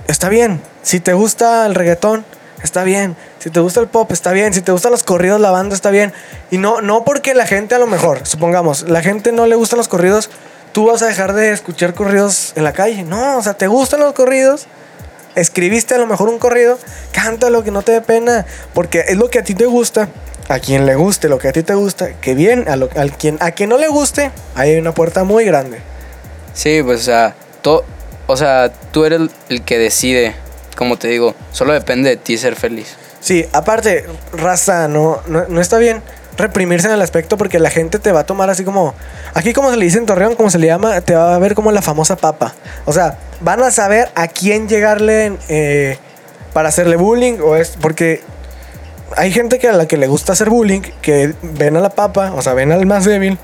está 0.08 0.28
bien. 0.28 0.60
Si 0.84 1.00
te 1.00 1.14
gusta 1.14 1.66
el 1.66 1.74
reggaetón, 1.74 2.26
está 2.62 2.84
bien. 2.84 3.16
Si 3.40 3.50
te 3.50 3.62
gusta 3.62 3.80
el 3.80 3.88
pop, 3.88 4.12
está 4.12 4.34
bien. 4.34 4.54
Si 4.54 4.60
te 4.62 4.74
gustan 4.74 4.92
los 4.92 5.04
corridos, 5.04 5.40
la 5.40 5.52
banda, 5.52 5.74
está 5.74 5.90
bien. 5.90 6.12
Y 6.52 6.58
no, 6.58 6.82
no 6.82 7.06
porque 7.06 7.34
la 7.34 7.46
gente 7.48 7.76
a 7.76 7.80
lo 7.80 7.88
mejor, 7.88 8.28
supongamos, 8.28 8.90
la 8.90 9.02
gente 9.02 9.32
no 9.32 9.46
le 9.48 9.56
gustan 9.56 9.78
los 9.78 9.88
corridos, 9.88 10.30
tú 10.80 10.86
vas 10.86 11.02
a 11.02 11.08
dejar 11.08 11.34
de 11.34 11.52
escuchar 11.52 11.94
corridos 11.94 12.54
en 12.56 12.64
la 12.64 12.72
calle. 12.72 13.04
No, 13.04 13.38
o 13.38 13.44
sea, 13.44 13.54
te 13.54 13.68
gustan 13.68 14.00
los 14.00 14.14
corridos. 14.14 14.66
Escribiste 15.36 15.94
a 15.96 15.98
lo 15.98 16.08
mejor 16.08 16.30
un 16.30 16.40
corrido, 16.40 16.80
cántalo 17.12 17.66
que 17.66 17.72
no 17.72 17.82
te 17.82 17.92
dé 17.92 18.00
pena, 18.00 18.46
porque 18.74 19.04
es 19.10 19.18
lo 19.18 19.30
que 19.30 19.40
a 19.40 19.44
ti 19.44 19.56
te 19.56 19.66
gusta, 19.66 20.08
a 20.48 20.60
quien 20.60 20.86
le 20.86 20.96
guste 20.96 21.28
lo 21.28 21.38
que 21.38 21.50
a 21.50 21.52
ti 21.52 21.64
te 21.64 21.74
gusta, 21.74 22.14
que 22.22 22.34
bien, 22.34 22.70
a, 22.70 22.78
lo, 22.78 22.88
al 22.96 23.12
quien, 23.12 23.36
a 23.42 23.52
quien 23.52 23.68
no 23.72 23.78
le 23.78 23.90
guste, 23.90 24.32
ahí 24.56 24.70
hay 24.72 24.78
una 24.80 24.94
puerta 24.94 25.26
muy 25.26 25.44
grande. 25.44 25.82
sí, 26.54 26.82
pues, 26.82 27.02
o 27.02 27.04
sea, 27.04 27.36
to- 27.62 27.84
o 28.28 28.38
sea, 28.38 28.72
tú 28.94 29.04
eres 29.04 29.20
el- 29.20 29.32
el 29.50 29.62
que 29.64 29.78
decide, 29.80 30.34
como 30.78 30.98
te 30.98 31.10
digo, 31.10 31.36
solo 31.52 31.74
depende 31.74 32.10
de 32.12 32.16
ti 32.16 32.38
ser 32.38 32.56
feliz. 32.56 32.96
Sí, 33.20 33.46
aparte, 33.52 34.06
raza, 34.32 34.88
no, 34.88 35.22
no, 35.28 35.44
no 35.50 35.60
está 35.60 35.78
bien 35.78 36.02
reprimirse 36.40 36.88
en 36.88 36.94
el 36.94 37.02
aspecto 37.02 37.38
porque 37.38 37.60
la 37.60 37.70
gente 37.70 38.00
te 38.00 38.12
va 38.12 38.22
a 38.22 38.26
tomar 38.26 38.50
así 38.50 38.64
como. 38.64 38.96
Aquí, 39.34 39.54
como 39.54 39.70
se 39.70 39.78
le 39.78 39.86
dice 39.86 39.98
en 39.98 40.06
Torreón, 40.06 40.36
como 40.36 40.50
se 40.50 40.58
le 40.58 40.68
llama, 40.68 41.00
te 41.02 41.16
va 41.16 41.36
a 41.36 41.40
ver 41.40 41.54
como 41.54 41.72
la 41.72 41.82
famosa 41.82 42.16
papa. 42.16 42.56
O 42.86 42.94
sea, 42.94 43.18
van 43.42 43.62
a 43.62 43.72
saber 43.72 44.10
a 44.16 44.28
quién 44.28 44.68
llegarle 44.68 45.38
eh, 45.50 45.98
para 46.54 46.70
hacerle 46.70 46.96
bullying 46.96 47.40
o 47.44 47.56
es. 47.56 47.78
Porque 47.80 48.22
hay 49.16 49.32
gente 49.32 49.60
que 49.60 49.68
a 49.68 49.74
la 49.74 49.88
que 49.88 49.98
le 49.98 50.08
gusta 50.08 50.34
hacer 50.34 50.50
bullying, 50.50 50.82
que 51.02 51.34
ven 51.42 51.78
a 51.78 51.82
la 51.82 51.90
papa, 51.90 52.34
o 52.36 52.42
sea, 52.42 52.54
ven 52.54 52.72
al 52.72 52.86
más 52.86 53.06
débil 53.06 53.38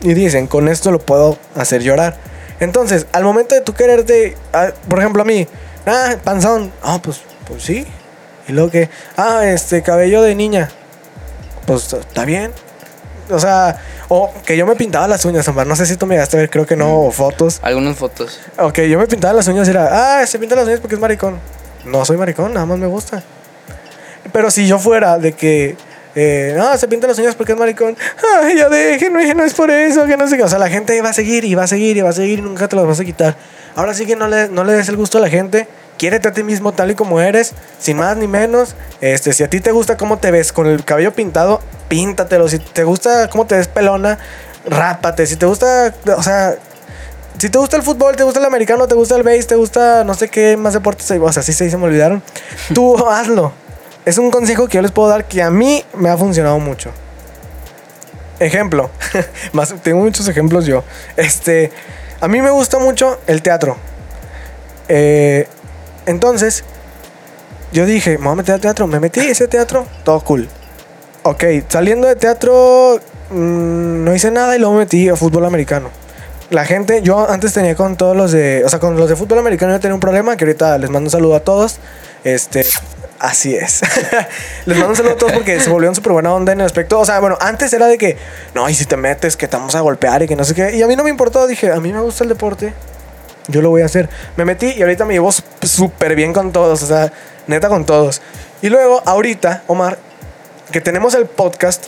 y 0.00 0.14
dicen, 0.14 0.46
con 0.46 0.68
esto 0.68 0.90
lo 0.90 0.98
puedo 0.98 1.38
hacer 1.54 1.82
llorar. 1.82 2.16
Entonces, 2.60 3.06
al 3.12 3.24
momento 3.24 3.54
de 3.54 3.60
tú 3.62 3.74
quererte, 3.74 4.36
ah, 4.52 4.70
por 4.88 4.98
ejemplo, 4.98 5.22
a 5.22 5.24
mí, 5.24 5.46
ah, 5.86 6.16
panzón, 6.22 6.72
ah, 6.82 6.98
pues, 7.02 7.20
pues 7.46 7.62
sí. 7.62 7.86
Y 8.48 8.52
luego 8.52 8.70
que, 8.70 8.88
ah, 9.16 9.46
este, 9.46 9.82
cabello 9.82 10.22
de 10.22 10.34
niña, 10.34 10.70
pues 11.70 11.92
está 11.92 12.24
bien. 12.24 12.50
O 13.30 13.38
sea, 13.38 13.78
o 14.08 14.32
que 14.44 14.56
yo 14.56 14.66
me 14.66 14.74
pintaba 14.74 15.06
las 15.06 15.24
uñas, 15.24 15.46
Omar, 15.46 15.68
no 15.68 15.76
sé 15.76 15.86
si 15.86 15.96
tú 15.96 16.04
me 16.04 16.16
llegaste 16.16 16.36
a 16.36 16.40
ver, 16.40 16.50
creo 16.50 16.66
que 16.66 16.74
no, 16.74 17.02
o 17.02 17.12
fotos. 17.12 17.60
Algunas 17.62 17.96
fotos. 17.96 18.40
Ok, 18.58 18.80
yo 18.80 18.98
me 18.98 19.06
pintaba 19.06 19.34
las 19.34 19.46
uñas 19.46 19.68
y 19.68 19.70
era, 19.70 20.20
ah, 20.20 20.26
se 20.26 20.38
pinta 20.40 20.56
las 20.56 20.66
uñas 20.66 20.80
porque 20.80 20.96
es 20.96 21.00
maricón. 21.00 21.38
No 21.84 22.04
soy 22.04 22.16
maricón, 22.16 22.52
nada 22.52 22.66
más 22.66 22.76
me 22.76 22.88
gusta. 22.88 23.22
Pero 24.32 24.50
si 24.50 24.66
yo 24.66 24.80
fuera 24.80 25.16
de 25.16 25.32
que, 25.32 25.76
eh, 26.16 26.54
no, 26.56 26.76
se 26.76 26.88
pinta 26.88 27.06
las 27.06 27.16
uñas 27.20 27.36
porque 27.36 27.52
es 27.52 27.58
maricón, 27.58 27.96
ay, 28.42 28.56
ya 28.56 28.68
déjenme, 28.68 29.32
no 29.34 29.44
es 29.44 29.54
por 29.54 29.70
eso, 29.70 30.06
que 30.06 30.16
no 30.16 30.26
sé 30.26 30.36
qué. 30.36 30.42
O 30.42 30.48
sea, 30.48 30.58
la 30.58 30.68
gente 30.68 31.00
va 31.00 31.10
a 31.10 31.12
seguir 31.12 31.44
y 31.44 31.54
va 31.54 31.62
a 31.62 31.68
seguir 31.68 31.96
y 31.96 32.00
va 32.00 32.10
a 32.10 32.14
seguir 32.14 32.40
y 32.40 32.42
nunca 32.42 32.66
te 32.66 32.74
las 32.74 32.84
vas 32.84 32.98
a 32.98 33.04
quitar. 33.04 33.36
Ahora 33.76 33.94
sí 33.94 34.06
que 34.06 34.16
no 34.16 34.26
le, 34.26 34.48
no 34.48 34.64
le 34.64 34.72
des 34.72 34.88
el 34.88 34.96
gusto 34.96 35.18
a 35.18 35.20
la 35.20 35.28
gente. 35.28 35.68
Quiérete 36.00 36.28
a 36.28 36.32
ti 36.32 36.42
mismo 36.42 36.72
tal 36.72 36.90
y 36.90 36.94
como 36.94 37.20
eres, 37.20 37.52
sin 37.78 37.98
más 37.98 38.16
ni 38.16 38.26
menos. 38.26 38.74
Este, 39.02 39.34
si 39.34 39.42
a 39.42 39.50
ti 39.50 39.60
te 39.60 39.70
gusta 39.70 39.98
cómo 39.98 40.16
te 40.16 40.30
ves 40.30 40.50
con 40.50 40.66
el 40.66 40.82
cabello 40.82 41.12
pintado, 41.12 41.60
píntatelo. 41.88 42.48
Si 42.48 42.58
te 42.58 42.84
gusta 42.84 43.28
cómo 43.28 43.46
te 43.46 43.56
ves 43.56 43.68
pelona, 43.68 44.18
rápate. 44.64 45.26
Si 45.26 45.36
te 45.36 45.44
gusta, 45.44 45.92
o 46.16 46.22
sea, 46.22 46.56
si 47.36 47.50
te 47.50 47.58
gusta 47.58 47.76
el 47.76 47.82
fútbol, 47.82 48.16
te 48.16 48.22
gusta 48.22 48.40
el 48.40 48.46
americano, 48.46 48.88
te 48.88 48.94
gusta 48.94 49.14
el 49.14 49.24
base, 49.24 49.42
te 49.42 49.56
gusta 49.56 50.02
no 50.04 50.14
sé 50.14 50.30
qué 50.30 50.56
más 50.56 50.72
deportes 50.72 51.10
o 51.10 51.32
sea, 51.32 51.40
así 51.42 51.52
se 51.52 51.64
dice, 51.64 51.76
me 51.76 51.84
olvidaron. 51.84 52.22
Tú 52.74 52.96
hazlo. 53.06 53.52
Es 54.06 54.16
un 54.16 54.30
consejo 54.30 54.68
que 54.68 54.76
yo 54.76 54.82
les 54.82 54.92
puedo 54.92 55.10
dar 55.10 55.26
que 55.26 55.42
a 55.42 55.50
mí 55.50 55.84
me 55.92 56.08
ha 56.08 56.16
funcionado 56.16 56.58
mucho. 56.60 56.92
Ejemplo, 58.38 58.88
más 59.52 59.74
tengo 59.82 60.00
muchos 60.00 60.26
ejemplos 60.28 60.64
yo. 60.64 60.82
Este, 61.18 61.70
a 62.22 62.26
mí 62.26 62.40
me 62.40 62.48
gusta 62.48 62.78
mucho 62.78 63.20
el 63.26 63.42
teatro. 63.42 63.76
Eh, 64.88 65.46
entonces, 66.10 66.64
yo 67.72 67.86
dije, 67.86 68.18
me 68.18 68.24
voy 68.24 68.32
a 68.32 68.36
meter 68.36 68.54
al 68.56 68.60
teatro. 68.60 68.86
Me 68.86 69.00
metí 69.00 69.20
a 69.20 69.30
ese 69.30 69.48
teatro, 69.48 69.86
todo 70.04 70.20
cool. 70.20 70.48
Ok, 71.22 71.44
saliendo 71.68 72.08
de 72.08 72.16
teatro, 72.16 72.98
mm, 73.30 74.04
no 74.04 74.14
hice 74.14 74.30
nada 74.30 74.56
y 74.56 74.58
luego 74.58 74.74
me 74.74 74.80
metí 74.80 75.08
a 75.08 75.16
fútbol 75.16 75.44
americano. 75.44 75.90
La 76.50 76.64
gente, 76.64 77.02
yo 77.02 77.30
antes 77.30 77.52
tenía 77.52 77.76
con 77.76 77.96
todos 77.96 78.16
los 78.16 78.32
de, 78.32 78.62
o 78.64 78.68
sea, 78.68 78.80
con 78.80 78.96
los 78.96 79.08
de 79.08 79.14
fútbol 79.14 79.38
americano 79.38 79.72
yo 79.72 79.80
tenía 79.80 79.94
un 79.94 80.00
problema 80.00 80.36
que 80.36 80.44
ahorita 80.44 80.78
les 80.78 80.90
mando 80.90 81.06
un 81.06 81.10
saludo 81.10 81.36
a 81.36 81.40
todos. 81.40 81.78
Este, 82.24 82.66
así 83.20 83.54
es. 83.54 83.82
les 84.64 84.76
mando 84.76 84.90
un 84.90 84.96
saludo 84.96 85.12
a 85.12 85.16
todos 85.16 85.32
porque 85.32 85.60
se 85.60 85.70
volvieron 85.70 85.94
súper 85.94 86.12
buena 86.12 86.34
onda 86.34 86.52
en 86.52 86.60
el 86.60 86.66
aspecto. 86.66 86.98
O 86.98 87.04
sea, 87.04 87.20
bueno, 87.20 87.36
antes 87.40 87.72
era 87.72 87.86
de 87.86 87.98
que, 87.98 88.16
no, 88.54 88.68
y 88.68 88.74
si 88.74 88.86
te 88.86 88.96
metes, 88.96 89.36
que 89.36 89.46
te 89.46 89.56
vamos 89.56 89.76
a 89.76 89.80
golpear 89.80 90.22
y 90.22 90.26
que 90.26 90.34
no 90.34 90.42
sé 90.42 90.54
qué. 90.54 90.74
Y 90.76 90.82
a 90.82 90.88
mí 90.88 90.96
no 90.96 91.04
me 91.04 91.10
importó, 91.10 91.46
dije, 91.46 91.70
a 91.70 91.78
mí 91.78 91.92
me 91.92 92.00
gusta 92.00 92.24
el 92.24 92.30
deporte. 92.30 92.72
Yo 93.50 93.62
lo 93.62 93.70
voy 93.70 93.82
a 93.82 93.86
hacer. 93.86 94.08
Me 94.36 94.44
metí 94.44 94.72
y 94.76 94.82
ahorita 94.82 95.04
me 95.04 95.14
llevo 95.14 95.30
súper 95.32 96.14
bien 96.14 96.32
con 96.32 96.52
todos, 96.52 96.82
o 96.82 96.86
sea, 96.86 97.12
neta 97.46 97.68
con 97.68 97.84
todos. 97.84 98.22
Y 98.62 98.68
luego, 98.68 99.02
ahorita, 99.04 99.64
Omar, 99.66 99.98
que 100.70 100.80
tenemos 100.80 101.14
el 101.14 101.26
podcast, 101.26 101.86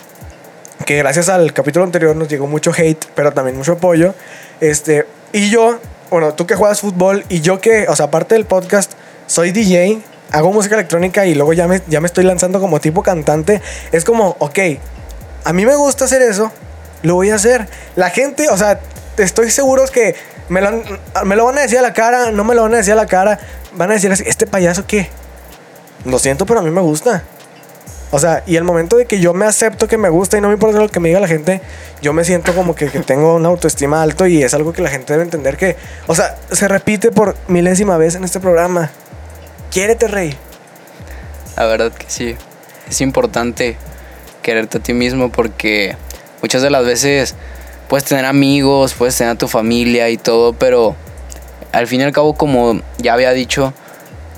que 0.84 0.96
gracias 0.98 1.28
al 1.28 1.52
capítulo 1.52 1.84
anterior 1.84 2.16
nos 2.16 2.28
llegó 2.28 2.46
mucho 2.46 2.72
hate, 2.76 3.04
pero 3.14 3.32
también 3.32 3.56
mucho 3.56 3.72
apoyo. 3.72 4.14
Este, 4.60 5.06
y 5.32 5.50
yo, 5.50 5.78
bueno, 6.10 6.34
tú 6.34 6.46
que 6.46 6.54
juegas 6.54 6.80
fútbol 6.80 7.24
y 7.28 7.40
yo 7.40 7.60
que, 7.60 7.88
o 7.88 7.96
sea, 7.96 8.06
aparte 8.06 8.34
del 8.34 8.44
podcast, 8.44 8.92
soy 9.26 9.52
DJ, 9.52 10.00
hago 10.32 10.52
música 10.52 10.74
electrónica 10.74 11.26
y 11.26 11.34
luego 11.34 11.52
ya 11.52 11.68
me, 11.68 11.80
ya 11.88 12.00
me 12.00 12.06
estoy 12.06 12.24
lanzando 12.24 12.60
como 12.60 12.80
tipo 12.80 13.02
cantante. 13.02 13.62
Es 13.92 14.04
como, 14.04 14.36
ok, 14.38 14.58
a 15.44 15.52
mí 15.52 15.64
me 15.66 15.76
gusta 15.76 16.06
hacer 16.06 16.22
eso, 16.22 16.50
lo 17.02 17.14
voy 17.14 17.30
a 17.30 17.36
hacer. 17.36 17.68
La 17.96 18.10
gente, 18.10 18.48
o 18.48 18.56
sea, 18.56 18.80
estoy 19.18 19.50
seguro 19.50 19.84
que 19.86 20.16
me 20.48 20.60
lo, 20.60 20.82
me 21.24 21.36
lo 21.36 21.44
van 21.44 21.58
a 21.58 21.62
decir 21.62 21.78
a 21.78 21.82
la 21.82 21.92
cara, 21.92 22.30
no 22.30 22.44
me 22.44 22.54
lo 22.54 22.62
van 22.62 22.74
a 22.74 22.78
decir 22.78 22.92
a 22.92 22.96
la 22.96 23.06
cara. 23.06 23.38
Van 23.74 23.90
a 23.90 23.94
decir 23.94 24.12
¿este 24.12 24.46
payaso 24.46 24.86
qué? 24.86 25.08
Lo 26.04 26.18
siento, 26.18 26.46
pero 26.46 26.60
a 26.60 26.62
mí 26.62 26.70
me 26.70 26.80
gusta. 26.80 27.22
O 28.10 28.18
sea, 28.18 28.42
y 28.46 28.56
el 28.56 28.64
momento 28.64 28.96
de 28.98 29.06
que 29.06 29.20
yo 29.20 29.32
me 29.32 29.46
acepto 29.46 29.88
que 29.88 29.96
me 29.96 30.10
gusta 30.10 30.36
y 30.36 30.42
no 30.42 30.48
me 30.48 30.54
importa 30.54 30.78
lo 30.78 30.90
que 30.90 31.00
me 31.00 31.08
diga 31.08 31.18
la 31.18 31.28
gente, 31.28 31.62
yo 32.02 32.12
me 32.12 32.24
siento 32.24 32.54
como 32.54 32.74
que, 32.74 32.90
que 32.90 33.00
tengo 33.00 33.36
una 33.36 33.48
autoestima 33.48 34.02
alto 34.02 34.26
y 34.26 34.42
es 34.42 34.52
algo 34.52 34.74
que 34.74 34.82
la 34.82 34.90
gente 34.90 35.14
debe 35.14 35.24
entender 35.24 35.56
que, 35.56 35.76
o 36.06 36.14
sea, 36.14 36.36
se 36.50 36.68
repite 36.68 37.10
por 37.10 37.34
milésima 37.48 37.96
vez 37.96 38.14
en 38.14 38.24
este 38.24 38.38
programa. 38.38 38.90
Quiérete, 39.70 40.08
rey. 40.08 40.36
La 41.56 41.64
verdad 41.64 41.90
que 41.90 42.04
sí. 42.08 42.36
Es 42.86 43.00
importante 43.00 43.78
quererte 44.42 44.76
a 44.76 44.82
ti 44.82 44.92
mismo 44.92 45.30
porque 45.32 45.96
muchas 46.42 46.60
de 46.60 46.68
las 46.68 46.84
veces 46.84 47.34
puedes 47.92 48.06
tener 48.06 48.24
amigos, 48.24 48.94
puedes 48.94 49.18
tener 49.18 49.34
a 49.34 49.36
tu 49.36 49.48
familia 49.48 50.08
y 50.08 50.16
todo, 50.16 50.54
pero 50.54 50.96
al 51.72 51.86
fin 51.86 52.00
y 52.00 52.04
al 52.04 52.12
cabo, 52.12 52.32
como 52.32 52.80
ya 52.96 53.12
había 53.12 53.32
dicho, 53.32 53.74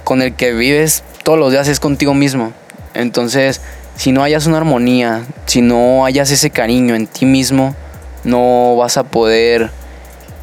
con 0.03 0.23
el 0.23 0.35
que 0.35 0.53
vives 0.53 1.05
todos 1.23 1.39
los 1.39 1.53
días 1.53 1.69
es 1.69 1.79
contigo 1.79 2.15
mismo. 2.15 2.53
Entonces, 2.95 3.61
si 3.95 4.11
no 4.11 4.25
hayas 4.25 4.49
una 4.49 4.57
armonía, 4.57 5.23
si 5.47 5.61
no 5.61 6.05
hayas 6.05 6.33
ese 6.33 6.51
cariño 6.51 6.97
en 6.97 7.07
ti 7.07 7.27
mismo, 7.27 7.77
no 8.25 8.75
vas 8.75 8.97
a 8.97 9.05
poder, 9.05 9.71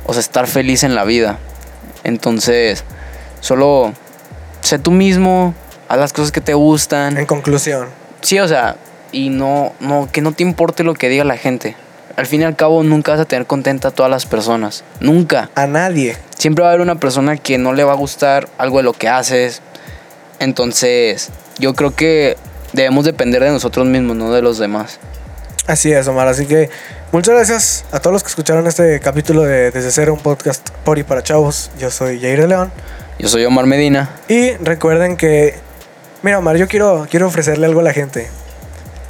o 0.05 0.13
sea, 0.13 0.21
estar 0.21 0.47
feliz 0.47 0.83
en 0.83 0.95
la 0.95 1.03
vida. 1.03 1.37
Entonces, 2.05 2.85
solo 3.41 3.91
sé 4.61 4.79
tú 4.79 4.91
mismo, 4.91 5.53
haz 5.89 5.97
las 5.97 6.13
cosas 6.13 6.31
que 6.31 6.39
te 6.39 6.53
gustan. 6.53 7.17
En 7.17 7.25
conclusión. 7.25 7.89
Sí, 8.21 8.39
o 8.39 8.47
sea, 8.47 8.77
y 9.11 9.27
no, 9.27 9.73
no, 9.81 10.07
que 10.09 10.21
no 10.21 10.31
te 10.31 10.43
importe 10.43 10.85
lo 10.85 10.93
que 10.93 11.09
diga 11.09 11.25
la 11.25 11.35
gente. 11.35 11.75
Al 12.15 12.25
fin 12.25 12.41
y 12.41 12.43
al 12.43 12.55
cabo, 12.55 12.83
nunca 12.83 13.11
vas 13.11 13.21
a 13.21 13.25
tener 13.25 13.45
contenta 13.45 13.89
a 13.89 13.91
todas 13.91 14.09
las 14.09 14.25
personas. 14.25 14.83
Nunca. 14.99 15.49
A 15.55 15.67
nadie. 15.67 16.17
Siempre 16.37 16.63
va 16.63 16.69
a 16.69 16.73
haber 16.73 16.81
una 16.81 16.95
persona 16.95 17.37
que 17.37 17.57
no 17.57 17.73
le 17.73 17.83
va 17.83 17.93
a 17.93 17.95
gustar 17.95 18.49
algo 18.57 18.77
de 18.77 18.83
lo 18.83 18.93
que 18.93 19.07
haces. 19.07 19.61
Entonces, 20.39 21.29
yo 21.59 21.73
creo 21.73 21.95
que 21.95 22.37
debemos 22.73 23.05
depender 23.05 23.43
de 23.43 23.51
nosotros 23.51 23.85
mismos, 23.85 24.15
no 24.15 24.31
de 24.31 24.41
los 24.41 24.57
demás. 24.57 24.99
Así 25.67 25.91
es, 25.91 26.07
Omar. 26.07 26.27
Así 26.27 26.47
que 26.47 26.69
muchas 27.11 27.35
gracias 27.35 27.85
a 27.91 27.99
todos 27.99 28.13
los 28.13 28.23
que 28.23 28.29
escucharon 28.29 28.65
este 28.67 28.99
capítulo 28.99 29.43
de 29.43 29.71
Desde 29.71 29.91
Cero, 29.91 30.13
un 30.13 30.19
podcast 30.19 30.69
por 30.83 30.97
y 30.97 31.03
para 31.03 31.21
chavos. 31.21 31.71
Yo 31.79 31.91
soy 31.91 32.19
Jair 32.19 32.41
de 32.41 32.47
León. 32.47 32.71
Yo 33.19 33.27
soy 33.27 33.45
Omar 33.45 33.67
Medina. 33.67 34.09
Y 34.27 34.51
recuerden 34.55 35.17
que, 35.17 35.55
mira 36.23 36.39
Omar, 36.39 36.57
yo 36.57 36.67
quiero, 36.67 37.07
quiero 37.09 37.27
ofrecerle 37.27 37.67
algo 37.67 37.81
a 37.81 37.83
la 37.83 37.93
gente. 37.93 38.29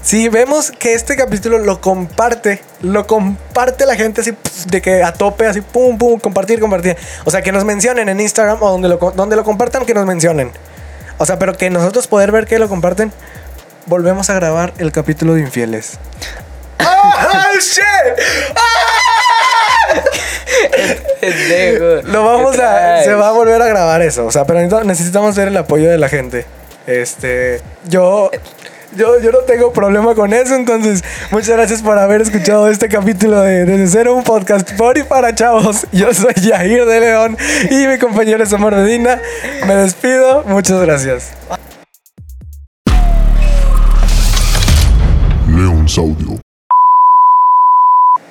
Si 0.04 0.30
vemos 0.30 0.72
que 0.72 0.94
este 0.96 1.16
capítulo 1.16 1.60
lo 1.60 1.80
comparte, 1.80 2.62
lo 2.82 3.06
comparte 3.06 3.86
la 3.86 3.96
gente 3.96 4.22
así 4.22 4.36
de 4.66 4.82
que 4.82 5.04
a 5.04 5.14
tope, 5.14 5.46
así 5.46 5.62
pum, 5.62 5.98
pum, 5.98 6.20
compartir, 6.20 6.60
compartir. 6.60 6.98
O 7.24 7.30
sea, 7.32 7.42
que 7.44 7.52
nos 7.52 7.66
mencionen 7.66 8.10
en 8.10 8.20
Instagram 8.20 8.58
o 8.64 8.72
donde 8.72 8.90
lo, 8.90 8.98
donde 9.16 9.36
lo 9.36 9.44
compartan, 9.44 9.86
que 9.86 9.94
nos 9.94 10.06
mencionen. 10.08 10.52
O 11.20 11.26
sea, 11.26 11.38
pero 11.38 11.56
que 11.56 11.70
nosotros 11.70 12.08
poder 12.08 12.32
ver 12.32 12.48
que 12.48 12.58
lo 12.58 12.68
comparten, 12.68 13.12
volvemos 13.86 14.30
a 14.32 14.34
grabar 14.34 14.74
el 14.80 14.92
capítulo 14.92 15.36
de 15.36 15.42
Infieles. 15.42 16.00
¡Ah, 16.80 17.52
shit! 17.60 17.84
Lo 22.06 22.24
vamos 22.26 22.56
¿Qué 22.56 22.64
a. 22.64 23.04
Se 23.04 23.14
va 23.14 23.30
a 23.30 23.32
volver 23.32 23.62
a 23.62 23.68
grabar 23.68 24.02
eso. 24.02 24.26
O 24.26 24.32
sea, 24.32 24.46
pero 24.46 24.60
necesitamos- 24.60 24.86
necesitamos 24.86 25.36
ver 25.36 25.48
el 25.50 25.58
apoyo 25.58 25.90
de 25.90 25.98
la 25.98 26.10
gente. 26.10 26.46
Este. 26.88 27.62
Yo. 27.88 28.32
Yo, 28.96 29.22
yo 29.22 29.32
no 29.32 29.40
tengo 29.40 29.72
problema 29.72 30.14
con 30.16 30.34
eso, 30.34 30.54
entonces 30.54 31.02
muchas 31.32 31.56
gracias 31.56 31.82
por 31.82 31.98
haber 31.98 32.22
escuchado 32.22 32.68
este 32.70 32.90
capítulo 32.90 33.40
de 33.42 33.64
Desde 33.64 33.88
Cero, 33.88 34.16
un 34.16 34.24
podcast 34.24 34.70
por 34.74 34.98
y 34.98 35.04
para 35.04 35.34
chavos. 35.34 35.88
Yo 35.94 36.14
soy 36.14 36.34
Yair 36.36 36.86
de 36.86 37.00
León 37.00 37.38
y 37.70 37.88
mi 37.88 37.98
compañero 37.98 38.44
es 38.44 38.52
Omar 38.52 38.76
Medina. 38.76 39.22
Me 39.66 39.76
despido, 39.76 40.44
muchas 40.44 40.82
gracias. 40.82 41.32
León 45.48 45.88
Saudio. 45.88 46.42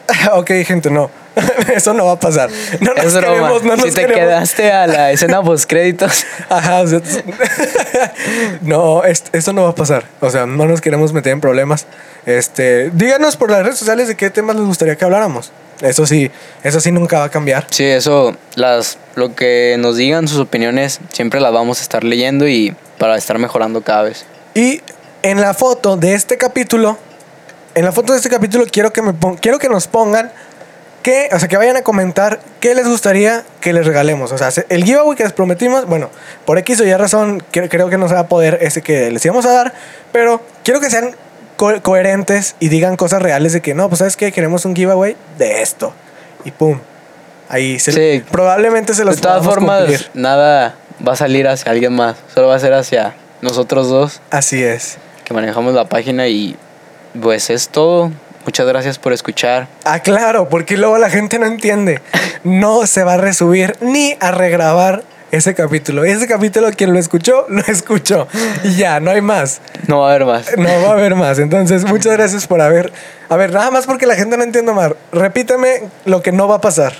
ok, 0.32 0.50
gente, 0.66 0.90
no. 0.90 1.19
Eso 1.74 1.94
no 1.94 2.06
va 2.06 2.12
a 2.12 2.18
pasar. 2.20 2.50
No 2.80 2.92
nos 2.94 3.04
Es 3.06 3.14
broma. 3.14 3.28
queremos, 3.34 3.62
no 3.64 3.76
nos 3.76 3.84
si 3.86 3.92
te 3.92 4.00
queremos. 4.02 4.20
quedaste 4.20 4.72
a 4.72 4.86
la 4.86 5.10
escena 5.12 5.42
post 5.42 5.68
créditos, 5.68 6.24
Ajá, 6.48 6.80
o 6.80 6.86
sea, 6.86 7.00
no, 8.62 9.04
es- 9.04 9.24
esto 9.32 9.52
no 9.52 9.64
va 9.64 9.70
a 9.70 9.74
pasar. 9.74 10.04
O 10.20 10.30
sea, 10.30 10.46
no 10.46 10.66
nos 10.66 10.80
queremos 10.80 11.12
meter 11.12 11.32
en 11.32 11.40
problemas. 11.40 11.86
Este, 12.26 12.90
díganos 12.90 13.36
por 13.36 13.50
las 13.50 13.62
redes 13.62 13.78
sociales 13.78 14.08
de 14.08 14.16
qué 14.16 14.30
temas 14.30 14.56
les 14.56 14.64
gustaría 14.64 14.96
que 14.96 15.04
habláramos. 15.04 15.52
Eso 15.80 16.04
sí, 16.06 16.30
eso 16.62 16.78
sí 16.80 16.92
nunca 16.92 17.18
va 17.20 17.24
a 17.24 17.28
cambiar. 17.30 17.66
sí, 17.70 17.84
eso, 17.84 18.36
las, 18.54 18.98
lo 19.14 19.34
que 19.34 19.76
nos 19.78 19.96
digan, 19.96 20.28
sus 20.28 20.38
opiniones, 20.38 21.00
siempre 21.10 21.40
las 21.40 21.52
vamos 21.52 21.78
a 21.78 21.82
estar 21.82 22.04
leyendo 22.04 22.46
y 22.46 22.74
para 22.98 23.16
estar 23.16 23.38
mejorando 23.38 23.80
cada 23.80 24.02
vez. 24.02 24.26
Y 24.54 24.82
en 25.22 25.40
la 25.40 25.54
foto 25.54 25.96
de 25.96 26.12
este 26.14 26.36
capítulo, 26.36 26.98
en 27.74 27.84
la 27.86 27.92
foto 27.92 28.12
de 28.12 28.18
este 28.18 28.28
capítulo 28.28 28.64
quiero 28.70 28.92
que 28.92 29.00
me 29.00 29.14
quiero 29.40 29.58
que 29.58 29.68
nos 29.70 29.86
pongan 29.86 30.30
que, 31.02 31.28
o 31.32 31.38
sea, 31.38 31.48
que 31.48 31.56
vayan 31.56 31.76
a 31.76 31.82
comentar 31.82 32.40
qué 32.60 32.74
les 32.74 32.86
gustaría 32.86 33.42
que 33.60 33.72
les 33.72 33.86
regalemos. 33.86 34.32
O 34.32 34.38
sea, 34.38 34.50
se- 34.50 34.66
el 34.68 34.84
giveaway 34.84 35.16
que 35.16 35.22
les 35.24 35.32
prometimos, 35.32 35.86
bueno, 35.86 36.10
por 36.44 36.58
X 36.58 36.80
o 36.80 36.84
Y 36.84 36.92
razón, 36.94 37.42
cre- 37.52 37.68
creo 37.70 37.88
que 37.88 37.96
no 37.98 38.08
se 38.08 38.14
va 38.14 38.20
a 38.20 38.26
poder 38.28 38.58
ese 38.60 38.82
que 38.82 39.10
les 39.10 39.24
íbamos 39.24 39.46
a 39.46 39.52
dar, 39.52 39.72
pero 40.12 40.42
quiero 40.62 40.80
que 40.80 40.90
sean 40.90 41.14
co- 41.56 41.80
coherentes 41.82 42.54
y 42.60 42.68
digan 42.68 42.96
cosas 42.96 43.22
reales 43.22 43.52
de 43.54 43.60
que 43.62 43.72
no, 43.74 43.88
pues 43.88 44.00
sabes 44.00 44.16
qué, 44.16 44.30
queremos 44.32 44.64
un 44.66 44.76
giveaway 44.76 45.16
de 45.38 45.62
esto. 45.62 45.92
Y 46.44 46.50
pum. 46.50 46.78
Ahí 47.48 47.78
se 47.78 47.92
Sí. 47.92 48.24
probablemente 48.30 48.94
se 48.94 49.04
los 49.04 49.16
de 49.16 49.22
todas 49.22 49.44
formas, 49.44 49.80
cumplir. 49.80 50.06
nada 50.14 50.74
va 51.06 51.14
a 51.14 51.16
salir 51.16 51.48
hacia 51.48 51.72
alguien 51.72 51.94
más, 51.94 52.16
solo 52.34 52.48
va 52.48 52.54
a 52.56 52.58
ser 52.60 52.74
hacia 52.74 53.14
nosotros 53.40 53.88
dos 53.88 54.20
Así 54.30 54.62
es. 54.62 54.98
que 55.24 55.32
manejamos 55.34 55.74
la 55.74 55.86
página 55.88 56.28
y 56.28 56.56
pues 57.20 57.50
es 57.50 57.68
todo. 57.70 58.10
Muchas 58.44 58.66
gracias 58.66 58.98
por 58.98 59.12
escuchar. 59.12 59.68
Ah, 59.84 60.00
claro, 60.00 60.48
porque 60.48 60.76
luego 60.76 60.98
la 60.98 61.10
gente 61.10 61.38
no 61.38 61.46
entiende. 61.46 62.00
No 62.42 62.86
se 62.86 63.04
va 63.04 63.14
a 63.14 63.16
resubir 63.18 63.76
ni 63.80 64.16
a 64.18 64.30
regrabar 64.30 65.02
ese 65.30 65.54
capítulo. 65.54 66.04
Ese 66.04 66.26
capítulo, 66.26 66.70
quien 66.72 66.92
lo 66.92 66.98
escuchó, 66.98 67.46
lo 67.48 67.60
escuchó. 67.60 68.26
Y 68.64 68.76
ya, 68.76 68.98
no 69.00 69.10
hay 69.10 69.20
más. 69.20 69.60
No 69.86 70.00
va 70.00 70.08
a 70.08 70.10
haber 70.10 70.26
más. 70.26 70.56
No 70.56 70.68
va 70.82 70.88
a 70.88 70.92
haber 70.92 71.14
más. 71.14 71.38
Entonces, 71.38 71.84
muchas 71.84 72.14
gracias 72.14 72.46
por 72.46 72.60
haber. 72.60 72.92
A 73.28 73.36
ver, 73.36 73.52
nada 73.52 73.70
más 73.70 73.86
porque 73.86 74.06
la 74.06 74.16
gente 74.16 74.36
no 74.36 74.42
entiende, 74.42 74.72
Mar. 74.72 74.96
Repítame 75.12 75.82
lo 76.04 76.22
que 76.22 76.32
no 76.32 76.48
va 76.48 76.56
a 76.56 76.60
pasar. 76.60 76.94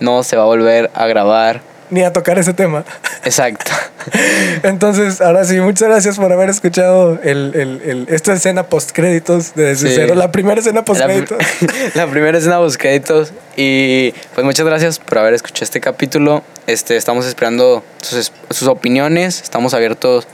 No 0.00 0.22
se 0.22 0.36
va 0.36 0.44
a 0.44 0.46
volver 0.46 0.90
a 0.94 1.06
grabar. 1.06 1.60
Ni 1.90 2.02
a 2.02 2.12
tocar 2.12 2.38
ese 2.38 2.52
tema. 2.54 2.84
Exacto. 3.24 3.70
Entonces, 4.62 5.20
ahora 5.20 5.44
sí, 5.44 5.58
muchas 5.60 5.88
gracias 5.88 6.16
por 6.16 6.32
haber 6.32 6.50
escuchado 6.50 7.18
el, 7.22 7.52
el- 7.54 7.82
el- 7.84 8.06
esta 8.08 8.32
escena 8.32 8.64
post 8.64 8.90
créditos 8.92 9.54
de 9.54 9.64
Desde 9.64 9.88
Sí. 9.88 9.94
Cero. 9.96 10.14
La 10.14 10.30
primera 10.32 10.60
escena 10.60 10.84
post 10.84 11.00
La, 11.00 11.08
la 11.94 12.06
primera 12.10 12.38
escena 12.38 12.58
post 12.58 12.76
créditos 12.80 13.32
y 13.56 14.12
pues 14.34 14.44
muchas 14.44 14.66
gracias 14.66 14.98
por 14.98 15.18
haber 15.18 15.34
escuchado 15.34 15.64
este 15.64 15.80
capítulo. 15.80 16.42
Este 16.66 16.96
estamos 16.96 17.26
esperando 17.26 17.82
sus, 18.02 18.32
sus 18.50 18.68
opiniones, 18.68 19.40
estamos 19.42 19.74
abiertos 19.74 20.26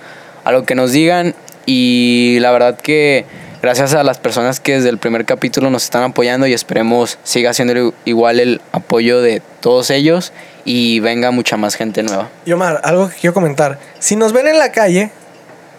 a 0.44 0.52
lo 0.52 0.64
que 0.64 0.74
nos 0.74 0.92
digan 0.92 1.34
y 1.66 2.38
la 2.40 2.50
verdad 2.50 2.78
que 2.78 3.24
gracias 3.62 3.94
a 3.94 4.02
las 4.02 4.18
personas 4.18 4.60
que 4.60 4.74
desde 4.74 4.90
el 4.90 4.98
primer 4.98 5.24
capítulo 5.24 5.70
nos 5.70 5.84
están 5.84 6.02
apoyando 6.02 6.46
y 6.46 6.52
esperemos 6.52 7.18
siga 7.24 7.54
siendo 7.54 7.94
igual 8.04 8.40
el 8.40 8.60
apoyo 8.72 9.22
de 9.22 9.40
todos 9.60 9.90
ellos 9.90 10.32
y 10.64 11.00
venga 11.00 11.30
mucha 11.30 11.56
más 11.56 11.74
gente 11.74 12.02
nueva. 12.02 12.28
Y 12.46 12.52
Omar, 12.52 12.80
algo 12.84 13.08
que 13.08 13.16
quiero 13.16 13.34
comentar. 13.34 13.78
Si 13.98 14.16
nos 14.16 14.32
ven 14.32 14.46
en 14.48 14.58
la 14.58 14.72
calle, 14.72 15.10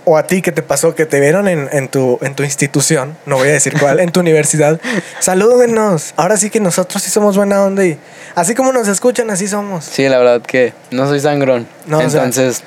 o 0.08 0.18
a 0.18 0.28
ti 0.28 0.42
que 0.44 0.52
te 0.52 0.62
pasó, 0.62 0.94
que 0.94 1.06
te 1.08 1.20
vieron 1.20 1.48
en, 1.48 1.68
en 1.72 1.88
tu, 1.88 2.20
en 2.22 2.36
tu 2.36 2.44
institución, 2.44 3.18
no 3.26 3.38
voy 3.38 3.50
a 3.50 3.54
decir 3.54 3.74
cuál, 3.80 4.00
en 4.00 4.12
tu 4.12 4.20
universidad, 4.20 4.80
salúdenos. 5.20 6.14
Ahora 6.16 6.38
sí 6.38 6.50
que 6.52 6.60
nosotros 6.60 7.02
sí 7.02 7.10
somos 7.10 7.36
buena 7.36 7.64
onda 7.64 7.84
y 7.86 7.98
así 8.36 8.54
como 8.54 8.72
nos 8.72 8.88
escuchan, 8.88 9.30
así 9.32 9.48
somos. 9.48 9.84
Sí, 9.86 10.08
la 10.08 10.20
verdad 10.20 10.42
que 10.42 10.74
no 10.92 11.08
soy 11.08 11.20
sangrón. 11.20 11.68
No, 11.88 11.98
o 11.98 12.10
sea- 12.10 12.24
Entonces, 12.24 12.62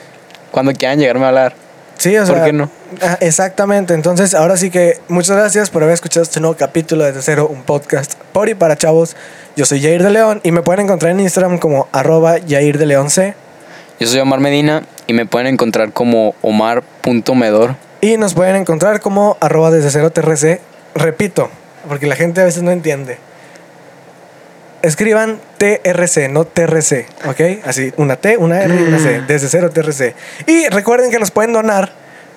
cuando 0.50 0.72
quieran 0.72 0.98
llegarme 0.98 1.24
a 1.26 1.28
hablar, 1.28 1.54
Sí, 1.98 2.16
o 2.16 2.24
¿Por 2.24 2.44
qué 2.44 2.52
no? 2.52 2.70
Exactamente. 3.20 3.92
Entonces, 3.92 4.34
ahora 4.34 4.56
sí 4.56 4.70
que 4.70 5.00
muchas 5.08 5.36
gracias 5.36 5.68
por 5.68 5.82
haber 5.82 5.94
escuchado 5.94 6.22
este 6.22 6.38
nuevo 6.38 6.56
capítulo 6.56 7.02
de 7.02 7.10
Desde 7.10 7.22
Cero, 7.22 7.48
un 7.50 7.64
podcast 7.64 8.14
por 8.32 8.48
y 8.48 8.54
para 8.54 8.76
chavos. 8.76 9.16
Yo 9.56 9.66
soy 9.66 9.82
Jair 9.82 10.04
de 10.04 10.10
León 10.10 10.40
y 10.44 10.52
me 10.52 10.62
pueden 10.62 10.84
encontrar 10.84 11.10
en 11.10 11.18
Instagram 11.18 11.58
como 11.58 11.88
arroba 11.90 12.36
Jair 12.48 12.78
de 12.78 12.86
León 12.86 13.10
C. 13.10 13.34
Yo 13.98 14.06
soy 14.06 14.20
Omar 14.20 14.38
Medina 14.38 14.84
y 15.08 15.12
me 15.12 15.26
pueden 15.26 15.48
encontrar 15.48 15.92
como 15.92 16.36
omar.medor. 16.40 17.74
Y 18.00 18.16
nos 18.16 18.34
pueden 18.34 18.54
encontrar 18.54 19.00
como 19.00 19.36
arroba 19.40 19.72
desde 19.72 19.90
cero 19.90 20.10
TRC. 20.10 20.60
Repito, 20.94 21.50
porque 21.88 22.06
la 22.06 22.14
gente 22.14 22.40
a 22.40 22.44
veces 22.44 22.62
no 22.62 22.70
entiende. 22.70 23.18
Escriban 24.82 25.40
TRC, 25.58 26.28
no 26.30 26.44
TRC, 26.44 27.06
¿ok? 27.26 27.66
Así, 27.66 27.92
una 27.96 28.16
T, 28.16 28.36
una 28.36 28.62
R 28.62 28.74
y 28.74 28.82
una 28.84 28.98
C, 28.98 29.22
desde 29.26 29.48
cero 29.48 29.70
TRC. 29.70 30.14
Y 30.46 30.68
recuerden 30.68 31.10
que 31.10 31.18
nos 31.18 31.30
pueden 31.30 31.52
donar 31.52 31.90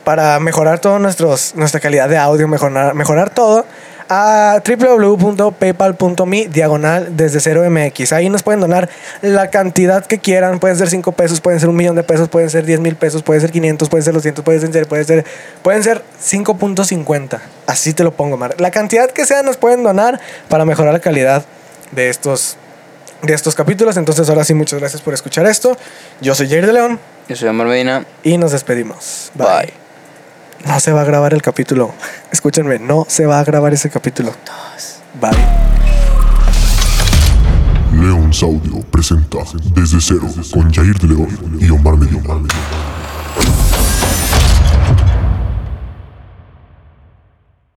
para 0.03 0.39
mejorar 0.39 0.79
todo 0.79 0.97
nuestros, 0.97 1.53
nuestra 1.55 1.79
calidad 1.79 2.09
de 2.09 2.17
audio, 2.17 2.47
mejorar, 2.47 2.95
mejorar 2.95 3.29
todo 3.29 3.65
a 4.13 4.61
www.paypal.me 4.67 6.47
diagonal 6.47 7.15
desde 7.15 7.39
cero 7.39 7.63
MX. 7.69 8.11
Ahí 8.11 8.29
nos 8.29 8.43
pueden 8.43 8.59
donar 8.59 8.89
la 9.21 9.49
cantidad 9.49 10.05
que 10.05 10.19
quieran. 10.19 10.59
Pueden 10.59 10.77
ser 10.77 10.89
5 10.89 11.13
pesos, 11.13 11.39
pueden 11.39 11.61
ser 11.61 11.69
un 11.69 11.77
millón 11.77 11.95
de 11.95 12.03
pesos, 12.03 12.27
pueden 12.27 12.49
ser 12.49 12.65
10 12.65 12.81
mil 12.81 12.95
pesos, 12.97 13.23
pueden 13.23 13.39
ser 13.39 13.51
500, 13.51 13.87
pueden 13.87 14.03
ser 14.03 14.13
200, 14.13 14.43
pueden 14.43 14.73
ser, 14.73 14.87
pueden 14.87 15.05
ser, 15.05 15.25
pueden 15.61 15.83
ser 15.83 16.01
5.50. 16.21 17.39
Así 17.67 17.93
te 17.93 18.03
lo 18.03 18.11
pongo, 18.11 18.35
Mar. 18.35 18.55
La 18.59 18.71
cantidad 18.71 19.09
que 19.09 19.25
sea 19.25 19.43
nos 19.43 19.55
pueden 19.55 19.81
donar 19.83 20.19
para 20.49 20.65
mejorar 20.65 20.91
la 20.91 20.99
calidad 20.99 21.45
de 21.91 22.09
estos, 22.09 22.57
de 23.21 23.33
estos 23.33 23.55
capítulos. 23.55 23.97
Entonces, 23.97 24.29
ahora 24.29 24.43
sí, 24.43 24.53
muchas 24.53 24.79
gracias 24.79 25.01
por 25.01 25.13
escuchar 25.13 25.45
esto. 25.45 25.77
Yo 26.21 26.35
soy 26.35 26.49
Jair 26.49 26.65
de 26.65 26.73
León 26.73 26.99
Yo 27.27 27.35
soy 27.35 27.49
Omar 27.49 27.67
Medina. 27.67 28.05
y 28.23 28.37
nos 28.37 28.51
despedimos. 28.51 29.31
Bye. 29.35 29.73
No 30.65 30.79
se 30.79 30.91
va 30.91 31.01
a 31.01 31.05
grabar 31.05 31.33
el 31.33 31.41
capítulo. 31.41 31.91
Escúchenme, 32.31 32.77
no 32.79 33.05
se 33.07 33.25
va 33.25 33.39
a 33.39 33.43
grabar 33.43 33.73
ese 33.73 33.89
capítulo. 33.89 34.31
Bye. 35.19 35.31
León 37.93 38.33
Saudio 38.33 38.79
presenta 38.91 39.37
Desde 39.75 39.99
Cero 39.99 40.27
con 40.53 40.71
Jair 40.73 40.97
de 40.99 41.07
León 41.09 41.57
y 41.59 41.69
Omar 41.69 41.97
Medina. 41.97 42.41